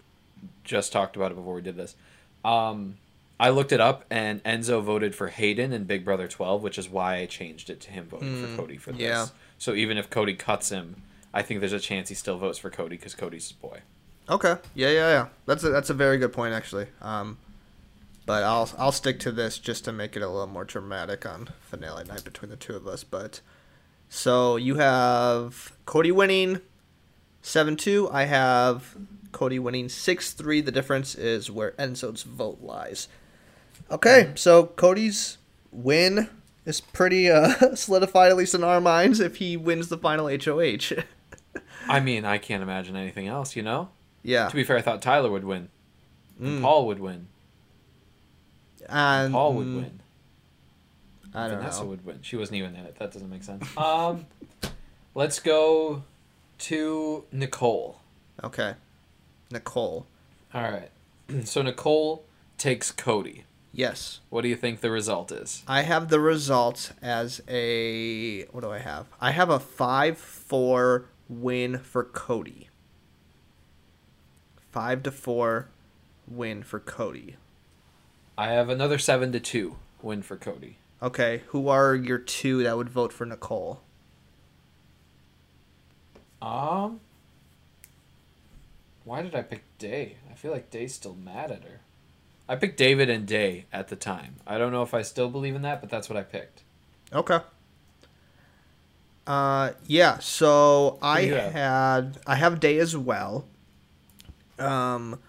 just 0.63 0.91
talked 0.91 1.15
about 1.15 1.31
it 1.31 1.35
before 1.35 1.53
we 1.53 1.61
did 1.61 1.77
this. 1.77 1.95
Um, 2.43 2.97
I 3.39 3.49
looked 3.49 3.71
it 3.71 3.81
up, 3.81 4.05
and 4.09 4.43
Enzo 4.43 4.81
voted 4.81 5.13
for 5.15 5.27
Hayden 5.27 5.73
in 5.73 5.83
Big 5.83 6.05
Brother 6.05 6.27
12, 6.27 6.61
which 6.61 6.77
is 6.77 6.89
why 6.89 7.17
I 7.17 7.25
changed 7.25 7.69
it 7.69 7.81
to 7.81 7.91
him 7.91 8.07
voting 8.07 8.41
for 8.41 8.55
Cody 8.55 8.77
for 8.77 8.91
this. 8.91 9.01
yeah. 9.01 9.27
So 9.57 9.73
even 9.73 9.97
if 9.97 10.09
Cody 10.09 10.35
cuts 10.35 10.69
him, 10.69 11.01
I 11.33 11.41
think 11.41 11.59
there's 11.59 11.73
a 11.73 11.79
chance 11.79 12.09
he 12.09 12.15
still 12.15 12.37
votes 12.37 12.57
for 12.57 12.69
Cody 12.69 12.95
because 12.95 13.15
Cody's 13.15 13.49
his 13.49 13.51
boy. 13.53 13.79
Okay. 14.29 14.55
Yeah, 14.73 14.89
yeah, 14.89 15.09
yeah. 15.09 15.27
That's 15.45 15.63
a, 15.63 15.69
that's 15.69 15.89
a 15.89 15.93
very 15.93 16.17
good 16.17 16.33
point 16.33 16.53
actually. 16.53 16.87
Um, 17.01 17.37
but 18.25 18.43
I'll 18.43 18.69
I'll 18.77 18.91
stick 18.91 19.19
to 19.19 19.31
this 19.31 19.59
just 19.59 19.85
to 19.85 19.91
make 19.91 20.15
it 20.15 20.21
a 20.21 20.27
little 20.27 20.47
more 20.47 20.63
dramatic 20.63 21.25
on 21.25 21.49
finale 21.61 22.05
night 22.05 22.23
between 22.23 22.49
the 22.49 22.55
two 22.55 22.75
of 22.75 22.87
us. 22.87 23.03
But 23.03 23.41
so 24.09 24.55
you 24.55 24.75
have 24.75 25.73
Cody 25.85 26.11
winning 26.11 26.61
seven 27.45 27.77
two. 27.77 28.09
I 28.11 28.25
have 28.25 28.95
Cody 29.31 29.59
winning 29.59 29.89
six 29.89 30.33
three. 30.33 30.61
The 30.61 30.71
difference 30.71 31.15
is 31.15 31.51
where 31.51 31.71
Enzo's 31.73 32.23
vote 32.23 32.59
lies. 32.61 33.07
Okay, 33.91 34.31
so 34.35 34.65
Cody's 34.65 35.37
win 35.71 36.29
is 36.65 36.81
pretty 36.81 37.29
uh, 37.29 37.75
solidified, 37.75 38.31
at 38.31 38.37
least 38.37 38.55
in 38.55 38.63
our 38.63 38.81
minds, 38.81 39.19
if 39.19 39.37
he 39.37 39.55
wins 39.55 39.89
the 39.89 39.97
final 39.97 40.27
HOH. 40.27 41.03
I 41.87 41.99
mean, 41.99 42.25
I 42.25 42.39
can't 42.39 42.63
imagine 42.63 42.95
anything 42.95 43.27
else, 43.27 43.55
you 43.55 43.61
know? 43.61 43.89
yeah. 44.23 44.49
To 44.49 44.55
be 44.55 44.63
fair, 44.63 44.77
I 44.77 44.81
thought 44.81 45.03
Tyler 45.03 45.29
would 45.29 45.43
win. 45.43 45.69
Mm. 46.41 46.61
Paul 46.61 46.87
would 46.87 46.99
win. 46.99 47.27
And 48.89 49.31
Paul 49.31 49.53
would 49.53 49.67
win. 49.67 50.01
I 51.33 51.47
don't 51.47 51.51
know. 51.51 51.57
Vanessa 51.57 51.83
know. 51.83 51.89
would 51.89 52.05
win. 52.05 52.19
She 52.23 52.35
wasn't 52.35 52.57
even 52.57 52.75
in 52.75 52.85
it. 52.85 52.97
That 52.97 53.11
doesn't 53.11 53.29
make 53.29 53.43
sense. 53.43 53.65
Um, 53.77 54.25
let's 55.13 55.39
go 55.39 56.03
to 56.59 57.25
Nicole. 57.31 57.99
Okay. 58.43 58.75
Nicole. 59.51 60.07
All 60.53 60.63
right. 60.63 60.89
So 61.45 61.63
Nicole 61.63 62.23
takes 62.59 62.91
Cody. 62.91 63.45
Yes. 63.73 64.19
What 64.29 64.41
do 64.41 64.47
you 64.47 64.55
think 64.55 64.81
the 64.81 64.91
result 64.91 65.31
is? 65.31 65.63
I 65.67 65.81
have 65.81 66.09
the 66.09 66.19
results 66.19 66.93
as 67.01 67.41
a 67.47 68.43
what 68.45 68.61
do 68.61 68.71
I 68.71 68.77
have? 68.77 69.07
I 69.19 69.31
have 69.31 69.49
a 69.49 69.59
5-4 69.59 71.05
win 71.27 71.79
for 71.79 72.03
Cody. 72.03 72.69
5 74.71 75.03
to 75.03 75.11
4 75.11 75.67
win 76.27 76.63
for 76.63 76.79
Cody. 76.79 77.37
I 78.37 78.49
have 78.49 78.69
another 78.69 78.97
seven 78.97 79.31
to 79.31 79.39
two 79.39 79.77
win 80.01 80.21
for 80.21 80.37
Cody. 80.37 80.77
Okay, 81.01 81.43
who 81.47 81.67
are 81.67 81.95
your 81.95 82.17
two 82.17 82.63
that 82.63 82.77
would 82.77 82.89
vote 82.89 83.13
for 83.13 83.25
Nicole? 83.25 83.81
Um, 86.45 86.99
why 89.03 89.23
did 89.23 89.33
I 89.33 89.41
pick 89.41 89.63
Day? 89.79 90.17
I 90.29 90.35
feel 90.35 90.51
like 90.51 90.69
Day's 90.69 90.93
still 90.93 91.15
mad 91.15 91.49
at 91.49 91.63
her. 91.63 91.79
I 92.47 92.55
picked 92.55 92.77
David 92.77 93.09
and 93.09 93.25
Day 93.25 93.65
at 93.73 93.87
the 93.87 93.95
time. 93.95 94.35
I 94.45 94.59
don't 94.59 94.71
know 94.71 94.83
if 94.83 94.93
I 94.93 95.01
still 95.01 95.27
believe 95.29 95.55
in 95.55 95.63
that, 95.63 95.81
but 95.81 95.89
that's 95.89 96.07
what 96.07 96.17
I 96.17 96.21
picked. 96.21 96.61
Okay. 97.11 97.39
Uh 99.25 99.71
yeah, 99.87 100.19
so 100.19 100.99
I 101.01 101.21
have? 101.21 101.51
had 101.51 102.17
I 102.27 102.35
have 102.35 102.59
Day 102.59 102.77
as 102.77 102.95
well. 102.95 103.47
Um 104.59 105.19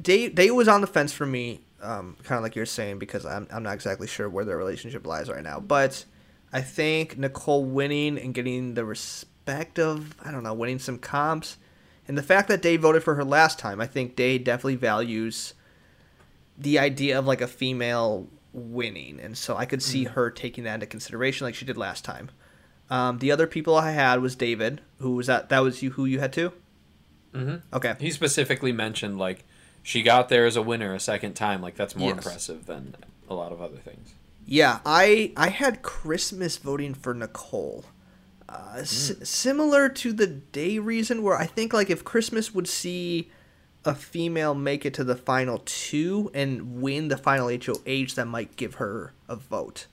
Day 0.00 0.28
Day 0.28 0.52
was 0.52 0.68
on 0.68 0.80
the 0.80 0.86
fence 0.86 1.12
for 1.12 1.26
me, 1.26 1.62
um, 1.82 2.16
kind 2.22 2.38
of 2.38 2.44
like 2.44 2.54
you're 2.54 2.66
saying, 2.66 3.00
because 3.00 3.26
I'm 3.26 3.48
I'm 3.52 3.64
not 3.64 3.74
exactly 3.74 4.06
sure 4.06 4.28
where 4.28 4.44
their 4.44 4.56
relationship 4.56 5.04
lies 5.08 5.28
right 5.28 5.42
now. 5.42 5.58
But 5.58 6.04
I 6.52 6.60
think 6.60 7.18
Nicole 7.18 7.64
winning 7.64 8.16
and 8.16 8.32
getting 8.32 8.74
the 8.74 8.84
respect 8.84 9.33
of 9.46 10.14
I 10.24 10.30
don't 10.30 10.42
know, 10.42 10.54
winning 10.54 10.78
some 10.78 10.98
comps, 10.98 11.56
and 12.08 12.16
the 12.18 12.22
fact 12.22 12.48
that 12.48 12.62
Day 12.62 12.76
voted 12.76 13.02
for 13.02 13.14
her 13.14 13.24
last 13.24 13.58
time, 13.58 13.80
I 13.80 13.86
think 13.86 14.16
Day 14.16 14.38
definitely 14.38 14.76
values 14.76 15.54
the 16.56 16.78
idea 16.78 17.18
of 17.18 17.26
like 17.26 17.40
a 17.40 17.46
female 17.48 18.28
winning, 18.52 19.18
and 19.20 19.36
so 19.36 19.56
I 19.56 19.64
could 19.66 19.82
see 19.82 20.04
her 20.04 20.30
taking 20.30 20.64
that 20.64 20.74
into 20.74 20.86
consideration, 20.86 21.44
like 21.46 21.54
she 21.54 21.64
did 21.64 21.76
last 21.76 22.04
time. 22.04 22.30
Um, 22.90 23.18
the 23.18 23.32
other 23.32 23.46
people 23.46 23.74
I 23.76 23.90
had 23.92 24.20
was 24.20 24.36
David, 24.36 24.80
who 24.98 25.14
was 25.14 25.26
that? 25.26 25.48
That 25.48 25.60
was 25.60 25.82
you 25.82 25.90
who 25.92 26.04
you 26.04 26.20
had 26.20 26.32
too. 26.32 26.52
Mhm. 27.32 27.62
Okay. 27.72 27.94
He 27.98 28.10
specifically 28.10 28.70
mentioned 28.72 29.18
like 29.18 29.44
she 29.82 30.02
got 30.02 30.28
there 30.28 30.46
as 30.46 30.54
a 30.56 30.62
winner 30.62 30.94
a 30.94 31.00
second 31.00 31.34
time. 31.34 31.60
Like 31.60 31.74
that's 31.76 31.96
more 31.96 32.10
Yes. 32.10 32.18
impressive 32.18 32.66
than 32.66 32.94
a 33.28 33.34
lot 33.34 33.50
of 33.52 33.60
other 33.60 33.78
things. 33.78 34.14
Yeah, 34.46 34.80
I 34.86 35.32
I 35.36 35.48
had 35.48 35.82
Christmas 35.82 36.58
voting 36.58 36.94
for 36.94 37.12
Nicole. 37.14 37.84
Uh, 38.54 38.78
s- 38.80 39.12
similar 39.28 39.88
to 39.88 40.12
the 40.12 40.26
day 40.26 40.78
reason, 40.78 41.22
where 41.22 41.36
I 41.36 41.46
think 41.46 41.72
like 41.72 41.90
if 41.90 42.04
Christmas 42.04 42.54
would 42.54 42.68
see 42.68 43.30
a 43.84 43.94
female 43.94 44.54
make 44.54 44.86
it 44.86 44.94
to 44.94 45.04
the 45.04 45.16
final 45.16 45.60
two 45.64 46.30
and 46.32 46.80
win 46.80 47.08
the 47.08 47.16
final 47.16 47.48
HOH, 47.48 48.14
that 48.14 48.26
might 48.26 48.56
give 48.56 48.74
her 48.76 49.12
a 49.28 49.36
vote. 49.36 49.86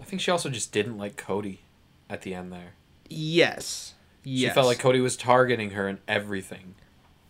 I 0.00 0.04
think 0.04 0.22
she 0.22 0.30
also 0.30 0.48
just 0.48 0.72
didn't 0.72 0.96
like 0.98 1.16
Cody 1.16 1.60
at 2.08 2.22
the 2.22 2.34
end 2.34 2.52
there. 2.52 2.74
Yes. 3.08 3.94
She 4.24 4.48
felt 4.48 4.66
like 4.66 4.78
Cody 4.78 5.00
was 5.00 5.16
targeting 5.16 5.70
her 5.70 5.86
and 5.88 5.98
everything. 6.08 6.74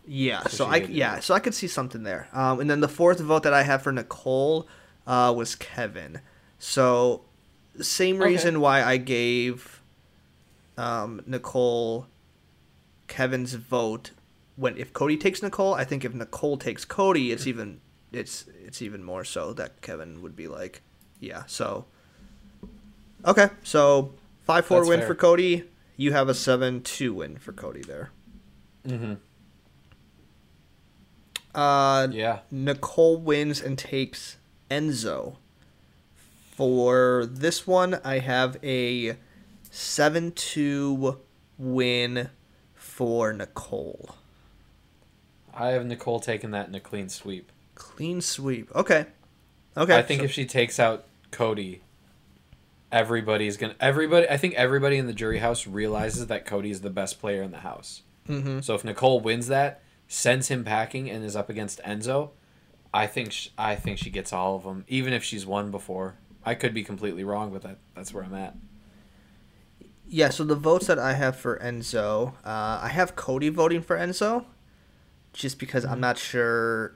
Yeah, 0.06 0.42
So 0.42 0.48
so 0.48 0.66
I 0.66 0.76
yeah, 0.76 1.18
so 1.20 1.34
I 1.34 1.40
could 1.40 1.54
see 1.54 1.66
something 1.66 2.02
there. 2.02 2.28
Um, 2.32 2.60
and 2.60 2.68
then 2.70 2.80
the 2.80 2.88
fourth 2.88 3.20
vote 3.20 3.42
that 3.44 3.54
I 3.54 3.62
had 3.62 3.78
for 3.82 3.90
Nicole 3.90 4.68
uh, 5.06 5.32
was 5.34 5.54
Kevin. 5.56 6.20
So 6.58 7.22
same 7.80 8.16
Okay. 8.16 8.26
reason 8.26 8.60
why 8.60 8.82
I 8.84 8.98
gave 8.98 9.73
um, 10.76 11.22
Nicole 11.26 12.06
Kevin's 13.08 13.54
vote 13.54 14.10
when 14.56 14.76
if 14.78 14.92
Cody 14.92 15.16
takes 15.16 15.42
Nicole, 15.42 15.74
I 15.74 15.84
think 15.84 16.04
if 16.04 16.14
Nicole 16.14 16.56
takes 16.56 16.84
Cody, 16.84 17.32
it's 17.32 17.46
even 17.46 17.80
it's 18.12 18.46
it's 18.64 18.80
even 18.82 19.02
more 19.02 19.24
so 19.24 19.52
that 19.54 19.80
Kevin 19.80 20.22
would 20.22 20.36
be 20.36 20.46
like, 20.48 20.82
yeah. 21.20 21.42
So 21.46 21.86
okay, 23.24 23.48
so 23.62 24.14
five 24.44 24.64
four 24.64 24.78
That's 24.80 24.88
win 24.88 24.98
fair. 25.00 25.08
for 25.08 25.14
Cody. 25.14 25.64
You 25.96 26.12
have 26.12 26.28
a 26.28 26.34
seven 26.34 26.82
two 26.82 27.14
win 27.14 27.36
for 27.36 27.52
Cody 27.52 27.82
there. 27.82 28.10
Mm-hmm. 28.86 29.14
Uh, 31.54 32.08
Yeah. 32.10 32.40
Nicole 32.50 33.16
wins 33.16 33.60
and 33.60 33.78
takes 33.78 34.36
Enzo. 34.70 35.36
For 36.56 37.26
this 37.28 37.66
one, 37.66 38.00
I 38.04 38.20
have 38.20 38.56
a 38.62 39.16
7 39.74 40.30
2 40.30 41.18
win 41.58 42.30
for 42.74 43.32
Nicole. 43.32 44.14
I 45.52 45.70
have 45.70 45.84
Nicole 45.84 46.20
taking 46.20 46.52
that 46.52 46.68
in 46.68 46.74
a 46.76 46.80
clean 46.80 47.08
sweep. 47.08 47.50
Clean 47.74 48.20
sweep. 48.20 48.70
Okay. 48.72 49.06
Okay. 49.76 49.96
I 49.98 50.02
think 50.02 50.20
so- 50.20 50.24
if 50.26 50.30
she 50.30 50.46
takes 50.46 50.78
out 50.78 51.06
Cody, 51.32 51.80
everybody's 52.92 53.56
gonna 53.56 53.74
everybody. 53.80 54.28
I 54.28 54.36
think 54.36 54.54
everybody 54.54 54.96
in 54.96 55.08
the 55.08 55.12
jury 55.12 55.38
house 55.38 55.66
realizes 55.66 56.28
that 56.28 56.46
Cody 56.46 56.70
is 56.70 56.82
the 56.82 56.90
best 56.90 57.18
player 57.20 57.42
in 57.42 57.50
the 57.50 57.58
house. 57.58 58.02
Mhm. 58.28 58.62
So 58.62 58.74
if 58.76 58.84
Nicole 58.84 59.18
wins 59.18 59.48
that, 59.48 59.82
sends 60.06 60.46
him 60.48 60.62
packing, 60.64 61.10
and 61.10 61.24
is 61.24 61.34
up 61.34 61.50
against 61.50 61.82
Enzo, 61.82 62.30
I 62.92 63.08
think 63.08 63.32
sh- 63.32 63.48
I 63.58 63.74
think 63.74 63.98
she 63.98 64.10
gets 64.10 64.32
all 64.32 64.54
of 64.54 64.62
them, 64.62 64.84
even 64.86 65.12
if 65.12 65.24
she's 65.24 65.44
won 65.44 65.72
before. 65.72 66.14
I 66.44 66.54
could 66.54 66.74
be 66.74 66.84
completely 66.84 67.24
wrong, 67.24 67.52
but 67.52 67.62
that 67.62 67.78
that's 67.96 68.14
where 68.14 68.22
I'm 68.22 68.34
at. 68.34 68.54
Yeah, 70.14 70.28
so 70.28 70.44
the 70.44 70.54
votes 70.54 70.86
that 70.86 70.98
I 71.00 71.14
have 71.14 71.34
for 71.34 71.58
Enzo, 71.58 72.34
uh, 72.44 72.78
I 72.82 72.88
have 72.92 73.16
Cody 73.16 73.48
voting 73.48 73.82
for 73.82 73.96
Enzo, 73.96 74.44
just 75.32 75.58
because 75.58 75.82
Mm-hmm. 75.82 75.92
I'm 75.92 76.00
not 76.00 76.18
sure. 76.18 76.94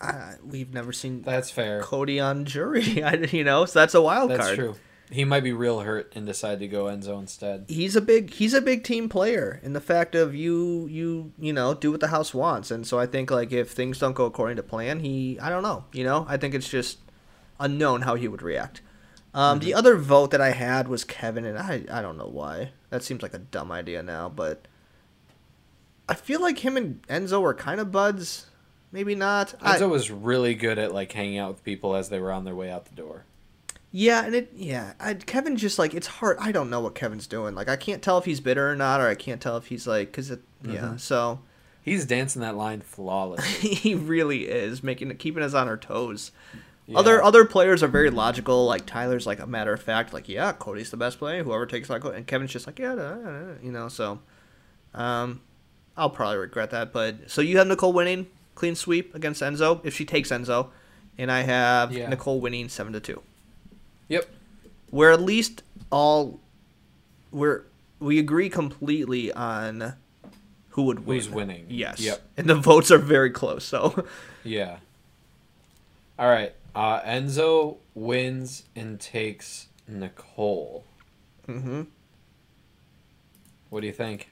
Uh, 0.00 0.32
we've 0.44 0.74
never 0.74 0.90
seen 0.92 1.22
That's 1.22 1.52
fair. 1.52 1.80
Cody 1.80 2.18
on 2.18 2.44
jury, 2.44 3.02
I, 3.10 3.14
you 3.30 3.44
know, 3.44 3.66
so 3.66 3.78
that's 3.78 3.94
a 3.94 4.02
wild 4.02 4.30
That's 4.30 4.40
card. 4.40 4.58
That's 4.58 4.68
true. 4.68 4.74
He 5.12 5.24
might 5.24 5.44
be 5.44 5.52
real 5.52 5.78
hurt 5.80 6.12
and 6.16 6.26
decide 6.26 6.58
to 6.58 6.66
go 6.66 6.86
Enzo 6.86 7.20
instead. 7.20 7.66
he's 7.68 7.94
a 7.94 8.00
big 8.00 8.30
he's 8.32 8.52
a 8.52 8.60
big 8.60 8.82
team 8.82 9.08
player 9.08 9.60
in 9.62 9.72
the 9.72 9.80
fact 9.80 10.16
of 10.16 10.34
you 10.34 10.88
you 10.90 11.30
you 11.38 11.52
know 11.52 11.72
do 11.74 11.92
what 11.92 12.00
the 12.00 12.08
house 12.08 12.34
wants 12.34 12.70
and 12.72 12.84
so 12.86 12.98
i 12.98 13.06
think 13.06 13.30
like 13.30 13.52
if 13.52 13.70
things 13.70 13.98
don't 13.98 14.14
go 14.14 14.24
according 14.24 14.56
to 14.56 14.62
plan 14.62 14.98
he 15.00 15.38
i 15.40 15.50
don't 15.50 15.62
know 15.62 15.84
you 15.92 16.02
know 16.02 16.24
i 16.28 16.36
think 16.38 16.54
it's 16.54 16.68
just 16.68 16.98
unknown 17.60 18.00
how 18.02 18.14
he 18.16 18.26
would 18.26 18.42
react 18.42 18.80
um, 19.34 19.58
the 19.58 19.74
other 19.74 19.96
vote 19.96 20.30
that 20.30 20.40
i 20.40 20.50
had 20.50 20.88
was 20.88 21.04
kevin 21.04 21.44
and 21.44 21.58
i 21.58 21.84
i 21.90 22.00
don't 22.00 22.16
know 22.16 22.26
why 22.26 22.70
that 22.90 23.02
seems 23.02 23.22
like 23.22 23.34
a 23.34 23.38
dumb 23.38 23.70
idea 23.72 24.02
now 24.02 24.28
but 24.28 24.66
i 26.08 26.14
feel 26.14 26.40
like 26.40 26.58
him 26.58 26.76
and 26.76 27.02
enzo 27.08 27.40
were 27.40 27.54
kind 27.54 27.80
of 27.80 27.92
buds 27.92 28.46
maybe 28.94 29.14
not 29.14 29.54
I- 29.60 29.76
Enzo 29.76 29.90
was 29.90 30.10
really 30.10 30.54
good 30.54 30.78
at 30.78 30.94
like 30.94 31.12
hanging 31.12 31.38
out 31.38 31.50
with 31.50 31.64
people 31.64 31.94
as 31.96 32.08
they 32.08 32.20
were 32.20 32.32
on 32.32 32.44
their 32.44 32.54
way 32.54 32.70
out 32.70 32.86
the 32.86 32.94
door. 32.94 33.24
Yeah, 33.96 34.24
and 34.24 34.34
it 34.34 34.50
yeah, 34.56 34.94
I, 34.98 35.14
Kevin 35.14 35.56
just 35.56 35.78
like 35.78 35.94
it's 35.94 36.06
hard. 36.08 36.36
I 36.40 36.50
don't 36.50 36.68
know 36.68 36.80
what 36.80 36.96
Kevin's 36.96 37.28
doing. 37.28 37.54
Like 37.54 37.68
I 37.68 37.76
can't 37.76 38.02
tell 38.02 38.18
if 38.18 38.24
he's 38.24 38.40
bitter 38.40 38.68
or 38.68 38.74
not, 38.74 39.00
or 39.00 39.06
I 39.08 39.14
can't 39.14 39.40
tell 39.40 39.56
if 39.56 39.66
he's 39.66 39.86
like 39.86 40.10
because 40.10 40.32
it 40.32 40.40
yeah. 40.64 40.96
So 40.96 41.40
He's 41.84 42.06
dancing 42.06 42.40
that 42.40 42.56
line 42.56 42.80
flawlessly. 42.80 43.68
he 43.74 43.94
really 43.94 44.48
is 44.48 44.82
making 44.82 45.10
it 45.10 45.18
keeping 45.18 45.42
us 45.42 45.52
on 45.52 45.68
our 45.68 45.76
toes. 45.76 46.32
Yeah. 46.86 46.98
Other 46.98 47.22
other 47.22 47.44
players 47.46 47.82
are 47.82 47.88
very 47.88 48.10
logical. 48.10 48.66
Like 48.66 48.84
Tyler's 48.84 49.26
like 49.26 49.40
a 49.40 49.46
matter 49.46 49.72
of 49.72 49.82
fact. 49.82 50.12
Like 50.12 50.28
yeah, 50.28 50.52
Cody's 50.52 50.90
the 50.90 50.96
best 50.98 51.18
player. 51.18 51.42
Whoever 51.42 51.64
takes 51.66 51.88
that, 51.88 52.04
and 52.04 52.26
Kevin's 52.26 52.50
just 52.52 52.66
like 52.66 52.78
yeah, 52.78 52.94
da, 52.94 53.14
da, 53.14 53.22
da," 53.22 53.52
you 53.62 53.72
know. 53.72 53.88
So, 53.88 54.18
um, 54.92 55.40
I'll 55.96 56.10
probably 56.10 56.36
regret 56.38 56.70
that. 56.72 56.92
But 56.92 57.30
so 57.30 57.40
you 57.40 57.56
have 57.58 57.66
Nicole 57.66 57.92
winning 57.94 58.26
clean 58.54 58.74
sweep 58.74 59.14
against 59.14 59.40
Enzo 59.42 59.80
if 59.82 59.94
she 59.94 60.04
takes 60.04 60.28
Enzo, 60.30 60.68
and 61.16 61.32
I 61.32 61.40
have 61.42 61.90
Yeah. 61.92 62.08
Nicole 62.08 62.38
winning 62.40 62.68
seven 62.68 62.92
to 62.92 63.00
two. 63.00 63.22
Yep. 64.08 64.28
we're 64.90 65.10
at 65.10 65.22
least 65.22 65.62
all 65.90 66.38
we're 67.32 67.64
we 67.98 68.18
agree 68.18 68.50
completely 68.50 69.32
on 69.32 69.94
who 70.70 70.82
would 70.82 71.06
win. 71.06 71.16
Who's 71.16 71.30
winning. 71.30 71.64
Yes. 71.70 72.00
Yep. 72.00 72.20
And 72.36 72.46
the 72.50 72.54
votes 72.54 72.90
are 72.90 72.98
very 72.98 73.30
close. 73.30 73.64
So 73.64 74.04
Yeah. 74.44 74.76
All 76.18 76.28
right. 76.28 76.52
Uh, 76.74 77.00
Enzo 77.02 77.78
wins 77.94 78.64
and 78.74 78.98
takes 78.98 79.68
Nicole. 79.86 80.84
Mhm. 81.46 81.86
What 83.70 83.80
do 83.80 83.86
you 83.86 83.92
think? 83.92 84.30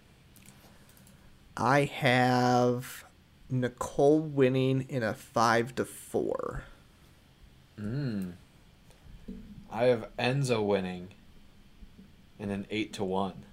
I 1.57 1.85
have 1.85 3.05
Nicole 3.49 4.21
winning 4.21 4.87
in 4.89 5.03
a 5.03 5.15
five 5.15 5.75
to 5.77 5.85
four. 5.85 6.65
Mm. 7.79 8.33
I 9.71 9.85
have 9.85 10.09
Enzo 10.19 10.65
winning 10.65 11.09
in 12.39 12.51
an 12.51 12.67
eight 12.71 12.93
to 12.95 13.05
one. 13.05 13.45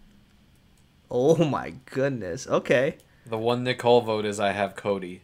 Oh 1.12 1.44
my 1.44 1.76
goodness. 1.86 2.48
Okay. 2.48 2.98
The 3.26 3.38
one 3.38 3.64
Nicole 3.64 4.02
vote 4.02 4.26
is 4.26 4.40
I 4.40 4.52
have 4.52 4.76
Cody. 4.76 5.22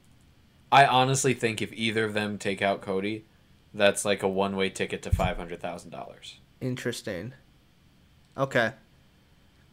I 0.71 0.85
honestly 0.85 1.33
think 1.33 1.61
if 1.61 1.71
either 1.73 2.03
of 2.05 2.13
them 2.13 2.37
take 2.37 2.61
out 2.61 2.81
Cody, 2.81 3.25
that's 3.75 4.05
like 4.05 4.23
a 4.23 4.27
one 4.27 4.55
way 4.55 4.69
ticket 4.69 5.01
to 5.03 5.11
five 5.11 5.37
hundred 5.37 5.59
thousand 5.61 5.91
dollars. 5.91 6.39
Interesting. 6.61 7.33
Okay. 8.37 8.71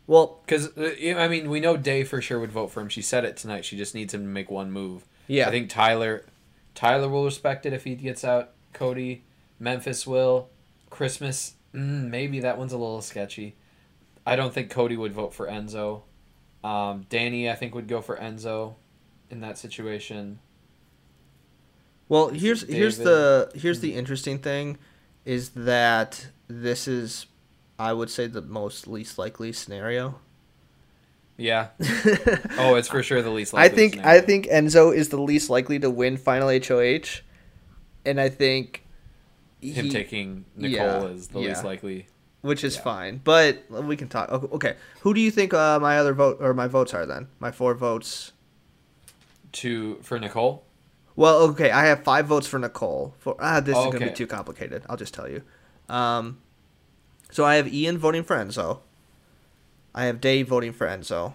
Well, 0.07 0.41
Because 0.45 0.71
I 0.77 1.29
mean, 1.29 1.49
we 1.49 1.61
know 1.61 1.77
Day 1.77 2.05
for 2.05 2.21
sure 2.21 2.39
would 2.41 2.53
vote 2.53 2.69
for 2.69 2.81
him. 2.81 2.89
She 2.89 3.03
said 3.03 3.25
it 3.25 3.37
tonight. 3.37 3.65
She 3.65 3.77
just 3.77 3.95
needs 3.95 4.13
him 4.13 4.23
to 4.23 4.29
make 4.29 4.51
one 4.51 4.71
move. 4.71 5.07
Yeah. 5.29 5.49
I 5.49 5.51
think 5.51 5.71
Tyler, 5.71 6.25
Tyler 6.75 7.09
will 7.09 7.25
respect 7.25 7.65
it 7.65 7.73
if 7.73 7.85
he 7.85 7.95
gets 7.95 8.25
out. 8.25 8.51
Cody, 8.73 9.23
Memphis 9.59 10.07
will. 10.07 10.49
Christmas, 10.91 11.55
mm, 11.73 12.09
maybe 12.09 12.41
that 12.41 12.59
one's 12.59 12.73
a 12.73 12.79
little 12.79 13.01
sketchy. 13.01 13.55
I 14.27 14.37
don't 14.37 14.53
think 14.53 14.71
Cody 14.71 14.97
would 14.97 15.13
vote 15.13 15.33
for 15.33 15.47
Enzo. 15.47 16.03
Um, 16.63 17.07
Dani, 17.09 17.51
I 17.51 17.55
think 17.55 17.75
would 17.75 17.89
go 17.89 18.01
for 18.03 18.17
Enzo, 18.17 18.75
in 19.31 19.41
that 19.41 19.57
situation. 19.59 20.39
Well, 22.13 22.29
here's 22.29 22.61
here's 22.69 22.99
David. 22.99 23.11
the 23.11 23.53
here's 23.59 23.81
the 23.81 23.95
interesting 23.95 24.39
thing, 24.39 24.77
is 25.25 25.49
that 25.51 26.27
this 26.47 26.87
is, 26.87 27.25
I 27.79 27.95
would 27.95 28.11
say, 28.11 28.27
the 28.27 28.43
most 28.43 28.87
least 28.87 29.17
likely 29.17 29.51
scenario. 29.55 30.17
Yeah. 31.39 31.69
oh, 32.59 32.75
it's 32.75 32.89
for 32.89 33.03
sure 33.03 33.23
the 33.23 33.31
least. 33.31 33.55
I 33.55 33.63
likely 33.63 33.77
think 33.79 33.95
scenario. 33.95 34.21
I 34.21 34.27
think 34.27 34.47
Enzo 34.49 34.95
is 34.95 35.09
the 35.09 35.23
least 35.23 35.49
likely 35.49 35.79
to 35.79 35.89
win 35.89 36.19
final 36.19 36.51
HOH, 36.51 37.23
and 38.05 38.21
I 38.21 38.29
think 38.29 38.85
him 39.63 39.87
he- 39.87 39.91
taking 39.91 40.45
Nicole 40.55 40.71
yeah, 40.71 41.05
is 41.05 41.29
the 41.29 41.41
yeah. 41.41 41.49
least 41.49 41.65
likely. 41.65 42.09
which 42.43 42.63
is 42.63 42.77
yeah. 42.77 42.83
fine. 42.83 43.21
But 43.25 43.65
we 43.71 43.97
can 43.97 44.09
talk. 44.09 44.31
Okay, 44.31 44.49
okay. 44.55 44.77
who 45.01 45.15
do 45.15 45.21
you 45.23 45.31
think 45.31 45.55
uh, 45.55 45.81
my 45.81 45.97
other 45.97 46.13
vote 46.13 46.37
or 46.41 46.53
my 46.53 46.67
votes 46.67 46.93
are 46.93 47.07
then? 47.07 47.29
My 47.41 47.53
four 47.53 47.73
votes. 47.73 48.33
To 49.53 49.99
for 50.03 50.19
Nicole. 50.19 50.67
Well, 51.15 51.39
okay, 51.51 51.71
I 51.71 51.87
have 51.87 52.05
five 52.05 52.27
votes 52.27 52.47
for 52.47 52.59
Nicole. 52.59 53.15
For 53.19 53.37
ah, 53.39 53.61
this 53.61 53.77
is 53.77 53.85
gonna 53.93 54.07
be 54.07 54.13
too 54.13 54.27
complicated. 54.27 54.83
I'll 54.89 54.97
just 54.97 55.15
tell 55.15 55.29
you. 55.29 55.43
Um, 55.89 56.39
so 57.31 57.45
I 57.45 57.57
have 57.57 57.73
Ian 57.73 57.99
voting 57.99 58.25
for 58.25 58.37
Enzo. 58.37 58.81
I 59.95 60.05
have 60.05 60.21
Dave 60.21 60.49
voting 60.49 60.73
for 60.73 60.87
Enzo. 60.87 61.35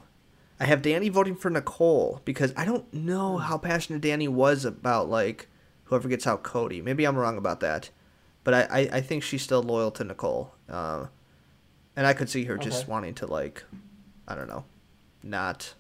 I 0.60 0.66
have 0.66 0.82
Dani 0.82 1.12
voting 1.12 1.36
for 1.36 1.52
Nicole 1.52 2.22
because 2.26 2.52
I 2.58 2.66
don't 2.66 2.92
know 2.92 3.38
how 3.38 3.60
passionate 3.60 4.02
Dani 4.02 4.28
was 4.28 4.66
about 4.66 5.08
like 5.10 5.48
whoever 5.86 6.08
gets 6.10 6.26
out 6.26 6.42
Cody. 6.42 6.82
Maybe 6.82 7.06
I'm 7.06 7.16
wrong 7.16 7.38
about 7.38 7.60
that, 7.60 7.92
but 8.44 8.54
I 8.54 8.62
I, 8.62 8.80
I 8.94 9.02
think 9.02 9.22
she's 9.22 9.44
still 9.44 9.62
loyal 9.62 9.92
to 9.92 10.04
Nicole. 10.04 10.54
Um, 10.68 11.10
and 11.96 12.06
I 12.06 12.14
could 12.14 12.30
see 12.30 12.46
her 12.46 12.58
just 12.58 12.88
wanting 12.88 13.16
to 13.16 13.26
like, 13.26 13.64
I 14.28 14.36
don't 14.36 14.48
know, 14.48 14.66
not 15.24 15.74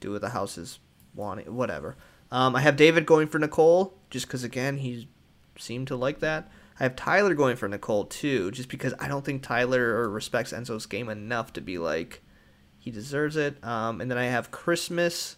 do 0.00 0.12
what 0.12 0.20
the 0.20 0.28
house 0.30 0.58
is 0.58 0.78
wanting, 1.14 1.54
whatever. 1.54 1.96
Um, 2.30 2.56
I 2.56 2.60
have 2.60 2.76
David 2.76 3.06
going 3.06 3.28
for 3.28 3.38
Nicole 3.38 3.94
just 4.10 4.26
because 4.26 4.44
again 4.44 4.78
he 4.78 5.08
seemed 5.58 5.86
to 5.88 5.96
like 5.96 6.20
that. 6.20 6.50
I 6.78 6.82
have 6.82 6.96
Tyler 6.96 7.34
going 7.34 7.56
for 7.56 7.68
Nicole 7.68 8.04
too, 8.04 8.50
just 8.50 8.68
because 8.68 8.92
I 8.98 9.08
don't 9.08 9.24
think 9.24 9.42
Tyler 9.42 10.08
respects 10.08 10.52
Enzo's 10.52 10.86
game 10.86 11.08
enough 11.08 11.52
to 11.54 11.60
be 11.60 11.78
like 11.78 12.22
he 12.78 12.90
deserves 12.90 13.36
it. 13.36 13.62
Um, 13.64 14.00
and 14.00 14.10
then 14.10 14.18
I 14.18 14.26
have 14.26 14.50
Christmas 14.50 15.36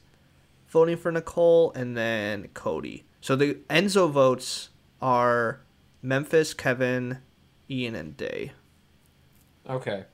voting 0.68 0.96
for 0.96 1.10
Nicole, 1.10 1.72
and 1.72 1.96
then 1.96 2.48
Cody. 2.54 3.04
So 3.22 3.34
the 3.36 3.54
Enzo 3.70 4.10
votes 4.10 4.68
are 5.00 5.60
Memphis, 6.02 6.52
Kevin, 6.52 7.18
Ian, 7.70 7.94
and 7.94 8.16
Day. 8.16 8.52
Okay. 9.68 10.04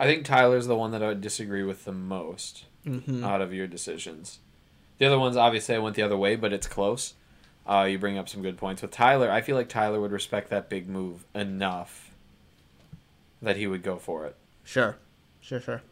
I 0.00 0.06
think 0.06 0.24
Tyler's 0.24 0.66
the 0.66 0.74
one 0.74 0.90
that 0.90 1.02
I 1.02 1.08
would 1.08 1.20
disagree 1.20 1.62
with 1.62 1.84
the 1.84 1.92
most 1.92 2.64
Mm-hmm. 2.84 3.24
out 3.24 3.40
of 3.40 3.54
your 3.54 3.66
decisions. 3.66 4.40
The 4.98 5.06
other 5.06 5.18
ones, 5.18 5.36
obviously, 5.36 5.74
I 5.74 5.78
went 5.78 5.96
the 5.96 6.02
other 6.02 6.16
way, 6.16 6.36
but 6.36 6.52
it's 6.52 6.66
close. 6.66 7.14
Uh, 7.66 7.86
you 7.90 7.98
bring 7.98 8.18
up 8.18 8.28
some 8.28 8.42
good 8.42 8.56
points. 8.56 8.82
With 8.82 8.90
Tyler, 8.90 9.30
I 9.30 9.40
feel 9.40 9.56
like 9.56 9.68
Tyler 9.68 10.00
would 10.00 10.12
respect 10.12 10.50
that 10.50 10.68
big 10.68 10.88
move 10.88 11.24
enough 11.34 12.10
that 13.40 13.56
he 13.56 13.66
would 13.66 13.82
go 13.82 13.96
for 13.96 14.26
it. 14.26 14.36
Sure, 14.62 14.96
sure, 15.40 15.60
sure. 15.60 15.82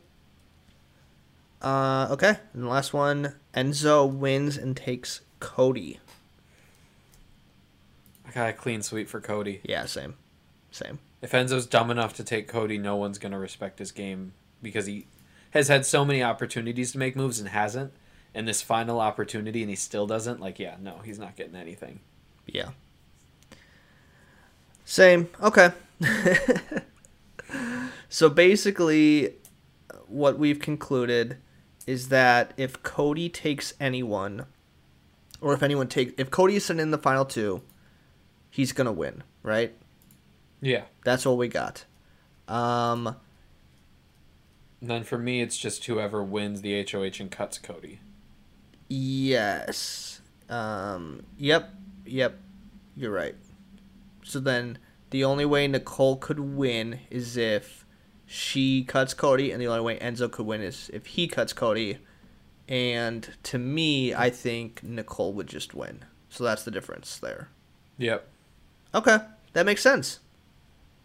Uh, 1.60 2.08
okay, 2.10 2.36
and 2.52 2.64
the 2.64 2.68
last 2.68 2.92
one, 2.92 3.34
Enzo 3.54 4.10
wins 4.10 4.56
and 4.56 4.76
takes 4.76 5.20
Cody. 5.40 6.00
I 8.26 8.32
got 8.32 8.48
a 8.48 8.52
clean 8.52 8.82
sweep 8.82 9.08
for 9.08 9.20
Cody. 9.20 9.60
Yeah, 9.62 9.86
same, 9.86 10.14
same. 10.70 10.98
If 11.20 11.32
Enzo's 11.32 11.66
dumb 11.66 11.90
enough 11.90 12.14
to 12.14 12.24
take 12.24 12.48
Cody, 12.48 12.78
no 12.78 12.96
one's 12.96 13.18
going 13.18 13.32
to 13.32 13.38
respect 13.38 13.78
his 13.78 13.92
game 13.92 14.32
because 14.60 14.86
he 14.86 15.06
has 15.50 15.68
had 15.68 15.86
so 15.86 16.04
many 16.04 16.22
opportunities 16.22 16.92
to 16.92 16.98
make 16.98 17.14
moves 17.14 17.38
and 17.38 17.50
hasn't. 17.50 17.92
And 18.34 18.48
this 18.48 18.62
final 18.62 19.00
opportunity, 19.00 19.62
and 19.62 19.68
he 19.68 19.76
still 19.76 20.06
doesn't. 20.06 20.40
Like, 20.40 20.58
yeah, 20.58 20.76
no, 20.80 21.00
he's 21.04 21.18
not 21.18 21.36
getting 21.36 21.54
anything. 21.54 22.00
Yeah. 22.46 22.70
Same. 24.84 25.28
Okay. 25.42 25.70
so 28.08 28.30
basically, 28.30 29.34
what 30.08 30.38
we've 30.38 30.58
concluded 30.58 31.36
is 31.86 32.08
that 32.08 32.52
if 32.56 32.82
Cody 32.82 33.28
takes 33.28 33.74
anyone, 33.78 34.46
or 35.40 35.52
if 35.52 35.62
anyone 35.62 35.88
takes, 35.88 36.14
if 36.16 36.30
Cody 36.30 36.56
is 36.56 36.64
sent 36.64 36.80
in 36.80 36.90
the 36.90 36.98
final 36.98 37.24
two, 37.24 37.60
he's 38.50 38.72
gonna 38.72 38.92
win, 38.92 39.22
right? 39.42 39.74
Yeah. 40.60 40.84
That's 41.04 41.26
all 41.26 41.36
we 41.36 41.48
got. 41.48 41.84
Um, 42.48 43.16
And 44.80 44.90
then 44.90 45.04
for 45.04 45.18
me, 45.18 45.42
it's 45.42 45.56
just 45.56 45.84
whoever 45.84 46.24
wins 46.24 46.62
the 46.62 46.84
HOH 46.90 47.20
and 47.20 47.30
cuts 47.30 47.58
Cody. 47.58 48.00
Yes. 48.92 50.20
Um, 50.48 51.22
yep. 51.38 51.74
Yep. 52.04 52.38
You're 52.96 53.12
right. 53.12 53.34
So 54.22 54.40
then 54.40 54.78
the 55.10 55.24
only 55.24 55.44
way 55.44 55.66
Nicole 55.66 56.16
could 56.16 56.40
win 56.40 57.00
is 57.10 57.36
if 57.36 57.86
she 58.26 58.84
cuts 58.84 59.14
Cody, 59.14 59.50
and 59.50 59.60
the 59.60 59.66
only 59.66 59.80
way 59.82 59.98
Enzo 59.98 60.30
could 60.30 60.46
win 60.46 60.62
is 60.62 60.90
if 60.92 61.06
he 61.06 61.28
cuts 61.28 61.52
Cody. 61.52 61.98
And 62.68 63.28
to 63.44 63.58
me, 63.58 64.14
I 64.14 64.30
think 64.30 64.82
Nicole 64.82 65.32
would 65.34 65.48
just 65.48 65.74
win. 65.74 66.04
So 66.28 66.44
that's 66.44 66.64
the 66.64 66.70
difference 66.70 67.18
there. 67.18 67.48
Yep. 67.98 68.26
Okay, 68.94 69.18
that 69.52 69.66
makes 69.66 69.82
sense. 69.82 70.20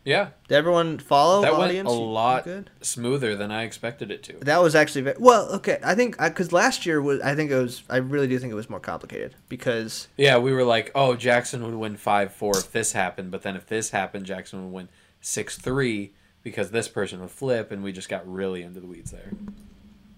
Yeah, 0.08 0.30
Did 0.48 0.56
everyone 0.56 1.00
follow? 1.00 1.42
that 1.42 1.52
went 1.52 1.64
audience? 1.66 1.90
a 1.90 1.94
You- 1.94 2.00
you 2.00 2.06
lot 2.06 2.46
Good. 2.46 2.70
smoother 2.80 3.36
than 3.36 3.52
I 3.52 3.64
expected 3.64 4.10
it 4.10 4.24
to. 4.24 4.38
That 4.40 4.62
was 4.62 4.74
actually 4.74 5.02
very, 5.02 5.18
well. 5.20 5.50
Okay, 5.56 5.80
I 5.84 5.96
think 5.96 6.16
uh, 6.18 6.30
because 6.30 6.54
last 6.54 6.86
year 6.86 7.02
was. 7.02 7.20
I 7.20 7.36
think 7.36 7.52
it 7.52 7.56
was. 7.58 7.84
I 7.90 7.98
really 7.98 8.28
do 8.30 8.40
think 8.40 8.54
it 8.54 8.56
was 8.56 8.70
more 8.70 8.80
complicated 8.80 9.36
because 9.50 10.08
Yeah, 10.16 10.38
we 10.38 10.54
were 10.54 10.64
like, 10.64 10.94
oh, 10.96 11.16
Jackson 11.18 11.62
would 11.66 11.74
win 11.76 11.98
five 11.98 12.34
four 12.34 12.58
if 12.58 12.72
this 12.72 12.94
happened, 12.94 13.32
but 13.32 13.42
then 13.42 13.58
if 13.58 13.68
this 13.68 13.90
happened, 13.90 14.26
Jackson 14.26 14.64
would 14.64 14.72
win 14.74 14.88
six 15.20 15.58
three 15.58 16.14
because 16.42 16.72
this 16.72 16.88
person 16.88 17.20
would 17.20 17.32
flip, 17.32 17.70
and 17.70 17.84
we 17.84 17.92
just 17.92 18.08
got 18.08 18.26
really 18.32 18.64
into 18.64 18.80
the 18.80 18.88
weeds 18.88 19.12
there. 19.12 19.32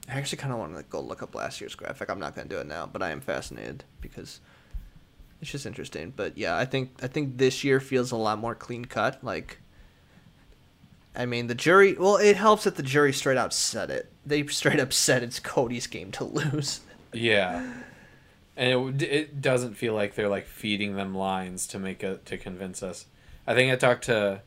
I 0.07 0.19
actually 0.19 0.37
kind 0.37 0.53
of 0.53 0.59
want 0.59 0.75
to 0.77 0.83
go 0.83 1.01
look 1.01 1.23
up 1.23 1.33
last 1.33 1.59
year's 1.61 1.73
graphic. 1.73 2.11
I'm 2.11 2.19
not 2.19 2.35
going 2.35 2.47
to 2.47 2.55
do 2.55 2.61
it 2.61 2.67
now, 2.67 2.85
but 2.85 3.01
I 3.01 3.09
am 3.09 3.21
fascinated 3.21 3.85
because 4.01 4.39
it's 5.41 5.49
just 5.49 5.65
interesting. 5.65 6.13
But 6.15 6.37
yeah, 6.37 6.55
I 6.55 6.65
think 6.65 6.91
I 7.01 7.07
think 7.07 7.39
this 7.39 7.63
year 7.63 7.79
feels 7.79 8.11
a 8.11 8.15
lot 8.17 8.37
more 8.37 8.53
clean 8.53 8.85
cut. 8.85 9.23
Like, 9.23 9.57
I 11.19 11.25
mean, 11.25 11.47
the 11.47 11.55
jury. 11.55 11.95
Well, 11.99 12.15
it 12.15 12.37
helps 12.37 12.63
that 12.63 12.77
the 12.77 12.83
jury 12.83 13.11
straight 13.11 13.37
out 13.37 13.53
said 13.53 13.89
it. 13.89 14.09
They 14.25 14.47
straight 14.47 14.79
up 14.79 14.93
said 14.93 15.21
it's 15.21 15.41
Cody's 15.41 15.85
game 15.85 16.13
to 16.13 16.23
lose. 16.23 16.79
Yeah, 17.11 17.73
and 18.55 19.01
it, 19.01 19.11
it 19.11 19.41
doesn't 19.41 19.73
feel 19.73 19.93
like 19.93 20.15
they're 20.15 20.29
like 20.29 20.47
feeding 20.47 20.95
them 20.95 21.13
lines 21.13 21.67
to 21.67 21.79
make 21.79 22.03
a 22.03 22.17
to 22.19 22.37
convince 22.37 22.81
us. 22.81 23.05
I 23.45 23.53
think 23.53 23.69
I 23.69 23.75
talked 23.75 24.05
to 24.05 24.43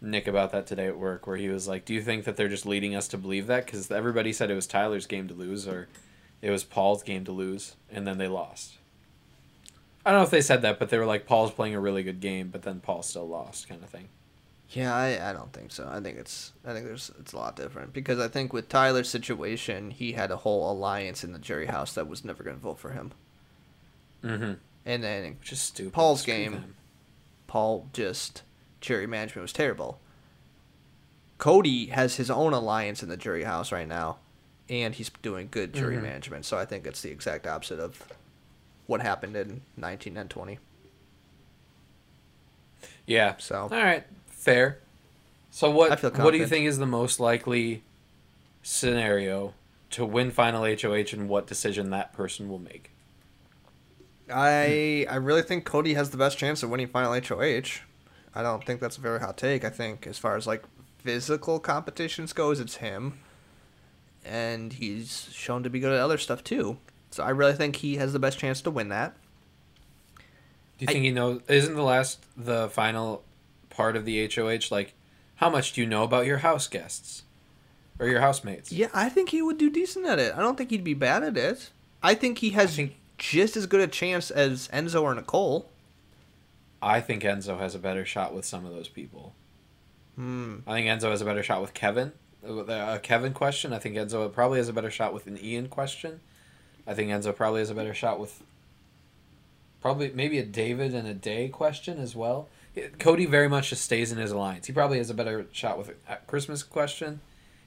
Nick 0.00 0.26
about 0.26 0.50
that 0.50 0.66
today 0.66 0.88
at 0.88 0.98
work, 0.98 1.28
where 1.28 1.36
he 1.36 1.48
was 1.48 1.68
like, 1.68 1.84
"Do 1.84 1.94
you 1.94 2.02
think 2.02 2.24
that 2.24 2.36
they're 2.36 2.48
just 2.48 2.66
leading 2.66 2.96
us 2.96 3.06
to 3.08 3.18
believe 3.18 3.46
that? 3.46 3.66
Because 3.66 3.88
everybody 3.88 4.32
said 4.32 4.50
it 4.50 4.56
was 4.56 4.66
Tyler's 4.66 5.06
game 5.06 5.28
to 5.28 5.34
lose, 5.34 5.68
or 5.68 5.86
it 6.42 6.50
was 6.50 6.64
Paul's 6.64 7.04
game 7.04 7.24
to 7.24 7.32
lose, 7.32 7.76
and 7.88 8.04
then 8.04 8.18
they 8.18 8.28
lost." 8.28 8.78
I 10.04 10.10
don't 10.10 10.20
know 10.20 10.24
if 10.24 10.30
they 10.30 10.40
said 10.40 10.62
that, 10.62 10.80
but 10.80 10.88
they 10.88 10.98
were 10.98 11.06
like, 11.06 11.26
"Paul's 11.26 11.52
playing 11.52 11.76
a 11.76 11.80
really 11.80 12.02
good 12.02 12.20
game, 12.20 12.48
but 12.48 12.62
then 12.62 12.80
Paul 12.80 13.04
still 13.04 13.28
lost," 13.28 13.68
kind 13.68 13.84
of 13.84 13.90
thing. 13.90 14.08
Yeah, 14.70 14.94
I, 14.94 15.30
I 15.30 15.32
don't 15.32 15.52
think 15.52 15.72
so. 15.72 15.88
I 15.90 16.00
think 16.00 16.16
it's 16.16 16.52
I 16.64 16.72
think 16.72 16.86
there's 16.86 17.10
it's 17.18 17.32
a 17.32 17.36
lot 17.36 17.56
different 17.56 17.92
because 17.92 18.20
I 18.20 18.28
think 18.28 18.52
with 18.52 18.68
Tyler's 18.68 19.08
situation, 19.08 19.90
he 19.90 20.12
had 20.12 20.30
a 20.30 20.36
whole 20.36 20.70
alliance 20.70 21.24
in 21.24 21.32
the 21.32 21.38
jury 21.40 21.66
house 21.66 21.92
that 21.94 22.06
was 22.08 22.24
never 22.24 22.44
going 22.44 22.54
to 22.56 22.62
vote 22.62 22.78
for 22.78 22.90
him. 22.90 23.10
Mm-hmm. 24.24 24.52
And 24.86 25.02
then 25.04 25.38
just 25.42 25.64
stupid. 25.66 25.92
Paul's 25.92 26.22
Screw 26.22 26.34
game. 26.34 26.52
them. 26.52 26.74
Paul 27.48 27.88
just 27.92 28.42
jury 28.80 29.06
management 29.08 29.42
was 29.42 29.52
terrible. 29.52 29.98
Cody 31.38 31.86
has 31.86 32.16
his 32.16 32.30
own 32.30 32.52
alliance 32.52 33.02
in 33.02 33.08
the 33.08 33.16
jury 33.16 33.42
house 33.44 33.72
right 33.72 33.88
now, 33.88 34.18
and 34.68 34.94
he's 34.94 35.10
doing 35.22 35.48
good 35.50 35.72
jury 35.72 35.96
Mhm. 35.96 36.02
management. 36.02 36.44
So 36.44 36.56
I 36.58 36.64
think 36.64 36.86
it's 36.86 37.00
the 37.02 37.10
exact 37.10 37.46
opposite 37.46 37.80
of 37.80 38.04
what 38.86 39.00
happened 39.02 39.34
in 39.36 39.62
19 39.76 40.16
and 40.16 40.30
20. 40.30 40.58
Yeah. 43.06 43.34
So- 43.38 43.62
all 43.62 43.68
right, 43.70 44.04
fair. 44.40 44.78
So 45.50 45.70
what? 45.70 46.02
What 46.02 46.30
do 46.32 46.38
you 46.38 46.46
think 46.46 46.66
is 46.66 46.78
the 46.78 46.86
most 46.86 47.20
likely 47.20 47.82
scenario 48.62 49.54
to 49.90 50.04
win 50.04 50.30
final 50.30 50.62
HOH, 50.64 51.12
and 51.12 51.28
what 51.28 51.46
decision 51.46 51.90
that 51.90 52.12
person 52.12 52.48
will 52.48 52.58
make? 52.58 52.90
I 54.32 55.06
I 55.10 55.16
really 55.16 55.42
think 55.42 55.64
Cody 55.64 55.94
has 55.94 56.10
the 56.10 56.16
best 56.16 56.38
chance 56.38 56.62
of 56.62 56.70
winning 56.70 56.86
final 56.88 57.12
HOH. 57.12 57.80
I 58.34 58.42
don't 58.42 58.64
think 58.64 58.80
that's 58.80 58.96
a 58.96 59.00
very 59.00 59.18
hot 59.20 59.36
take. 59.36 59.64
I 59.64 59.70
think 59.70 60.06
as 60.06 60.18
far 60.18 60.36
as 60.36 60.46
like 60.46 60.62
physical 60.98 61.58
competitions 61.58 62.32
goes, 62.32 62.60
it's 62.60 62.76
him, 62.76 63.18
and 64.24 64.72
he's 64.74 65.28
shown 65.32 65.62
to 65.64 65.70
be 65.70 65.80
good 65.80 65.92
at 65.92 65.98
other 66.00 66.18
stuff 66.18 66.44
too. 66.44 66.78
So 67.10 67.24
I 67.24 67.30
really 67.30 67.54
think 67.54 67.76
he 67.76 67.96
has 67.96 68.12
the 68.12 68.20
best 68.20 68.38
chance 68.38 68.62
to 68.62 68.70
win 68.70 68.88
that. 68.90 69.16
Do 70.78 70.84
you 70.84 70.86
I- 70.88 70.92
think 70.92 71.04
he 71.04 71.10
knows? 71.10 71.40
Isn't 71.48 71.74
the 71.74 71.82
last 71.82 72.24
the 72.36 72.68
final 72.68 73.24
part 73.80 73.96
of 73.96 74.04
the 74.04 74.28
HOH 74.34 74.70
like? 74.70 74.92
How 75.36 75.48
much 75.48 75.72
do 75.72 75.80
you 75.80 75.86
know 75.86 76.02
about 76.04 76.26
your 76.26 76.38
house 76.38 76.68
guests 76.68 77.22
or 77.98 78.06
your 78.06 78.20
housemates? 78.20 78.70
Yeah, 78.70 78.88
I 78.92 79.08
think 79.08 79.30
he 79.30 79.40
would 79.40 79.56
do 79.56 79.70
decent 79.70 80.04
at 80.04 80.18
it. 80.18 80.34
I 80.34 80.40
don't 80.40 80.58
think 80.58 80.68
he'd 80.68 80.84
be 80.84 80.92
bad 80.92 81.22
at 81.22 81.38
it. 81.38 81.70
I 82.02 82.14
think 82.14 82.38
he 82.38 82.50
has 82.50 82.76
think- 82.76 82.96
just 83.16 83.56
as 83.56 83.64
good 83.66 83.80
a 83.80 83.86
chance 83.86 84.30
as 84.30 84.68
Enzo 84.68 85.02
or 85.02 85.14
Nicole. 85.14 85.70
I 86.82 87.00
think 87.00 87.22
Enzo 87.22 87.58
has 87.58 87.74
a 87.74 87.78
better 87.78 88.04
shot 88.04 88.34
with 88.34 88.44
some 88.44 88.66
of 88.66 88.72
those 88.72 88.88
people. 88.88 89.34
Hmm. 90.16 90.56
I 90.66 90.74
think 90.74 90.86
Enzo 90.86 91.10
has 91.10 91.22
a 91.22 91.24
better 91.24 91.42
shot 91.42 91.62
with 91.62 91.72
Kevin. 91.72 92.12
A 92.46 92.98
Kevin 93.02 93.32
question, 93.32 93.72
I 93.72 93.78
think 93.78 93.96
Enzo 93.96 94.30
probably 94.32 94.58
has 94.58 94.68
a 94.68 94.72
better 94.74 94.90
shot 94.90 95.14
with 95.14 95.26
an 95.26 95.38
Ian 95.42 95.68
question. 95.68 96.20
I 96.86 96.92
think 96.94 97.10
Enzo 97.10 97.34
probably 97.34 97.60
has 97.60 97.70
a 97.70 97.74
better 97.74 97.94
shot 97.94 98.18
with 98.20 98.42
probably 99.80 100.10
maybe 100.14 100.38
a 100.38 100.44
David 100.44 100.94
and 100.94 101.08
a 101.08 101.14
Day 101.14 101.48
question 101.48 101.98
as 101.98 102.14
well. 102.14 102.48
Cody 102.98 103.26
very 103.26 103.48
much 103.48 103.70
just 103.70 103.84
stays 103.84 104.12
in 104.12 104.18
his 104.18 104.30
alliance. 104.30 104.66
He 104.66 104.72
probably 104.72 104.98
has 104.98 105.10
a 105.10 105.14
better 105.14 105.46
shot 105.52 105.76
with 105.78 105.90
a 106.08 106.16
Christmas 106.26 106.62
question. 106.62 107.20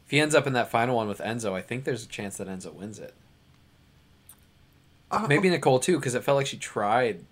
If 0.05 0.11
he 0.11 0.19
ends 0.19 0.33
up 0.35 0.47
in 0.47 0.53
that 0.53 0.69
final 0.69 0.95
one 0.95 1.07
with 1.07 1.19
Enzo, 1.19 1.53
I 1.53 1.61
think 1.61 1.83
there's 1.83 2.03
a 2.03 2.07
chance 2.07 2.37
that 2.37 2.47
Enzo 2.47 2.73
wins 2.73 2.99
it. 2.99 3.13
Uh, 5.11 5.25
Maybe 5.27 5.49
Nicole 5.49 5.79
too, 5.79 5.97
because 5.97 6.15
it 6.15 6.23
felt 6.23 6.37
like 6.37 6.47
she 6.47 6.57
tried 6.57 7.23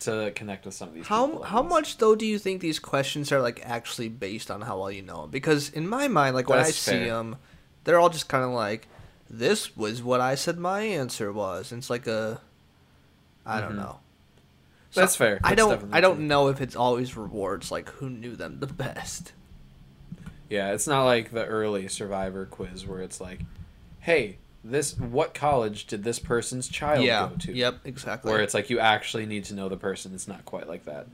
to 0.00 0.32
connect 0.34 0.64
with 0.64 0.74
some 0.74 0.88
of 0.88 0.94
these. 0.94 1.06
How 1.06 1.26
people, 1.26 1.42
how 1.42 1.62
much 1.62 1.98
though 1.98 2.14
do 2.14 2.24
you 2.24 2.38
think 2.38 2.60
these 2.60 2.78
questions 2.78 3.30
are 3.32 3.40
like 3.42 3.60
actually 3.64 4.08
based 4.08 4.50
on 4.50 4.62
how 4.62 4.78
well 4.78 4.90
you 4.90 5.02
know 5.02 5.22
them? 5.22 5.30
Because 5.30 5.68
in 5.70 5.86
my 5.86 6.08
mind, 6.08 6.34
like 6.34 6.48
when 6.48 6.58
I 6.58 6.70
see 6.70 6.90
fair. 6.92 7.06
them, 7.06 7.36
they're 7.84 7.98
all 7.98 8.08
just 8.08 8.28
kind 8.28 8.42
of 8.44 8.50
like, 8.50 8.88
"This 9.28 9.76
was 9.76 10.02
what 10.02 10.20
I 10.20 10.34
said 10.34 10.58
my 10.58 10.80
answer 10.82 11.30
was." 11.32 11.70
And 11.72 11.80
it's 11.80 11.90
like 11.90 12.06
a, 12.06 12.40
I 13.44 13.60
don't 13.60 13.72
Mhm. 13.74 13.76
Know. 14.94 15.02
That's 15.02 15.16
fair. 15.16 15.40
I 15.44 15.54
don't 15.54 15.94
I 15.94 16.00
don't 16.00 16.16
true. 16.16 16.24
know 16.24 16.48
if 16.48 16.60
it's 16.60 16.74
always 16.74 17.16
rewards 17.16 17.70
like 17.70 17.88
who 17.90 18.10
knew 18.10 18.34
them 18.34 18.58
the 18.58 18.66
best. 18.66 19.32
Yeah, 20.48 20.72
it's 20.72 20.88
not 20.88 21.04
like 21.04 21.30
the 21.30 21.46
early 21.46 21.86
Survivor 21.86 22.44
quiz 22.44 22.84
where 22.84 23.00
it's 23.00 23.20
like, 23.20 23.40
"Hey, 24.00 24.38
this 24.64 24.98
what 24.98 25.32
college 25.32 25.86
did 25.86 26.02
this 26.02 26.18
person's 26.18 26.68
child 26.68 27.04
yeah. 27.04 27.28
go 27.28 27.36
to?" 27.36 27.52
Yep. 27.52 27.80
Exactly. 27.84 28.32
Where 28.32 28.42
it's 28.42 28.52
like 28.52 28.68
you 28.68 28.80
actually 28.80 29.26
need 29.26 29.44
to 29.44 29.54
know 29.54 29.68
the 29.68 29.76
person. 29.76 30.12
It's 30.12 30.26
not 30.26 30.44
quite 30.44 30.66
like 30.66 30.84
that. 30.86 31.06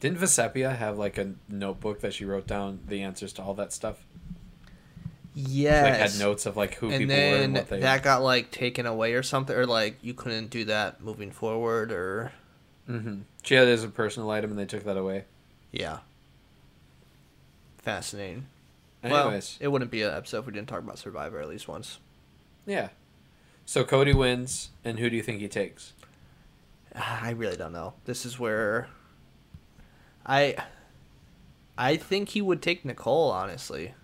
Didn't 0.00 0.18
Vecepia 0.18 0.76
have 0.76 0.98
like 0.98 1.16
a 1.16 1.34
notebook 1.48 2.00
that 2.00 2.12
she 2.12 2.24
wrote 2.24 2.48
down 2.48 2.80
the 2.88 3.02
answers 3.02 3.32
to 3.34 3.42
all 3.42 3.54
that 3.54 3.72
stuff? 3.72 4.04
Yes. 5.32 5.84
Like 5.84 6.10
had 6.10 6.18
notes 6.18 6.44
of 6.46 6.56
like 6.56 6.74
who 6.74 6.88
and 6.88 6.98
people 6.98 7.14
were 7.14 7.20
then 7.20 7.42
and 7.42 7.54
what 7.54 7.68
they. 7.68 7.80
that 7.80 8.02
got 8.02 8.22
like 8.22 8.50
taken 8.50 8.84
away 8.84 9.12
or 9.12 9.22
something, 9.22 9.54
or 9.54 9.66
like 9.66 9.98
you 10.02 10.12
couldn't 10.12 10.50
do 10.50 10.64
that 10.64 11.00
moving 11.00 11.30
forward, 11.30 11.92
or 11.92 12.32
hmm 12.86 13.20
She 13.42 13.54
had 13.54 13.68
it 13.68 13.72
as 13.72 13.84
a 13.84 13.88
personal 13.88 14.30
item, 14.30 14.50
and 14.50 14.58
they 14.58 14.64
took 14.66 14.84
that 14.84 14.96
away. 14.96 15.24
yeah. 15.72 15.98
Fascinating. 17.78 18.46
Anyways, 19.02 19.58
Well, 19.60 19.64
it 19.66 19.68
wouldn't 19.72 19.90
be 19.90 20.02
an 20.02 20.12
episode 20.12 20.40
if 20.40 20.46
we 20.46 20.52
didn't 20.52 20.68
talk 20.68 20.80
about 20.82 20.98
Survivor 20.98 21.40
at 21.40 21.48
least 21.48 21.68
once. 21.68 21.98
yeah. 22.66 22.88
So 23.68 23.82
Cody 23.84 24.12
wins, 24.14 24.70
and 24.84 24.98
who 25.00 25.10
do 25.10 25.16
you 25.16 25.22
think 25.22 25.40
he 25.40 25.48
takes? 25.48 25.92
I 26.94 27.30
really 27.30 27.56
don't 27.56 27.72
know. 27.72 27.94
This 28.04 28.24
is 28.24 28.38
where 28.38 28.88
I 30.24 30.56
I 31.76 31.96
think 31.96 32.28
he 32.30 32.40
would 32.40 32.62
take 32.62 32.84
Nicole, 32.84 33.30
honestly. 33.32 33.94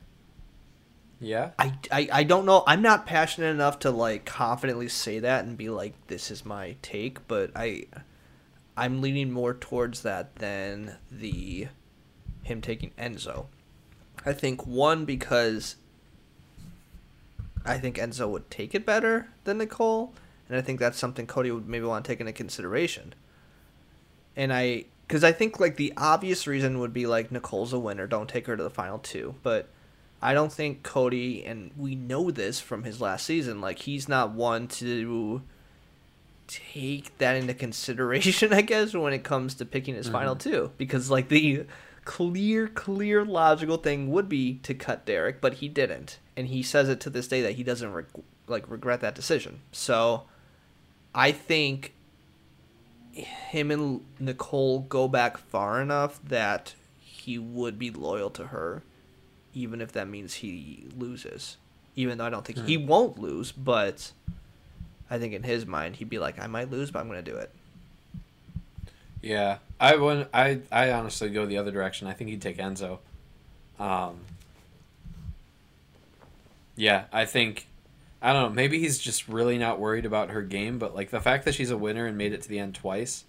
Yeah. 1.20 1.50
I, 1.60 1.74
I, 1.92 2.08
I 2.12 2.22
don't 2.24 2.44
know. 2.44 2.64
I'm 2.66 2.82
not 2.82 3.06
passionate 3.06 3.50
enough 3.50 3.78
to 3.80 3.90
like 3.92 4.24
confidently 4.24 4.88
say 4.88 5.20
that 5.20 5.44
and 5.44 5.56
be 5.56 5.70
like 5.70 5.94
this 6.08 6.32
is 6.32 6.44
my 6.44 6.74
take, 6.82 7.26
but 7.28 7.52
I 7.54 7.84
I'm 8.76 9.00
leaning 9.02 9.30
more 9.30 9.54
towards 9.54 10.02
that 10.02 10.36
than 10.36 10.96
the 11.10 11.68
him 12.42 12.60
taking 12.60 12.90
Enzo. 12.98 13.46
I 14.24 14.32
think 14.32 14.66
one 14.66 15.04
because 15.04 15.76
I 17.64 17.78
think 17.78 17.96
Enzo 17.96 18.28
would 18.30 18.50
take 18.50 18.74
it 18.74 18.86
better 18.86 19.28
than 19.44 19.58
Nicole, 19.58 20.12
and 20.48 20.56
I 20.56 20.62
think 20.62 20.80
that's 20.80 20.98
something 20.98 21.26
Cody 21.26 21.50
would 21.50 21.68
maybe 21.68 21.84
want 21.84 22.04
to 22.04 22.08
take 22.08 22.20
into 22.20 22.32
consideration. 22.32 23.14
And 24.36 24.52
I, 24.52 24.86
because 25.06 25.22
I 25.22 25.32
think 25.32 25.60
like 25.60 25.76
the 25.76 25.92
obvious 25.96 26.46
reason 26.46 26.78
would 26.80 26.92
be 26.92 27.06
like 27.06 27.30
Nicole's 27.30 27.72
a 27.72 27.78
winner, 27.78 28.06
don't 28.06 28.28
take 28.28 28.46
her 28.46 28.56
to 28.56 28.62
the 28.62 28.70
final 28.70 28.98
two. 28.98 29.34
But 29.42 29.68
I 30.20 30.34
don't 30.34 30.52
think 30.52 30.82
Cody, 30.82 31.44
and 31.44 31.72
we 31.76 31.94
know 31.94 32.30
this 32.30 32.60
from 32.60 32.84
his 32.84 33.00
last 33.00 33.26
season, 33.26 33.60
like 33.60 33.80
he's 33.80 34.08
not 34.08 34.32
one 34.32 34.68
to 34.68 35.42
take 36.52 37.16
that 37.18 37.36
into 37.36 37.54
consideration, 37.54 38.52
I 38.52 38.62
guess, 38.62 38.94
when 38.94 39.12
it 39.12 39.24
comes 39.24 39.54
to 39.54 39.64
picking 39.64 39.94
his 39.94 40.08
final 40.08 40.36
mm-hmm. 40.36 40.50
two. 40.50 40.70
Because 40.76 41.10
like 41.10 41.28
the 41.28 41.64
clear, 42.04 42.68
clear, 42.68 43.24
logical 43.24 43.76
thing 43.76 44.10
would 44.10 44.28
be 44.28 44.54
to 44.62 44.74
cut 44.74 45.06
Derek, 45.06 45.40
but 45.40 45.54
he 45.54 45.68
didn't, 45.68 46.18
and 46.36 46.48
he 46.48 46.62
says 46.62 46.88
it 46.88 47.00
to 47.00 47.10
this 47.10 47.28
day 47.28 47.42
that 47.42 47.52
he 47.52 47.62
doesn't 47.62 47.92
reg- 47.92 48.06
like 48.46 48.68
regret 48.70 49.00
that 49.00 49.14
decision. 49.14 49.60
So 49.72 50.24
I 51.14 51.32
think 51.32 51.94
him 53.12 53.70
and 53.70 54.00
Nicole 54.18 54.80
go 54.80 55.08
back 55.08 55.38
far 55.38 55.80
enough 55.80 56.20
that 56.24 56.74
he 56.98 57.38
would 57.38 57.78
be 57.78 57.90
loyal 57.90 58.30
to 58.30 58.48
her, 58.48 58.82
even 59.54 59.80
if 59.80 59.92
that 59.92 60.08
means 60.08 60.34
he 60.34 60.86
loses. 60.96 61.56
Even 61.94 62.16
though 62.16 62.24
I 62.24 62.30
don't 62.30 62.44
think 62.44 62.66
he 62.66 62.78
mm-hmm. 62.78 62.88
won't 62.88 63.18
lose, 63.18 63.52
but 63.52 64.12
I 65.12 65.18
think 65.18 65.34
in 65.34 65.42
his 65.42 65.66
mind 65.66 65.96
he'd 65.96 66.08
be 66.08 66.18
like, 66.18 66.40
I 66.40 66.46
might 66.46 66.70
lose, 66.70 66.90
but 66.90 67.00
I'm 67.00 67.06
gonna 67.06 67.20
do 67.20 67.36
it. 67.36 67.50
Yeah, 69.20 69.58
I 69.78 69.94
would. 69.94 70.26
I 70.32 70.60
I 70.72 70.90
honestly 70.92 71.28
go 71.28 71.44
the 71.44 71.58
other 71.58 71.70
direction. 71.70 72.08
I 72.08 72.14
think 72.14 72.30
he'd 72.30 72.40
take 72.40 72.56
Enzo. 72.56 72.98
Um, 73.78 74.20
yeah, 76.76 77.04
I 77.12 77.26
think 77.26 77.66
I 78.22 78.32
don't 78.32 78.42
know. 78.42 78.54
Maybe 78.54 78.78
he's 78.78 78.98
just 78.98 79.28
really 79.28 79.58
not 79.58 79.78
worried 79.78 80.06
about 80.06 80.30
her 80.30 80.40
game, 80.40 80.78
but 80.78 80.94
like 80.94 81.10
the 81.10 81.20
fact 81.20 81.44
that 81.44 81.54
she's 81.54 81.70
a 81.70 81.76
winner 81.76 82.06
and 82.06 82.16
made 82.16 82.32
it 82.32 82.40
to 82.42 82.48
the 82.48 82.58
end 82.58 82.74
twice, 82.74 83.24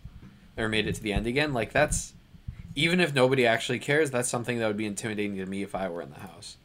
or 0.57 0.69
made 0.69 0.87
it 0.87 0.95
to 0.95 1.03
the 1.03 1.11
end 1.11 1.27
again, 1.27 1.51
like 1.51 1.73
that's 1.73 2.13
even 2.75 3.01
if 3.01 3.13
nobody 3.13 3.45
actually 3.45 3.79
cares, 3.79 4.09
that's 4.09 4.29
something 4.29 4.59
that 4.59 4.67
would 4.67 4.77
be 4.77 4.85
intimidating 4.85 5.35
to 5.35 5.45
me 5.45 5.63
if 5.63 5.75
I 5.75 5.89
were 5.89 6.01
in 6.01 6.11
the 6.11 6.19
house. 6.19 6.55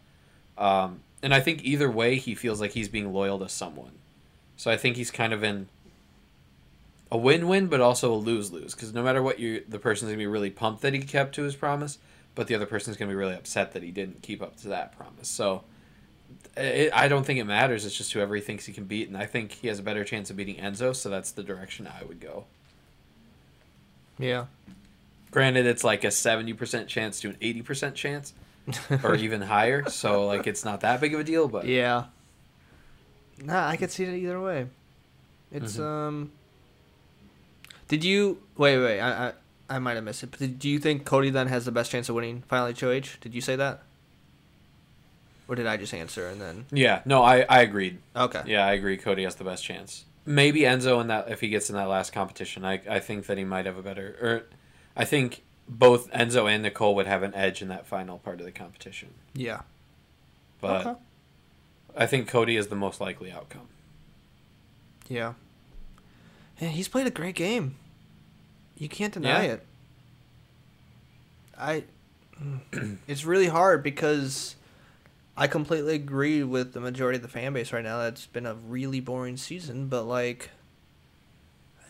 Um, 0.57 1.01
and 1.25 1.35
I 1.35 1.41
think 1.41 1.65
either 1.65 1.91
way, 1.91 2.17
he 2.17 2.37
feels 2.37 2.61
like 2.61 2.71
he's 2.71 2.89
being 2.89 3.13
loyal 3.13 3.41
to 3.41 3.49
someone. 3.49 3.93
So 4.59 4.71
I 4.71 4.77
think 4.77 4.97
he's 4.97 5.11
kind 5.13 5.33
of 5.33 5.43
in 5.43 5.69
a 7.11 7.17
win-win, 7.17 7.69
but 7.69 7.81
also 7.81 8.13
a 8.13 8.17
lose-lose. 8.17 8.75
Because 8.75 8.93
no 8.93 9.03
matter 9.03 9.23
what, 9.23 9.39
you 9.39 9.65
the 9.67 9.79
person's 9.79 10.11
gonna 10.11 10.19
be 10.19 10.27
really 10.27 10.51
pumped 10.51 10.83
that 10.83 10.93
he 10.93 11.01
kept 11.01 11.35
to 11.37 11.45
his 11.45 11.55
promise, 11.57 11.99
but 12.35 12.49
the 12.49 12.55
other 12.55 12.67
person's 12.67 12.97
gonna 12.97 13.11
be 13.11 13.15
really 13.15 13.35
upset 13.35 13.73
that 13.73 13.83
he 13.83 13.91
didn't 13.91 14.21
keep 14.21 14.43
up 14.43 14.57
to 14.59 14.69
that 14.69 14.95
promise. 14.99 15.29
So 15.29 15.63
it, 16.57 16.91
I 16.93 17.07
don't 17.09 17.25
think 17.25 17.39
it 17.39 17.45
matters. 17.45 17.87
It's 17.87 17.97
just 17.97 18.13
whoever 18.13 18.35
he 18.35 18.41
thinks 18.41 18.67
he 18.67 18.73
can 18.73 18.85
beat, 18.85 19.09
and 19.09 19.17
I 19.17 19.27
think 19.27 19.53
he 19.53 19.69
has 19.69 19.79
a 19.79 19.83
better 19.83 20.05
chance 20.05 20.29
of 20.29 20.37
beating 20.37 20.57
Enzo. 20.57 20.95
So 20.95 21.09
that's 21.09 21.31
the 21.31 21.45
direction 21.45 21.87
I 21.87 22.05
would 22.05 22.21
go. 22.21 22.45
Yeah. 24.19 24.47
Granted, 25.31 25.67
it's 25.67 25.85
like 25.85 26.03
a 26.03 26.11
seventy 26.11 26.53
percent 26.53 26.89
chance 26.89 27.21
to 27.21 27.29
an 27.29 27.37
eighty 27.41 27.63
percent 27.63 27.95
chance, 27.95 28.35
or 29.05 29.15
even 29.17 29.41
higher. 29.41 29.89
So 29.89 30.27
like 30.27 30.47
it's 30.49 30.65
not 30.65 30.81
that 30.81 31.01
big 31.01 31.15
of 31.15 31.21
a 31.21 31.25
deal, 31.25 31.47
but 31.47 31.65
Yeah. 31.67 32.07
Nah, 33.43 33.69
I 33.69 33.77
could 33.77 33.91
see 33.91 34.05
it 34.05 34.15
either 34.15 34.41
way. 34.41 34.67
It's 35.53 35.75
Mm-hmm. 35.77 35.83
um. 35.83 36.33
Did 37.89 38.05
you 38.05 38.41
wait? 38.57 38.79
Wait, 38.79 39.01
I 39.01 39.29
I, 39.29 39.33
I 39.77 39.79
might 39.79 39.95
have 39.95 40.05
missed 40.05 40.23
it. 40.23 40.31
But 40.31 40.41
did, 40.41 40.59
do 40.59 40.69
you 40.69 40.79
think 40.79 41.05
Cody 41.05 41.31
then 41.31 41.47
has 41.49 41.65
the 41.65 41.73
best 41.73 41.91
chance 41.91 42.09
of 42.09 42.15
winning 42.15 42.43
Final 42.49 42.67
HOH? 42.73 43.19
Did 43.21 43.35
you 43.35 43.41
say 43.41 43.57
that? 43.57 43.83
Or 45.47 45.55
did 45.55 45.67
I 45.67 45.79
just 45.79 45.95
answer 45.95 46.27
and 46.29 46.39
then? 46.41 46.67
yeah, 46.71 47.01
no, 47.07 47.23
I 47.23 47.47
I 47.49 47.63
agreed. 47.63 47.99
Okay. 48.15 48.43
Yeah, 48.47 48.67
I 48.67 48.73
agree. 48.73 48.99
Cody 48.99 49.23
has 49.25 49.37
the 49.37 49.45
best 49.45 49.65
chance. 49.65 50.05
Maybe 50.27 50.61
Enzo 50.61 51.01
in 51.01 51.07
that 51.07 51.31
if 51.31 51.41
he 51.41 51.49
gets 51.49 51.71
in 51.71 51.77
that 51.77 51.89
last 51.89 52.13
competition, 52.13 52.65
I 52.65 52.81
I 52.89 52.99
think 53.01 53.27
that 53.27 53.39
he 53.39 53.45
might 53.45 53.65
have 53.65 53.79
a 53.79 53.83
better. 53.83 54.17
Or, 54.21 54.43
I 54.95 55.07
think 55.07 55.43
both 55.67 56.11
Enzo 56.13 56.51
and 56.51 56.63
Nicole 56.63 56.95
would 56.97 57.07
have 57.07 57.23
an 57.23 57.35
edge 57.35 57.63
in 57.63 57.69
that 57.69 57.87
final 57.87 58.19
part 58.19 58.41
of 58.41 58.45
the 58.47 58.53
competition. 58.53 59.09
Yeah. 59.33 59.61
But 60.61 60.87
Okay. 60.87 61.01
I 61.97 62.07
think 62.07 62.29
Cody 62.29 62.57
is 62.57 62.69
the 62.69 62.77
most 62.77 63.01
likely 63.01 63.31
outcome. 63.33 63.69
Yeah. 65.09 65.35
And 66.61 66.71
he's 66.73 66.89
played 66.89 67.07
a 67.07 67.11
great 67.11 67.35
game. 67.35 67.77
You 68.77 68.89
can't 68.89 69.13
deny 69.13 69.47
Yeah. 69.47 69.53
it. 69.53 69.67
I 71.59 71.85
it's 73.09 73.25
really 73.25 73.49
hard 73.49 73.83
because 73.83 74.55
I 75.37 75.47
completely 75.49 75.95
agree 75.97 76.43
with 76.45 76.73
the 76.73 76.81
majority 76.81 77.17
of 77.17 77.23
the 77.23 77.29
fan 77.29 77.53
base 77.53 77.73
right 77.73 77.83
now. 77.83 77.99
That's 77.99 78.27
been 78.27 78.47
a 78.47 78.55
really 78.55 79.01
boring 79.01 79.37
season, 79.37 79.89
but 79.89 80.05
like 80.05 80.51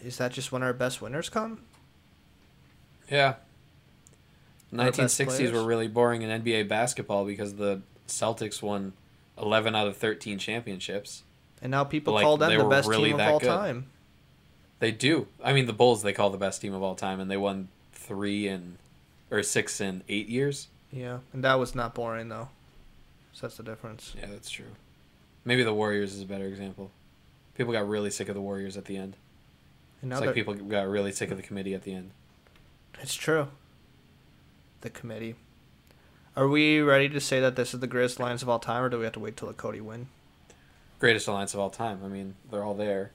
is 0.02 0.16
that 0.18 0.32
just 0.32 0.52
when 0.52 0.62
our 0.62 0.72
best 0.72 1.02
winners 1.02 1.28
come? 1.28 1.60
Yeah. 3.10 3.34
1960s 4.72 5.52
were 5.52 5.64
really 5.64 5.88
boring 5.88 6.22
in 6.22 6.42
NBA 6.42 6.68
basketball 6.68 7.24
because 7.24 7.54
the 7.54 7.80
Celtics 8.06 8.62
won 8.62 8.92
11 9.40 9.74
out 9.74 9.86
of 9.86 9.96
13 9.96 10.38
championships. 10.38 11.22
And 11.62 11.70
now 11.70 11.84
people 11.84 12.14
Like, 12.14 12.22
call 12.24 12.36
them 12.36 12.56
the 12.56 12.64
best 12.64 12.88
really 12.88 13.10
team 13.10 13.20
of 13.20 13.26
all 13.28 13.38
good. 13.40 13.46
time. 13.46 13.86
They 14.78 14.92
do. 14.92 15.26
I 15.42 15.52
mean, 15.52 15.66
the 15.66 15.72
Bulls 15.72 16.02
they 16.02 16.12
call 16.12 16.30
the 16.30 16.38
best 16.38 16.60
team 16.60 16.72
of 16.72 16.82
all 16.82 16.94
time, 16.94 17.18
and 17.20 17.30
they 17.30 17.36
won 17.36 17.68
three 17.92 18.46
and 18.46 18.78
or 19.30 19.42
six 19.42 19.80
in 19.80 20.02
eight 20.08 20.28
years. 20.28 20.68
Yeah, 20.92 21.18
and 21.32 21.42
that 21.44 21.54
was 21.54 21.74
not 21.74 21.94
boring 21.94 22.28
though. 22.28 22.48
So 23.32 23.46
that's 23.46 23.56
the 23.56 23.62
difference. 23.64 24.14
Yeah, 24.18 24.26
that's 24.30 24.50
true. 24.50 24.66
Maybe 25.44 25.62
the 25.62 25.74
Warriors 25.74 26.14
is 26.14 26.22
a 26.22 26.26
better 26.26 26.46
example. 26.46 26.90
People 27.56 27.72
got 27.72 27.88
really 27.88 28.10
sick 28.10 28.28
of 28.28 28.34
the 28.34 28.40
Warriors 28.40 28.76
at 28.76 28.84
the 28.84 28.96
end. 28.96 29.16
And 30.00 30.10
now 30.10 30.18
It's 30.18 30.26
like 30.26 30.34
people 30.34 30.54
got 30.54 30.86
really 30.88 31.10
sick 31.10 31.30
of 31.32 31.36
the 31.36 31.42
committee 31.42 31.74
at 31.74 31.82
the 31.82 31.92
end. 31.92 32.10
It's 33.00 33.14
true. 33.14 33.48
The 34.82 34.90
committee. 34.90 35.34
Are 36.38 36.46
we 36.46 36.78
ready 36.78 37.08
to 37.08 37.20
say 37.20 37.40
that 37.40 37.56
this 37.56 37.74
is 37.74 37.80
the 37.80 37.88
greatest 37.88 38.20
alliance 38.20 38.42
of 38.42 38.48
all 38.48 38.60
time, 38.60 38.84
or 38.84 38.88
do 38.88 38.98
we 38.98 39.02
have 39.02 39.14
to 39.14 39.18
wait 39.18 39.36
till 39.36 39.48
the 39.48 39.54
Cody 39.54 39.80
win? 39.80 40.06
Greatest 41.00 41.26
alliance 41.26 41.52
of 41.52 41.58
all 41.58 41.68
time. 41.68 41.98
I 42.04 42.06
mean, 42.06 42.36
they're 42.48 42.62
all 42.62 42.74
there. 42.74 43.10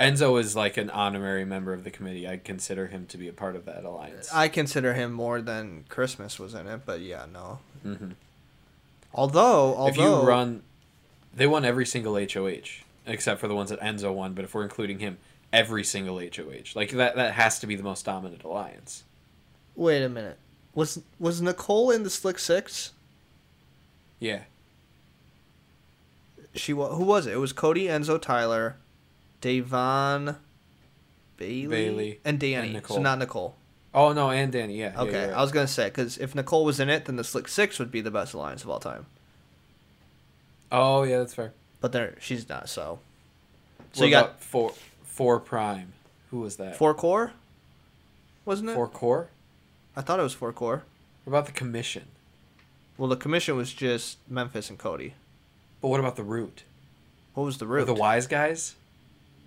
Enzo 0.00 0.40
is 0.40 0.56
like 0.56 0.76
an 0.76 0.90
honorary 0.90 1.44
member 1.44 1.72
of 1.72 1.84
the 1.84 1.92
committee. 1.92 2.26
I 2.26 2.38
consider 2.38 2.88
him 2.88 3.06
to 3.06 3.16
be 3.16 3.28
a 3.28 3.32
part 3.32 3.54
of 3.54 3.66
that 3.66 3.84
alliance. 3.84 4.34
I 4.34 4.48
consider 4.48 4.94
him 4.94 5.12
more 5.12 5.40
than 5.40 5.84
Christmas 5.88 6.40
was 6.40 6.54
in 6.54 6.66
it, 6.66 6.80
but 6.84 7.02
yeah, 7.02 7.26
no. 7.32 7.60
Mm-hmm. 7.86 8.10
Although, 9.14 9.76
although 9.76 9.86
if 9.86 9.96
you 9.96 10.26
run, 10.26 10.62
they 11.32 11.46
won 11.46 11.64
every 11.64 11.86
single 11.86 12.14
HOH 12.14 12.82
except 13.06 13.40
for 13.40 13.46
the 13.46 13.54
ones 13.54 13.70
that 13.70 13.80
Enzo 13.80 14.12
won. 14.12 14.32
But 14.32 14.44
if 14.44 14.54
we're 14.54 14.64
including 14.64 14.98
him, 14.98 15.18
every 15.52 15.84
single 15.84 16.18
HOH, 16.18 16.74
like 16.74 16.90
that, 16.90 17.14
that 17.14 17.34
has 17.34 17.60
to 17.60 17.68
be 17.68 17.76
the 17.76 17.84
most 17.84 18.04
dominant 18.04 18.42
alliance. 18.42 19.04
wait 19.76 20.02
a 20.02 20.08
minute, 20.08 20.38
was 20.74 21.00
was 21.18 21.40
Nicole 21.42 21.90
in 21.90 22.02
the 22.02 22.10
Slick 22.10 22.38
Six? 22.38 22.92
Yeah, 24.18 24.40
She 26.54 26.72
wa- 26.72 26.90
who 26.90 27.04
was 27.04 27.26
it? 27.26 27.32
It 27.32 27.36
was 27.38 27.52
Cody, 27.54 27.86
Enzo, 27.86 28.20
Tyler, 28.20 28.76
Da'Vonne, 29.40 30.36
Bayleigh, 31.38 31.68
Bayleigh, 31.68 32.18
and 32.24 32.38
Dani. 32.38 32.54
and 32.64 32.72
Nicole. 32.74 32.96
So 32.98 33.02
not 33.02 33.18
Nicole. 33.18 33.54
Oh 33.94 34.12
no, 34.12 34.30
and 34.30 34.52
Dani. 34.52 34.76
Yeah. 34.76 34.92
yeah, 34.94 35.00
Okay, 35.02 35.26
right. 35.28 35.36
I 35.36 35.40
was 35.40 35.52
gonna 35.52 35.66
say 35.66 35.86
because 35.88 36.18
if 36.18 36.34
Nicole 36.34 36.64
was 36.64 36.78
in 36.80 36.88
it, 36.90 37.06
then 37.06 37.16
the 37.16 37.24
Slick 37.24 37.48
Six 37.48 37.78
would 37.78 37.90
be 37.90 38.00
the 38.00 38.10
best 38.10 38.34
alliance 38.34 38.62
of 38.62 38.70
all 38.70 38.78
time. 38.80 39.06
Oh 40.70 41.02
yeah, 41.02 41.18
that's 41.18 41.34
fair. 41.34 41.52
But 41.80 41.92
there, 41.92 42.14
she's 42.20 42.48
not. 42.48 42.68
So, 42.68 42.98
so 43.92 44.00
What 44.02 44.06
you 44.06 44.10
got 44.12 44.40
four, 44.42 44.74
four 45.02 45.40
prime. 45.40 45.92
Who 46.30 46.40
was 46.40 46.56
that? 46.56 46.76
four 46.76 46.92
core, 46.94 47.32
wasn't 48.44 48.70
it? 48.70 48.74
Four 48.74 48.86
core. 48.88 49.30
I 49.96 50.00
thought 50.02 50.20
it 50.20 50.22
was 50.22 50.34
four 50.34 50.52
core. 50.52 50.82
What 51.24 51.30
about 51.32 51.46
the 51.46 51.52
commission? 51.52 52.04
Well, 52.96 53.08
the 53.08 53.16
commission 53.16 53.56
was 53.56 53.72
just 53.72 54.18
Memphis 54.28 54.70
and 54.70 54.78
Cody. 54.78 55.14
But 55.80 55.88
what 55.88 56.00
about 56.00 56.16
the 56.16 56.22
root? 56.22 56.64
What 57.34 57.44
was 57.44 57.58
the 57.58 57.64
Or 57.64 57.68
root? 57.68 57.86
the 57.86 57.94
wise 57.94 58.26
guys? 58.26 58.74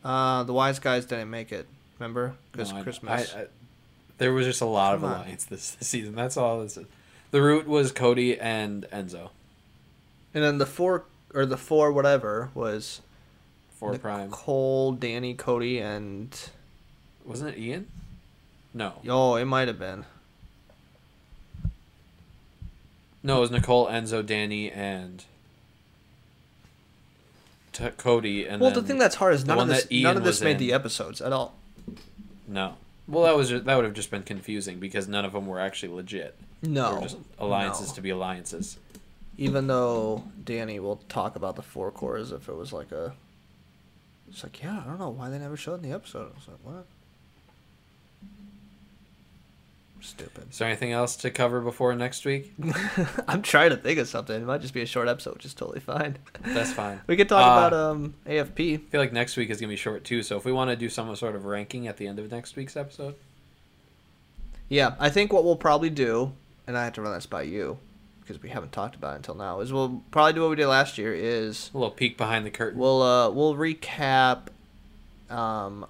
Uh, 0.03 0.43
the 0.43 0.53
wise 0.53 0.79
guys 0.79 1.05
didn't 1.05 1.29
make 1.29 1.51
it. 1.51 1.67
Remember? 1.99 2.33
Because 2.51 2.73
No, 2.73 2.81
Christmas. 2.83 3.33
I, 3.35 3.41
I, 3.41 3.45
there 4.17 4.33
was 4.33 4.45
just 4.45 4.61
a 4.61 4.65
lot 4.65 4.95
Come 4.95 5.03
of 5.05 5.11
alliance 5.11 5.45
this, 5.45 5.71
this 5.71 5.87
season. 5.87 6.15
That's 6.15 6.37
all. 6.37 6.61
This 6.61 6.77
is. 6.77 6.85
The 7.31 7.41
root 7.41 7.67
was 7.67 7.91
Cody 7.91 8.39
and 8.39 8.85
Enzo. 8.91 9.29
and 10.33 10.43
then 10.43 10.57
the 10.57 10.65
four 10.65 11.05
or 11.33 11.45
the 11.45 11.57
four 11.57 11.91
whatever 11.91 12.49
was 12.53 13.01
Four 13.79 13.97
prime. 13.97 14.29
Nicole, 14.29 14.95
Dani, 14.95 15.35
Cody, 15.37 15.79
and 15.79 16.37
Wasn't 17.25 17.49
it 17.55 17.59
Ian? 17.59 17.87
No. 18.73 18.93
oh, 19.09 19.35
it 19.35 19.45
might 19.45 19.67
have 19.67 19.79
been. 19.79 20.05
No, 23.23 23.37
it 23.37 23.39
was 23.39 23.51
Nicole, 23.51 23.87
Enzo, 23.87 24.21
Dani, 24.21 24.75
and 24.75 25.23
T- 27.71 27.89
Cody. 27.97 28.45
And 28.45 28.61
well, 28.61 28.71
the 28.71 28.83
thing 28.83 28.97
that's 28.97 29.15
hard 29.15 29.33
is 29.33 29.45
none 29.45 29.59
of 29.59 29.67
this. 29.67 29.87
None 29.89 30.17
of 30.17 30.23
this 30.23 30.41
made 30.41 30.51
in- 30.51 30.57
the 30.57 30.73
episodes 30.73 31.21
at 31.21 31.33
all. 31.33 31.55
no. 32.47 32.75
Well, 33.05 33.25
that 33.25 33.35
was 33.35 33.49
ju- 33.49 33.59
that 33.59 33.75
would 33.75 33.83
have 33.83 33.93
just 33.93 34.11
been 34.11 34.23
confusing 34.23 34.79
because 34.79 35.09
none 35.09 35.25
of 35.25 35.33
them 35.33 35.45
were 35.45 35.59
actually 35.59 35.93
legit. 35.93 36.35
No, 36.61 37.01
just 37.01 37.17
alliances 37.37 37.89
no. 37.89 37.95
to 37.95 38.01
be 38.01 38.09
alliances. 38.11 38.77
Even 39.37 39.67
though 39.67 40.23
Dani 40.41 40.79
will 40.79 41.01
talk 41.09 41.35
about 41.35 41.57
the 41.57 41.61
four 41.61 41.91
cores, 41.91 42.31
if 42.31 42.47
it 42.47 42.55
was 42.55 42.71
like 42.71 42.91
a. 42.93 43.13
It's 44.29 44.41
like 44.43 44.63
yeah, 44.63 44.81
I 44.81 44.87
don't 44.87 44.99
know 44.99 45.09
why 45.09 45.29
they 45.29 45.37
never 45.37 45.57
showed 45.57 45.83
in 45.83 45.89
the 45.89 45.93
episode. 45.93 46.31
I 46.31 46.35
was 46.35 46.47
like, 46.47 46.57
what? 46.63 46.85
Stupid. 50.05 50.51
Is 50.51 50.57
there 50.57 50.67
anything 50.67 50.91
else 50.91 51.15
to 51.17 51.31
cover 51.31 51.61
before 51.61 51.95
next 51.95 52.25
week? 52.25 52.53
I'm 53.27 53.41
trying 53.41 53.69
to 53.69 53.77
think 53.77 53.97
of 53.99 54.07
something. 54.09 54.35
It 54.35 54.45
might 54.45 54.59
just 54.59 54.73
be 54.73 54.81
a 54.81 54.85
short 54.85 55.07
episode, 55.07 55.35
which 55.35 55.45
is 55.45 55.53
totally 55.53 55.79
fine. 55.79 56.17
That's 56.41 56.73
fine. 56.73 56.99
We 57.07 57.15
could 57.15 57.29
talk 57.29 57.41
Uh, 57.41 57.67
about 57.67 57.73
um 57.73 58.13
AFP. 58.27 58.73
I 58.75 58.77
feel 58.77 58.99
like 58.99 59.13
next 59.13 59.37
week 59.37 59.49
is 59.49 59.61
gonna 59.61 59.69
be 59.69 59.77
short 59.77 60.03
too. 60.03 60.21
So 60.21 60.35
if 60.35 60.43
we 60.43 60.51
want 60.51 60.69
to 60.71 60.75
do 60.75 60.89
some 60.89 61.15
sort 61.15 61.35
of 61.35 61.45
ranking 61.45 61.87
at 61.87 61.95
the 61.97 62.05
end 62.07 62.19
of 62.19 62.29
next 62.29 62.55
week's 62.57 62.75
episode, 62.75 63.15
Yeah, 64.67 64.95
I 64.99 65.09
think 65.09 65.31
what 65.31 65.45
we'll 65.45 65.55
probably 65.55 65.89
do, 65.89 66.33
and 66.67 66.77
I 66.77 66.83
have 66.83 66.93
to 66.93 67.01
run 67.01 67.13
this 67.13 67.25
by 67.25 67.43
you 67.43 67.77
because 68.21 68.41
we 68.43 68.49
haven't 68.49 68.71
talked 68.73 68.95
about 68.95 69.13
it 69.13 69.17
until 69.17 69.35
now, 69.35 69.61
is 69.61 69.71
we'll 69.71 70.01
probably 70.11 70.33
do 70.33 70.41
what 70.41 70.49
we 70.49 70.55
did 70.57 70.67
last 70.67 70.97
year. 70.97 71.13
Is 71.13 71.71
a 71.73 71.77
little 71.77 71.91
peek 71.91 72.17
behind 72.17 72.45
the 72.45 72.51
curtain. 72.51 72.77
we'll 72.77 73.01
uh 73.01 73.29
we'll 73.29 73.55
recap 73.55 74.47
um 75.29 75.85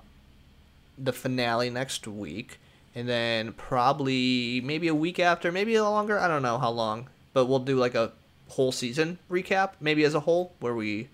the 1.00 1.14
finale 1.14 1.72
next 1.72 2.08
week, 2.08 2.60
and 2.96 3.08
then 3.10 3.54
probably 3.54 4.62
maybe 4.64 4.88
a 4.88 4.96
week 4.96 5.20
after, 5.20 5.52
maybe 5.52 5.76
a 5.76 5.84
longer. 5.84 6.20
I 6.20 6.28
don't 6.28 6.42
know 6.44 6.58
how 6.58 6.70
long, 6.72 7.10
but 7.34 7.46
we'll 7.46 7.60
do 7.60 7.76
like 7.78 7.96
a 7.96 8.12
whole 8.50 8.72
season 8.72 9.18
recap, 9.30 9.72
maybe 9.80 10.04
as 10.04 10.14
a 10.14 10.20
whole, 10.22 10.54
where 10.60 10.76
we 10.76 11.10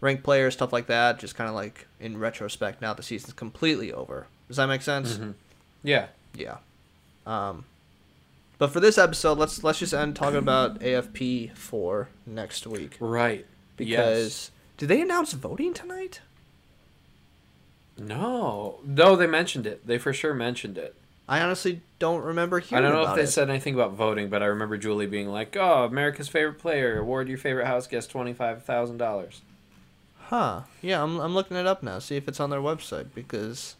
rank 0.00 0.22
players, 0.22 0.54
stuff 0.54 0.72
like 0.72 0.86
that. 0.86 1.18
Just 1.18 1.34
kind 1.34 1.48
of 1.48 1.54
like 1.54 1.86
in 1.98 2.18
retrospect, 2.18 2.80
now 2.80 2.94
the 2.94 3.02
season's 3.02 3.32
completely 3.32 3.92
over. 3.92 4.26
Does 4.46 4.56
that 4.58 4.66
make 4.68 4.82
sense? 4.82 5.14
Mhm. 5.18 5.34
yeah, 5.82 6.06
Yeah. 6.34 6.58
Um, 7.26 7.64
But 8.58 8.72
for 8.72 8.80
this 8.80 8.96
episode, 8.98 9.38
let's 9.38 9.62
let's 9.62 9.78
just 9.80 9.92
end 9.94 10.16
talking 10.16 10.38
about 10.38 10.80
AFP 10.80 11.52
four 11.54 12.08
next 12.26 12.66
week 12.66 12.96
Right. 13.00 13.44
because 13.76 13.90
yes. 14.18 14.50
did 14.78 14.88
they 14.88 15.00
announce 15.00 15.32
voting 15.32 15.74
tonight? 15.74 16.20
No. 17.96 18.80
No, 18.84 19.16
they 19.16 19.26
mentioned 19.26 19.66
it. 19.66 19.86
They 19.86 19.98
for 19.98 20.12
sure 20.12 20.34
mentioned 20.34 20.78
it. 20.78 20.94
I 21.28 21.40
honestly 21.40 21.82
don't 21.98 22.22
remember 22.22 22.58
hearing. 22.58 22.84
I 22.84 22.88
don't 22.88 22.96
know 23.02 23.10
if 23.10 23.14
they 23.16 23.24
it. 23.24 23.26
said 23.28 23.50
anything 23.50 23.74
about 23.74 23.92
voting, 23.92 24.30
but 24.30 24.42
I 24.42 24.46
remember 24.46 24.78
Julie 24.78 25.06
being 25.06 25.28
like, 25.28 25.56
"Oh, 25.56 25.84
America's 25.84 26.28
favorite 26.28 26.58
player, 26.58 26.98
award 26.98 27.28
your 27.28 27.36
favorite 27.36 27.66
house 27.66 27.86
guest 27.86 28.10
twenty 28.10 28.32
five 28.32 28.64
thousand 28.64 28.96
dollars." 28.96 29.42
Huh. 30.28 30.62
Yeah, 30.80 31.02
I'm 31.02 31.18
I'm 31.20 31.34
looking 31.34 31.56
it 31.56 31.66
up 31.66 31.82
now. 31.82 31.98
See 31.98 32.16
if 32.16 32.28
it's 32.28 32.40
on 32.40 32.50
their 32.50 32.60
website 32.60 33.08
because. 33.14 33.76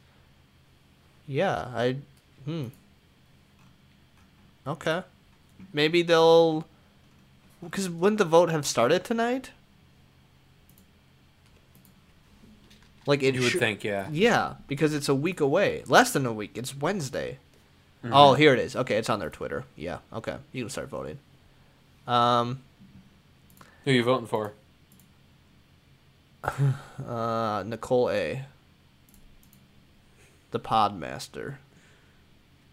Yeah, 1.27 1.69
I. 1.75 1.97
Hmm. 2.45 2.67
Okay. 4.67 5.03
Maybe 5.73 6.03
they'll. 6.03 6.67
Because 7.63 7.89
wouldn't 7.89 8.19
the 8.19 8.25
vote 8.25 8.51
have 8.51 8.67
started 8.67 9.05
tonight? 9.05 9.51
Like 13.09 13.23
it 13.23 13.35
You 13.35 13.41
would 13.41 13.53
should- 13.53 13.61
think, 13.61 13.85
yeah. 13.85 14.07
Yeah, 14.13 14.55
because 14.69 14.93
it's 14.95 15.09
a 15.09 15.15
week 15.15 15.41
away. 15.41 15.83
Less 15.87 16.13
than 16.13 16.27
a 16.27 16.33
week. 16.33 16.53
It's 16.59 16.77
Wednesday. 16.77 17.39
Mm-hmm. 18.05 18.13
Oh, 18.15 18.35
here 18.35 18.53
it 18.53 18.59
is. 18.61 18.77
Okay, 18.77 18.97
it's 18.97 19.09
on 19.09 19.19
their 19.19 19.31
Twitter. 19.31 19.65
Yeah. 19.77 19.99
Okay, 20.13 20.37
you 20.53 20.65
can 20.65 20.71
start 20.71 20.89
voting. 20.91 21.19
Um. 22.07 22.61
Who 23.85 23.93
you 23.93 24.05
voting 24.05 24.27
for? 24.27 24.53
Uh, 27.09 27.63
Nicole 27.67 28.11
A. 28.11 28.45
The 30.51 30.61
Podmaster. 30.61 31.57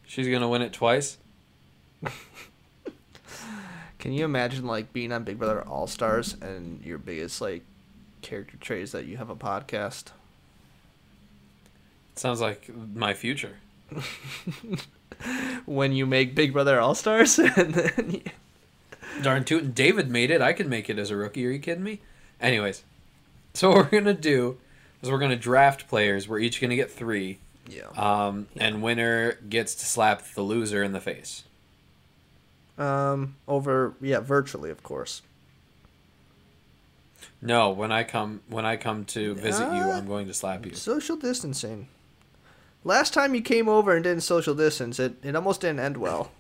She's 0.06 0.28
gonna 0.28 0.50
win 0.50 0.62
it 0.62 0.74
twice. 0.74 1.18
Can 4.00 4.12
you 4.14 4.24
imagine 4.26 4.66
like 4.66 4.94
being 4.94 5.12
on 5.12 5.24
Big 5.24 5.40
Brother 5.40 5.62
All 5.68 5.88
Stars 5.88 6.36
and 6.42 6.84
your 6.86 6.98
biggest 7.00 7.42
like 7.42 7.64
character 8.22 8.58
trait 8.58 8.84
is 8.84 8.92
that 8.92 9.06
you 9.06 9.18
have 9.18 9.30
a 9.30 9.36
podcast? 9.36 10.06
Sounds 12.16 12.42
like 12.42 12.70
my 12.94 13.14
future. 13.14 13.58
When 15.66 15.94
you 15.94 16.06
make 16.06 16.36
Big 16.36 16.54
Brother 16.54 16.80
All 16.80 16.96
Stars 16.96 17.40
and 17.58 17.74
then 17.74 18.12
you... 18.12 18.22
Darn 19.22 19.46
tootin', 19.46 19.72
David 19.72 20.10
made 20.10 20.30
it. 20.30 20.42
I 20.42 20.54
could 20.54 20.68
make 20.68 20.90
it 20.90 21.00
as 21.00 21.10
a 21.10 21.16
rookie. 21.16 21.48
Are 21.48 21.52
you 21.52 21.60
kidding 21.60 21.84
me? 21.84 22.02
Anyways, 22.42 22.84
so 23.54 23.70
what 23.72 23.78
we're 23.78 24.00
gonna 24.00 24.14
do 24.14 24.58
is 25.02 25.10
we're 25.10 25.20
gonna 25.20 25.38
draft 25.38 25.88
players. 25.88 26.28
We're 26.28 26.40
each 26.40 26.60
gonna 26.60 26.76
get 26.76 26.92
three, 26.92 27.40
yeah. 27.68 27.88
um, 27.96 28.48
and 28.58 28.84
winner 28.84 29.34
gets 29.48 29.74
to 29.76 29.86
slap 29.86 30.24
the 30.34 30.42
loser 30.42 30.84
in 30.84 30.92
the 30.92 31.00
face. 31.00 31.44
Um, 32.78 33.36
over 33.48 33.94
yeah, 34.02 34.20
virtually 34.20 34.70
of 34.70 34.84
course. 34.84 35.22
No, 37.42 37.70
when 37.70 37.92
I 37.92 38.04
come 38.04 38.42
when 38.50 38.66
I 38.66 38.76
come 38.76 39.06
to 39.06 39.34
visit 39.36 39.64
you, 39.64 39.82
Uh, 39.82 39.98
I'm 39.98 40.08
going 40.08 40.28
to 40.28 40.34
slap 40.34 40.66
you. 40.66 40.74
Social 40.74 41.16
distancing. 41.16 41.88
Last 42.86 43.14
time 43.16 43.34
you 43.36 43.42
came 43.42 43.68
over 43.68 43.94
and 43.96 44.04
didn't 44.04 44.22
social 44.22 44.54
distance, 44.56 45.00
it 45.00 45.16
it 45.24 45.36
almost 45.36 45.60
didn't 45.62 45.80
end 45.80 45.98
well. 45.98 46.32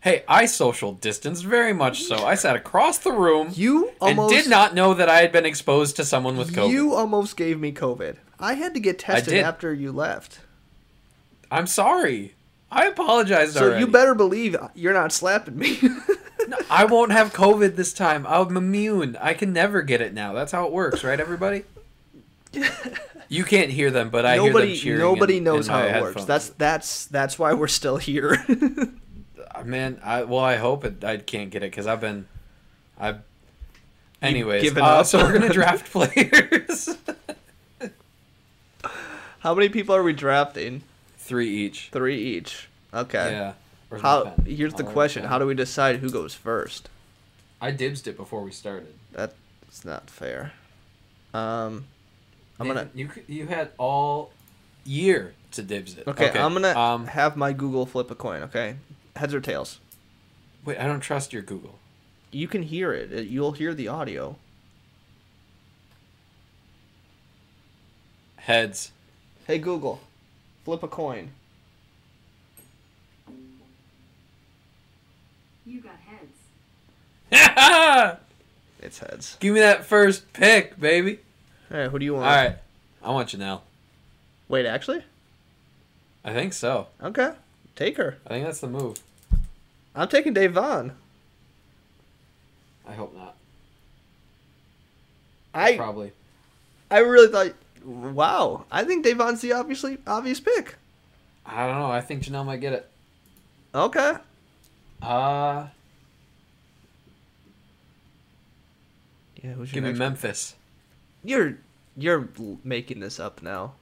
Hey, 0.00 0.22
I 0.28 0.44
social 0.44 0.92
distanced 0.92 1.44
very 1.44 1.72
much 1.72 2.02
so. 2.02 2.26
I 2.26 2.34
sat 2.34 2.56
across 2.56 2.98
the 2.98 3.12
room 3.12 3.48
You 3.54 3.88
and 4.02 4.18
almost 4.18 4.34
did 4.34 4.50
not 4.50 4.74
know 4.74 4.92
that 4.92 5.08
I 5.08 5.22
had 5.22 5.32
been 5.32 5.46
exposed 5.46 5.96
to 5.96 6.04
someone 6.04 6.36
with 6.36 6.52
COVID. 6.54 6.70
You 6.70 6.92
almost 6.94 7.38
gave 7.38 7.58
me 7.58 7.72
COVID. 7.72 8.16
I 8.38 8.52
had 8.54 8.74
to 8.74 8.80
get 8.80 8.98
tested 8.98 9.38
after 9.38 9.72
you 9.72 9.92
left. 9.92 10.40
I'm 11.50 11.66
sorry. 11.66 12.34
I 12.70 12.86
apologize 12.86 13.54
So 13.54 13.62
already. 13.66 13.80
you 13.80 13.86
better 13.86 14.14
believe 14.14 14.56
you're 14.74 14.92
not 14.92 15.12
slapping 15.12 15.56
me. 15.56 15.78
I 16.68 16.84
won't 16.84 17.12
have 17.12 17.32
COVID 17.32 17.76
this 17.76 17.92
time. 17.94 18.26
I'm 18.26 18.56
immune. 18.56 19.16
I 19.20 19.32
can 19.32 19.52
never 19.52 19.80
get 19.80 20.00
it 20.02 20.12
now. 20.12 20.32
That's 20.34 20.52
how 20.52 20.66
it 20.66 20.72
works, 20.72 21.02
right, 21.04 21.18
everybody? 21.20 21.62
You 23.34 23.42
can't 23.44 23.70
hear 23.70 23.90
them, 23.90 24.10
but 24.10 24.24
I 24.24 24.34
hear 24.34 24.46
nobody 24.46 24.68
them 24.68 24.76
cheering. 24.76 25.00
nobody 25.00 25.36
in- 25.38 25.44
knows 25.44 25.66
in 25.66 25.74
how 25.74 25.80
it 25.82 26.02
works. 26.02 26.24
That's 26.24 26.50
that's 26.50 27.06
that's 27.06 27.38
why 27.38 27.52
we're 27.54 27.68
still 27.68 27.96
here. 27.96 28.44
Uh, 29.56 29.62
man. 29.62 30.00
I 30.02 30.24
well, 30.24 30.40
I 30.40 30.56
hope 30.56 30.84
it. 30.84 31.04
I 31.04 31.16
can't 31.18 31.50
get 31.50 31.62
it 31.62 31.70
because 31.70 31.86
I've 31.86 32.00
been, 32.00 32.26
I've. 32.98 33.20
Anyways, 34.20 34.62
given 34.64 34.82
uh, 34.82 34.86
up? 34.86 35.06
so 35.06 35.18
we're 35.18 35.32
gonna 35.32 35.52
draft 35.52 35.92
players. 35.92 36.96
how 39.38 39.54
many 39.54 39.68
people 39.68 39.94
are 39.94 40.02
we 40.02 40.12
drafting? 40.12 40.82
Three 41.18 41.48
each. 41.48 41.90
Three 41.92 42.20
each. 42.20 42.68
Okay. 42.92 43.30
Yeah. 43.30 43.52
Where's 43.90 44.02
How? 44.02 44.34
Here's 44.44 44.74
the 44.74 44.84
Oh, 44.84 44.90
question. 44.90 45.24
How 45.24 45.38
do 45.38 45.46
we 45.46 45.54
decide 45.54 46.00
who 46.00 46.10
goes 46.10 46.34
first? 46.34 46.88
I 47.60 47.70
dibsed 47.70 48.08
it 48.08 48.16
before 48.16 48.42
we 48.42 48.50
started. 48.50 48.92
That's 49.12 49.84
not 49.84 50.10
fair. 50.10 50.52
Um, 51.32 51.84
I'm 52.60 52.66
gonna. 52.68 52.88
You 52.94 53.10
you 53.26 53.46
had 53.46 53.70
all 53.78 54.30
year 54.84 55.34
to 55.52 55.62
dibs 55.62 55.96
it. 55.98 56.06
Okay, 56.06 56.30
I'm 56.38 56.52
gonna 56.52 56.78
Um, 56.78 57.06
have 57.08 57.36
my 57.36 57.52
Google 57.52 57.86
flip 57.86 58.10
a 58.10 58.14
coin. 58.14 58.42
Okay, 58.44 58.76
heads 59.16 59.34
or 59.34 59.40
tails. 59.40 59.80
wait, 60.64 60.78
I 60.78 60.86
don't 60.86 61.00
trust 61.00 61.32
your 61.32 61.42
Google. 61.42 61.78
You 62.30 62.48
can 62.48 62.62
hear 62.62 62.92
it. 62.92 63.12
it 63.12 63.26
you'll 63.28 63.52
hear 63.52 63.74
the 63.74 63.88
audio. 63.88 64.36
Heads. 68.36 68.92
Hey 69.46 69.58
Google, 69.58 70.00
flip 70.64 70.82
a 70.82 70.88
coin. 70.88 71.30
You 75.66 75.80
got 75.80 75.96
heads. 77.30 78.20
It's 78.82 78.98
heads. 78.98 79.38
Give 79.40 79.54
me 79.54 79.60
that 79.60 79.86
first 79.86 80.30
pick, 80.34 80.78
baby. 80.78 81.20
All 81.74 81.80
right, 81.80 81.90
who 81.90 81.98
do 81.98 82.04
you 82.04 82.14
want? 82.14 82.24
right, 82.24 82.56
I 83.02 83.10
want 83.10 83.30
Janelle. 83.30 83.62
Wait, 84.48 84.64
actually? 84.64 85.02
I 86.24 86.32
think 86.32 86.52
so. 86.52 86.86
Okay, 87.02 87.32
take 87.74 87.96
her. 87.96 88.18
I 88.24 88.30
think 88.30 88.46
that's 88.46 88.60
the 88.60 88.68
move. 88.68 88.98
I'm 89.92 90.06
taking 90.06 90.34
Da'Vonne. 90.34 90.92
I 92.88 92.92
hope 92.92 93.16
not. 93.16 93.34
I 95.52 95.76
Probably. 95.76 96.12
I 96.92 96.98
really 96.98 97.32
thought. 97.32 97.54
Wow, 97.84 98.66
I 98.70 98.84
think 98.84 99.04
Da'Vonne's 99.04 99.40
the 99.40 99.52
obviously 99.54 99.98
obvious 100.06 100.38
pick. 100.38 100.76
I 101.44 101.66
don't 101.66 101.80
know. 101.80 101.90
I 101.90 102.00
think 102.00 102.22
Janelle 102.22 102.46
might 102.46 102.60
get 102.60 102.72
it. 102.72 102.88
Okay. 103.74 104.14
Uh, 105.02 105.66
Yeah, 109.42 109.52
who's 109.54 109.72
your 109.72 109.82
give 109.82 109.92
me 109.92 109.98
Memphis. 109.98 110.54
You're 111.24 111.58
you're 111.96 112.28
making 112.62 113.00
this 113.00 113.20
up 113.20 113.42
now. 113.42 113.74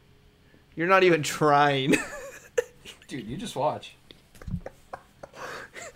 You're 0.74 0.88
not 0.88 1.02
even 1.02 1.22
trying. 1.22 1.96
Dude, 3.08 3.26
you 3.26 3.36
just 3.36 3.56
watch. 3.56 3.94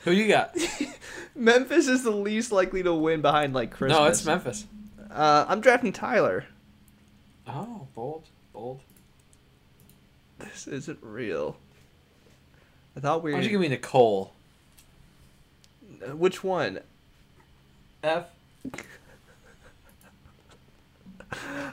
Who 0.00 0.12
you 0.12 0.28
got? 0.28 0.56
Memphis 1.34 1.88
is 1.88 2.02
the 2.02 2.10
least 2.10 2.52
likely 2.52 2.82
to 2.82 2.94
win 2.94 3.22
behind 3.22 3.54
like 3.54 3.70
Christmas. 3.70 3.98
No, 3.98 4.04
it's 4.06 4.24
Memphis. 4.24 4.66
Uh, 5.10 5.46
I'm 5.48 5.60
drafting 5.60 5.92
Tyler. 5.92 6.46
Oh, 7.46 7.86
bold, 7.94 8.24
bold. 8.52 8.80
This 10.38 10.66
isn't 10.66 10.98
real. 11.02 11.56
I 12.96 13.00
thought 13.00 13.22
we 13.22 13.32
Why 13.32 13.38
don't 13.38 13.44
you 13.44 13.50
give 13.50 13.60
me 13.60 13.68
Nicole? 13.68 14.32
Which 16.12 16.44
one? 16.44 16.80
F. 18.02 18.26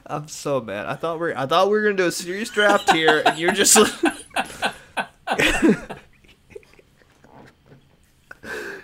I'm 0.05 0.27
so 0.27 0.59
mad. 0.59 0.85
I 0.87 0.95
thought 0.95 1.19
we 1.19 1.31
are 1.31 1.37
I 1.37 1.45
thought 1.45 1.67
we 1.67 1.73
were 1.73 1.83
gonna 1.83 1.95
do 1.95 2.07
a 2.07 2.11
serious 2.11 2.49
draft 2.49 2.91
here, 2.91 3.23
and 3.25 3.37
you're 3.37 3.53
just. 3.53 3.77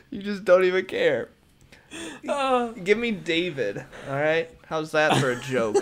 you 0.09 0.21
just 0.21 0.45
don't 0.45 0.63
even 0.63 0.85
care. 0.85 1.29
Uh, 2.27 2.67
Give 2.71 2.97
me 2.97 3.11
David. 3.11 3.83
All 4.07 4.15
right. 4.15 4.49
How's 4.67 4.91
that 4.91 5.17
for 5.17 5.31
a 5.31 5.39
joke? 5.41 5.75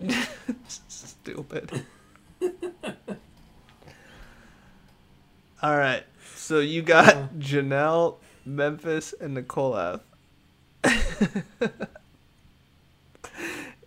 Stupid. 0.88 1.84
All 5.62 5.76
right. 5.76 6.04
So 6.34 6.58
you 6.58 6.82
got 6.82 7.34
Janelle, 7.38 8.16
Memphis, 8.44 9.14
and 9.20 9.34
Nicole 9.34 9.76
F. 9.76 10.00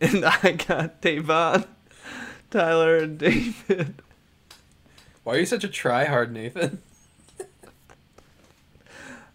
and 0.01 0.25
I 0.43 0.51
got 0.53 1.01
Da'Vonne, 1.01 1.67
Tyler, 2.51 2.97
and 2.97 3.17
David. 3.17 4.01
why 5.23 5.35
are 5.35 5.39
you 5.39 5.45
such 5.45 5.63
a 5.63 5.67
tryhard, 5.69 6.31
Nathan? 6.31 6.81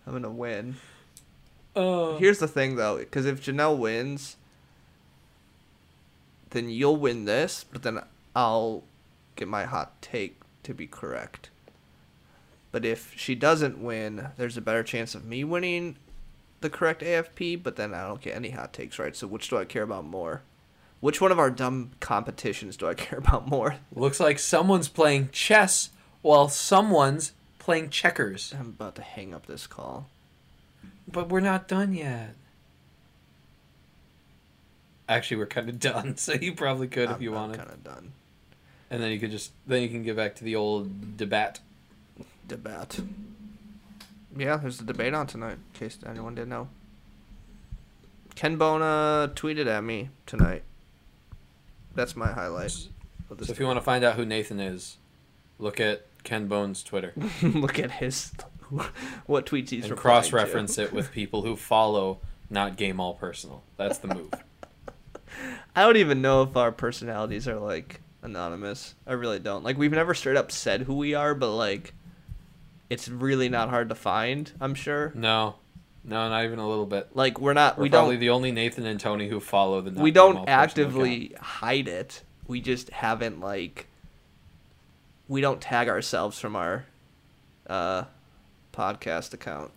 I'm 0.07 0.13
gonna 0.13 0.31
win. 0.31 0.77
Uh, 1.77 2.17
Here's 2.17 2.39
the 2.39 2.49
thing, 2.49 2.77
though, 2.77 2.99
because 2.99 3.27
if 3.27 3.43
Janelle 3.43 3.79
wins, 3.79 4.37
then 6.51 6.69
you'll 6.69 6.97
win 6.97 7.27
this, 7.27 7.65
but 7.71 7.83
then 7.83 8.01
I'll 8.35 8.83
get 9.37 9.49
my 9.49 9.65
hot 9.65 10.01
take 10.03 10.41
to 10.65 10.75
be 10.75 10.87
correct. 10.87 11.51
But 12.73 12.85
if 12.85 13.15
she 13.17 13.35
doesn't 13.35 13.83
win, 13.83 14.29
there's 14.37 14.57
a 14.57 14.61
better 14.61 14.83
chance 14.83 15.15
of 15.15 15.25
me 15.25 15.45
winning 15.45 15.97
the 16.61 16.71
correct 16.71 17.03
AFP, 17.03 17.63
but 17.63 17.77
then 17.77 17.95
I 17.95 18.07
don't 18.07 18.21
get 18.21 18.37
any 18.37 18.51
hot 18.51 18.73
takes 18.73 18.99
right. 18.99 19.17
So 19.17 19.27
which 19.27 19.49
do 19.49 19.59
I 19.59 19.65
care 19.65 19.83
about 19.83 20.05
more? 20.05 20.43
Which 21.01 21.21
one 21.21 21.33
of 21.33 21.39
our 21.39 21.51
dumb 21.51 21.93
competitions 22.01 22.77
do 22.77 22.87
I 22.87 22.95
care 22.95 23.19
about 23.19 23.49
more? 23.49 23.77
Looks 23.95 24.21
like 24.21 24.39
someone's 24.39 24.89
playing 24.89 25.31
chess 25.33 25.91
while 26.23 26.49
someone's 26.49 27.33
playing 27.59 27.89
checkers. 27.91 28.55
I'm 28.59 28.69
about 28.69 28.97
to 28.97 29.03
hang 29.03 29.33
up 29.35 29.47
this 29.47 29.67
call. 29.67 30.09
But 31.11 31.29
we're 31.29 31.41
not 31.41 31.69
done 31.69 31.95
yet. 31.95 32.35
Actually, 35.09 35.39
we're 35.39 35.47
kind 35.47 35.69
of 35.69 35.81
done, 35.81 36.17
so 36.19 36.35
you 36.35 36.55
probably 36.55 36.87
could 36.87 37.11
if 37.11 37.17
I'm, 37.17 37.23
you 37.23 37.33
wanted. 37.33 37.57
kind 37.57 37.71
of 37.71 37.83
done. 37.83 38.13
And 38.91 39.03
then 39.03 39.11
you 39.11 39.19
could 39.19 39.31
just 39.31 39.53
then 39.67 39.83
you 39.83 39.89
can 39.89 40.03
get 40.03 40.17
back 40.17 40.35
to 40.37 40.45
the 40.45 40.57
old 40.57 41.17
debate. 41.17 41.61
Debate. 42.47 43.01
Yeah, 44.37 44.57
there's 44.59 44.81
a 44.81 44.85
debate 44.85 45.15
on 45.15 45.27
tonight, 45.27 45.59
in 45.75 45.79
case 45.79 45.99
anyone 46.07 46.35
didn't 46.35 46.51
know. 46.51 46.69
Ken 48.35 48.57
Bone 48.57 48.81
tweeted 49.35 49.67
at 49.67 49.83
me 49.83 50.11
tonight. 50.27 50.63
That's 52.01 52.17
my 52.17 52.33
highlight. 52.33 52.71
So 52.71 52.89
if 53.41 53.61
you 53.61 53.67
want 53.67 53.77
to 53.77 53.83
find 53.83 54.03
out 54.05 54.17
who 54.17 54.25
Nathan 54.25 54.59
is, 54.59 54.97
look 55.59 55.79
at 55.81 56.07
Ken 56.25 56.49
Bone's 56.49 56.83
Twitter 56.83 57.13
look 57.43 57.79
at 57.79 57.91
his 57.91 58.33
what 59.27 59.45
tweets 59.45 59.69
he's 59.69 59.85
and 59.85 59.99
cross-reference 59.99 60.79
it 60.79 60.95
with 60.95 61.13
people 61.13 61.43
who 61.43 61.57
follow 61.57 62.21
not 62.49 62.79
game 62.79 63.01
all 63.01 63.13
personal. 63.13 63.63
That's 63.77 63.99
the 63.99 64.09
move. 64.09 64.33
I 65.77 65.83
don't 65.83 65.99
even 65.99 66.23
know 66.23 66.43
if 66.43 66.57
our 66.57 66.73
personalities 66.73 67.47
are 67.47 67.59
like 67.59 68.01
anonymous. 68.23 68.95
I 69.07 69.13
really 69.13 69.39
don't. 69.39 69.63
Like 69.63 69.77
we've 69.77 69.93
never 69.93 70.15
straight 70.15 70.39
up 70.39 70.51
said 70.51 70.81
who 70.81 70.95
we 70.95 71.13
are, 71.13 71.35
but 71.35 71.55
like 71.55 71.93
it's 72.89 73.11
really 73.11 73.51
not 73.51 73.69
hard 73.69 73.91
to 73.91 73.95
find, 73.95 74.51
I'm 74.59 74.75
sure. 74.75 75.13
No, 75.15 75.57
no, 76.05 76.29
not 76.29 76.45
even 76.45 76.59
a 76.59 76.69
little 76.69 76.87
bit. 76.87 77.15
Like 77.15 77.41
we're 77.41 77.53
not 77.53 77.77
We're 77.77 77.85
we 77.85 77.91
probably 77.91 78.15
don't 78.15 78.21
the 78.21 78.31
only 78.31 78.53
Nathan 78.53 78.87
and 78.87 78.99
Tony 78.99 79.29
who 79.29 79.41
follow 79.41 79.81
the. 79.81 80.01
We 80.01 80.11
don't 80.11 80.49
actively 80.49 81.27
account. 81.27 81.43
hide 81.43 81.89
it. 81.89 82.23
We 82.47 82.61
just 82.61 82.91
haven't 82.91 83.41
like 83.41 83.87
we 85.29 85.41
don't 85.41 85.61
tag 85.61 85.89
ourselves 85.89 86.39
from 86.39 86.57
our 86.57 86.87
uh 87.67 88.05
podcast 88.73 89.35
account. 89.35 89.71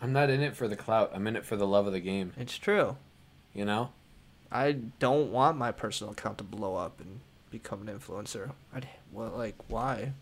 I'm 0.00 0.12
not 0.12 0.30
in 0.30 0.42
it 0.42 0.56
for 0.56 0.66
the 0.68 0.76
clout. 0.76 1.12
I'm 1.14 1.26
in 1.26 1.36
it 1.36 1.44
for 1.44 1.56
the 1.56 1.66
love 1.66 1.86
of 1.86 1.92
the 1.92 2.00
game. 2.00 2.32
It's 2.36 2.56
true. 2.56 2.96
You 3.54 3.64
know. 3.64 3.90
I 4.50 4.72
don't 4.98 5.32
want 5.32 5.56
my 5.56 5.72
personal 5.72 6.12
account 6.12 6.38
to 6.38 6.44
blow 6.44 6.76
up 6.76 7.00
and 7.00 7.20
become 7.50 7.86
an 7.86 7.98
influencer. 7.98 8.52
I'd 8.74 8.88
well, 9.12 9.32
like 9.36 9.56
why? 9.68 10.12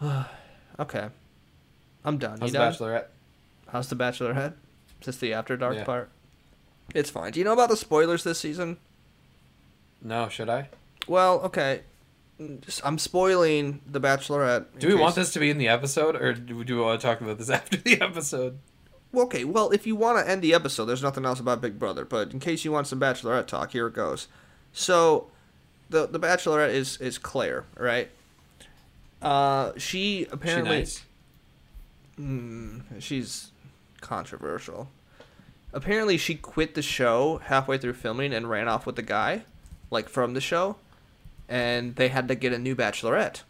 okay, 0.78 1.08
I'm 2.04 2.18
done. 2.18 2.38
How's 2.40 2.52
you 2.52 2.58
done? 2.58 2.72
Bachelorette? 2.72 3.04
How's 3.70 3.88
the 3.88 3.96
Bachelorette? 3.96 4.54
Is 5.00 5.06
this 5.06 5.16
the 5.18 5.32
After 5.32 5.56
Dark 5.56 5.76
Yeah. 5.76 5.84
part? 5.84 6.10
It's 6.94 7.10
fine. 7.10 7.32
Do 7.32 7.38
you 7.38 7.44
know 7.44 7.52
about 7.52 7.68
the 7.68 7.76
spoilers 7.76 8.24
this 8.24 8.38
season? 8.38 8.78
No, 10.02 10.28
should 10.28 10.48
I? 10.48 10.68
Well, 11.06 11.40
okay. 11.40 11.82
I'm 12.84 12.98
spoiling 12.98 13.80
the 13.86 14.00
Bachelorette. 14.00 14.66
Do 14.78 14.88
we 14.88 14.94
want 14.94 15.16
this 15.16 15.32
to 15.32 15.40
be 15.40 15.50
in 15.50 15.58
the 15.58 15.68
episode, 15.68 16.14
or 16.16 16.32
do 16.32 16.56
we, 16.56 16.64
want 16.76 17.00
to 17.00 17.06
talk 17.06 17.20
about 17.20 17.38
this 17.38 17.50
after 17.58 17.76
the 17.76 18.00
episode? 18.00 18.58
Okay, 19.14 19.44
well, 19.44 19.70
if 19.70 19.86
you 19.86 19.96
want 19.96 20.24
to 20.24 20.30
end 20.30 20.42
the 20.42 20.54
episode, 20.54 20.84
there's 20.84 21.02
nothing 21.02 21.24
else 21.24 21.40
about 21.40 21.60
Big 21.60 21.78
Brother. 21.78 22.04
But 22.04 22.32
in 22.32 22.40
case 22.40 22.64
you 22.64 22.70
want 22.72 22.86
some 22.86 23.00
Bachelorette 23.00 23.46
talk, 23.46 23.72
here 23.72 23.86
it 23.88 23.94
goes. 23.94 24.28
So, 24.72 25.30
the 25.90 26.06
the 26.06 26.20
Bachelorette 26.20 26.70
is 26.70 26.98
is 27.00 27.18
Clare, 27.18 27.64
right? 27.76 28.10
Uh, 29.20 29.72
she 29.76 29.78
She 30.24 30.26
apparently 30.30 30.78
nice. 30.78 31.04
Mm, 32.20 32.82
she's 33.00 33.50
controversial. 34.00 34.88
Apparently, 35.72 36.16
she 36.16 36.34
quit 36.34 36.74
the 36.74 36.82
show 36.82 37.40
halfway 37.44 37.78
through 37.78 37.92
filming 37.94 38.32
and 38.32 38.48
ran 38.48 38.68
off 38.68 38.86
with 38.86 38.96
the 38.96 39.02
guy, 39.02 39.42
like 39.90 40.08
from 40.08 40.34
the 40.34 40.40
show, 40.40 40.76
and 41.48 41.96
they 41.96 42.08
had 42.08 42.28
to 42.28 42.34
get 42.34 42.52
a 42.52 42.58
new 42.58 42.74
Bachelorette. 42.74 43.42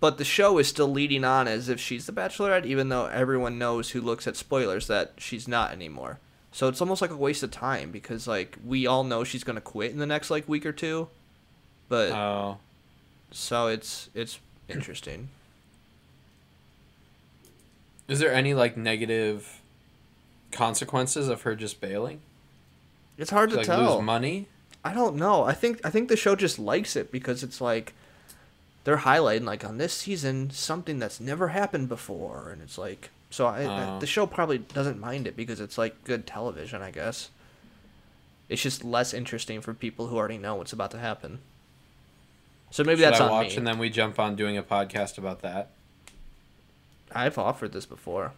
But 0.00 0.16
the 0.16 0.24
show 0.24 0.56
is 0.56 0.66
still 0.68 0.88
leading 0.88 1.24
on 1.24 1.46
as 1.46 1.68
if 1.68 1.78
she's 1.78 2.06
the 2.06 2.12
Bachelorette, 2.12 2.64
even 2.64 2.88
though 2.88 3.06
everyone 3.06 3.58
knows 3.58 3.90
who 3.90 4.00
looks 4.00 4.26
at 4.26 4.36
spoilers 4.36 4.86
that 4.86 5.12
she's 5.18 5.46
not 5.46 5.72
anymore. 5.72 6.18
So 6.52 6.68
it's 6.68 6.80
almost 6.80 7.02
like 7.02 7.10
a 7.10 7.16
waste 7.16 7.42
of 7.42 7.50
time 7.50 7.90
because 7.90 8.26
like 8.26 8.56
we 8.64 8.86
all 8.86 9.04
know 9.04 9.22
she's 9.24 9.44
gonna 9.44 9.60
quit 9.60 9.92
in 9.92 9.98
the 9.98 10.06
next 10.06 10.30
like 10.30 10.48
week 10.48 10.64
or 10.64 10.72
two, 10.72 11.08
but 11.90 12.10
Oh, 12.12 12.58
so 13.30 13.66
it's 13.66 14.08
it's 14.14 14.40
interesting. 14.68 15.28
Is 18.10 18.18
there 18.18 18.32
any 18.34 18.52
like 18.54 18.76
negative 18.76 19.60
consequences 20.52 21.28
of 21.28 21.42
her 21.42 21.54
just 21.54 21.80
bailing? 21.80 22.20
It's 23.16 23.30
hard 23.30 23.50
to 23.50 23.56
like 23.56 23.66
tell. 23.66 23.96
lose 23.96 24.02
money? 24.04 24.46
I 24.84 24.92
don't 24.94 25.16
know. 25.16 25.44
I 25.44 25.52
think 25.52 25.80
I 25.84 25.90
think 25.90 26.08
the 26.08 26.16
show 26.16 26.34
just 26.34 26.58
likes 26.58 26.96
it 26.96 27.12
because 27.12 27.42
it's 27.42 27.60
like 27.60 27.92
they're 28.84 28.98
highlighting 28.98 29.44
like 29.44 29.64
on 29.64 29.78
this 29.78 29.92
season 29.92 30.50
something 30.50 30.98
that's 30.98 31.20
never 31.20 31.48
happened 31.48 31.88
before, 31.88 32.50
and 32.50 32.60
it's 32.62 32.78
like 32.78 33.10
so 33.30 33.46
I, 33.46 33.64
Oh. 33.64 34.00
the 34.00 34.06
show 34.06 34.26
probably 34.26 34.58
doesn't 34.58 34.98
mind 34.98 35.26
it 35.26 35.36
because 35.36 35.60
it's 35.60 35.78
like 35.78 36.02
good 36.04 36.26
television, 36.26 36.82
I 36.82 36.90
guess. 36.90 37.30
It's 38.48 38.62
just 38.62 38.82
less 38.82 39.14
interesting 39.14 39.60
for 39.60 39.72
people 39.74 40.08
who 40.08 40.16
already 40.16 40.38
know 40.38 40.56
what's 40.56 40.72
about 40.72 40.90
to 40.92 40.98
happen. 40.98 41.38
So 42.72 42.82
maybe 42.82 43.02
that's 43.02 43.20
I 43.20 43.24
on 43.26 43.30
watch 43.30 43.50
me. 43.50 43.56
and 43.58 43.66
then 43.66 43.78
we 43.78 43.90
jump 43.90 44.18
on 44.18 44.34
doing 44.34 44.56
a 44.56 44.62
podcast 44.62 45.18
about 45.18 45.42
that? 45.42 45.70
I've 47.14 47.38
offered 47.38 47.72
this 47.72 47.86
before. 47.86 48.32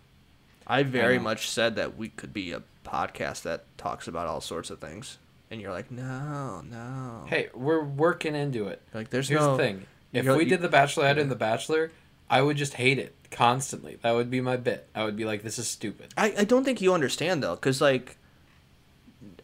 I 0.66 0.82
very 0.82 1.18
know. 1.18 1.24
much 1.24 1.48
said 1.50 1.76
that 1.76 1.96
we 1.96 2.08
could 2.08 2.32
be 2.32 2.52
a 2.52 2.62
podcast 2.84 3.42
that 3.42 3.64
talks 3.76 4.06
about 4.08 4.26
all 4.26 4.40
sorts 4.40 4.70
of 4.70 4.78
things, 4.78 5.18
and 5.50 5.60
you're 5.60 5.72
like, 5.72 5.90
no, 5.90 6.62
no. 6.62 7.24
Hey, 7.26 7.48
we're 7.54 7.82
working 7.82 8.34
into 8.34 8.68
it. 8.68 8.80
like 8.94 9.10
there's 9.10 9.28
Here's 9.28 9.40
no 9.40 9.56
the 9.56 9.62
thing: 9.62 9.86
if 10.12 10.26
we 10.26 10.44
did 10.44 10.62
the 10.62 10.68
Bachelorette 10.68 11.20
and 11.20 11.30
the 11.30 11.36
Bachelor, 11.36 11.90
I 12.30 12.42
would 12.42 12.56
just 12.56 12.74
hate 12.74 12.98
it 12.98 13.14
constantly. 13.30 13.98
That 14.02 14.12
would 14.12 14.30
be 14.30 14.40
my 14.40 14.56
bit. 14.56 14.88
I 14.94 15.04
would 15.04 15.16
be 15.16 15.24
like, 15.24 15.42
"This 15.42 15.58
is 15.58 15.68
stupid." 15.68 16.14
I, 16.16 16.34
I 16.38 16.44
don't 16.44 16.64
think 16.64 16.80
you 16.80 16.94
understand 16.94 17.42
though, 17.42 17.56
because 17.56 17.80
like, 17.80 18.16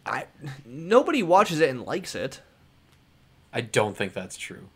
I 0.06 0.26
nobody 0.64 1.22
watches 1.22 1.60
it 1.60 1.68
and 1.68 1.84
likes 1.84 2.14
it. 2.14 2.40
I 3.52 3.60
don't 3.60 3.96
think 3.96 4.12
that's 4.12 4.36
true. 4.36 4.68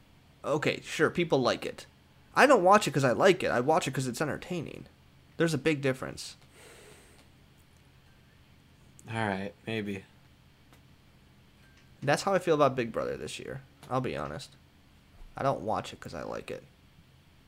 Okay, 0.44 0.80
sure, 0.84 1.08
people 1.10 1.40
like 1.40 1.64
it. 1.64 1.86
I 2.34 2.46
don't 2.46 2.62
watch 2.64 2.86
it 2.86 2.90
because 2.90 3.04
I 3.04 3.12
like 3.12 3.42
it. 3.42 3.50
I 3.50 3.60
watch 3.60 3.86
it 3.86 3.90
because 3.90 4.06
it's 4.06 4.20
entertaining. 4.20 4.86
There's 5.36 5.54
a 5.54 5.58
big 5.58 5.80
difference. 5.82 6.36
All 9.12 9.26
right, 9.26 9.52
maybe. 9.66 10.04
That's 12.02 12.22
how 12.22 12.34
I 12.34 12.38
feel 12.38 12.54
about 12.54 12.76
Big 12.76 12.92
Brother 12.92 13.16
this 13.16 13.38
year. 13.38 13.60
I'll 13.90 14.00
be 14.00 14.16
honest. 14.16 14.50
I 15.36 15.42
don't 15.42 15.60
watch 15.62 15.92
it 15.92 15.96
because 16.00 16.14
I 16.14 16.22
like 16.22 16.50
it. 16.50 16.62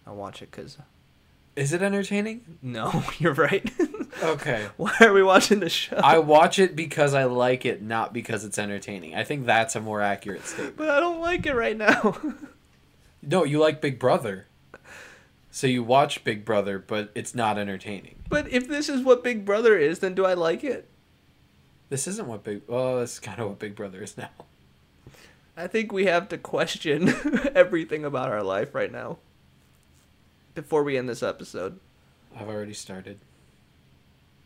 I 0.06 0.10
watch 0.10 0.42
it 0.42 0.50
because 0.50 0.78
Is 1.56 1.72
it 1.72 1.82
entertaining? 1.82 2.58
no, 2.62 3.02
you're 3.18 3.34
right. 3.34 3.70
Okay. 4.22 4.68
Why 4.76 4.94
are 5.00 5.12
we 5.12 5.22
watching 5.22 5.60
the 5.60 5.68
show? 5.68 5.96
I 5.96 6.18
watch 6.18 6.58
it 6.58 6.76
because 6.76 7.14
I 7.14 7.24
like 7.24 7.64
it, 7.64 7.82
not 7.82 8.12
because 8.12 8.44
it's 8.44 8.58
entertaining. 8.58 9.14
I 9.14 9.24
think 9.24 9.46
that's 9.46 9.74
a 9.76 9.80
more 9.80 10.00
accurate 10.00 10.46
statement. 10.46 10.76
but 10.76 10.90
I 10.90 11.00
don't 11.00 11.20
like 11.20 11.46
it 11.46 11.54
right 11.54 11.76
now. 11.76 12.16
No, 13.26 13.42
you 13.44 13.58
like 13.58 13.80
Big 13.80 13.98
Brother. 13.98 14.44
So 15.54 15.68
you 15.68 15.84
watch 15.84 16.24
Big 16.24 16.44
Brother, 16.44 16.80
but 16.80 17.12
it's 17.14 17.32
not 17.32 17.58
entertaining. 17.58 18.16
but 18.28 18.50
if 18.52 18.66
this 18.66 18.88
is 18.88 19.04
what 19.04 19.22
Big 19.22 19.44
Brother 19.44 19.78
is, 19.78 20.00
then 20.00 20.12
do 20.12 20.26
I 20.26 20.34
like 20.34 20.64
it? 20.64 20.88
This 21.90 22.08
isn't 22.08 22.26
what 22.26 22.42
Big. 22.42 22.62
Well, 22.66 22.98
this 22.98 23.12
is 23.12 23.20
kind 23.20 23.38
of 23.38 23.50
what 23.50 23.60
Big 23.60 23.76
Brother 23.76 24.02
is 24.02 24.18
now. 24.18 24.30
I 25.56 25.68
think 25.68 25.92
we 25.92 26.06
have 26.06 26.28
to 26.30 26.38
question 26.38 27.08
everything 27.54 28.04
about 28.04 28.32
our 28.32 28.42
life 28.42 28.74
right 28.74 28.90
now. 28.90 29.18
Before 30.56 30.82
we 30.82 30.98
end 30.98 31.08
this 31.08 31.22
episode. 31.22 31.78
I've 32.36 32.48
already 32.48 32.74
started 32.74 33.20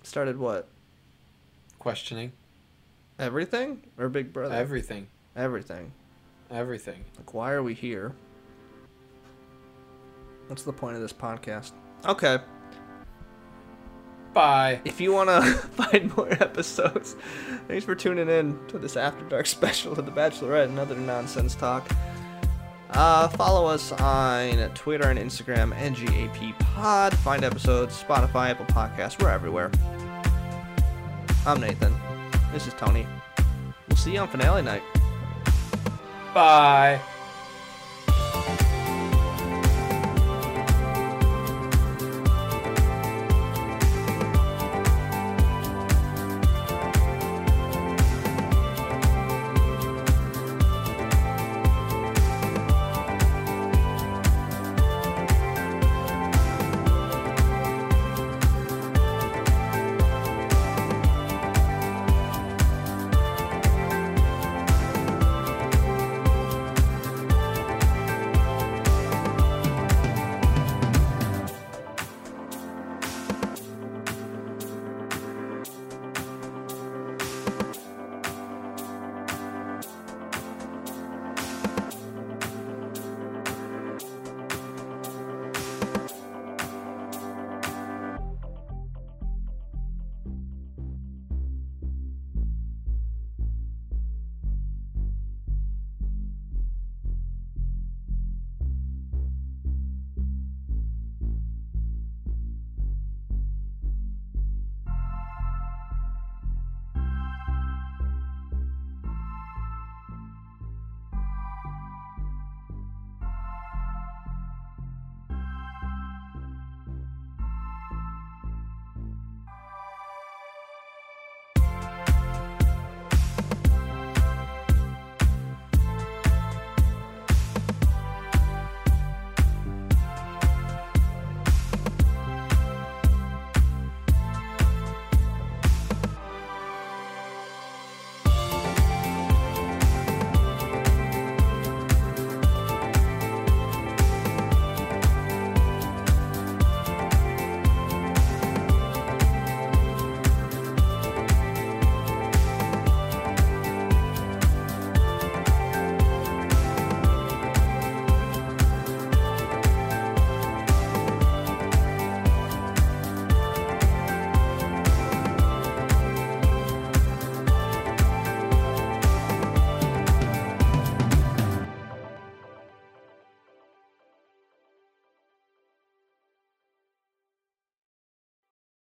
Started 0.03 0.37
what? 0.37 0.69
questioning 1.79 2.33
Everything? 3.19 3.83
Or 3.97 4.11
Big 4.11 4.35
Brother? 4.35 4.55
everything. 4.55 5.07
Everything. 5.35 5.93
Everything. 6.51 7.07
Like, 7.17 7.33
why 7.33 7.53
are 7.53 7.63
we 7.63 7.73
here? 7.73 8.13
What's 10.49 10.63
the 10.63 10.73
point 10.73 10.97
of 10.97 11.03
this 11.03 11.13
podcast? 11.13 11.73
Okay. 12.07 12.39
Bye. 14.33 14.81
If 14.85 15.01
you 15.01 15.13
want 15.13 15.31
to 15.31 15.43
find 15.53 16.17
more 16.17 16.31
episodes, 16.33 17.17
thanks 17.67 17.85
for 17.85 17.95
tuning 17.95 18.29
in 18.29 18.59
to 18.69 18.79
this 18.79 18.97
After 18.97 19.25
Dark 19.25 19.47
special 19.59 19.93
of 19.93 20.05
The 20.05 20.13
Bachelorette 20.13 20.67
and 20.67 20.79
other 20.79 20.97
nonsense 20.97 21.55
talk. 21.55 21.89
Uh, 22.91 23.29
follow 23.29 23.67
us 23.67 23.93
on 23.93 24.71
Twitter 24.71 25.11
and 25.11 25.19
Instagram, 25.19 25.77
NGAP 25.79 26.59
Pod. 26.59 27.17
Find 27.19 27.45
episodes, 27.45 28.03
Spotify, 28.03 28.51
Apple 28.51 28.67
Podcasts, 28.67 29.21
we're 29.23 29.29
everywhere. 29.29 29.71
I'm 31.47 31.61
Nathan. 31.61 31.95
This 32.53 32.67
is 32.67 32.73
Tony. 32.75 33.07
We'll 33.89 33.97
see 33.99 34.15
you 34.15 34.21
on 34.21 34.29
finale 34.29 34.63
night. 34.63 34.83
Bye. 36.33 37.01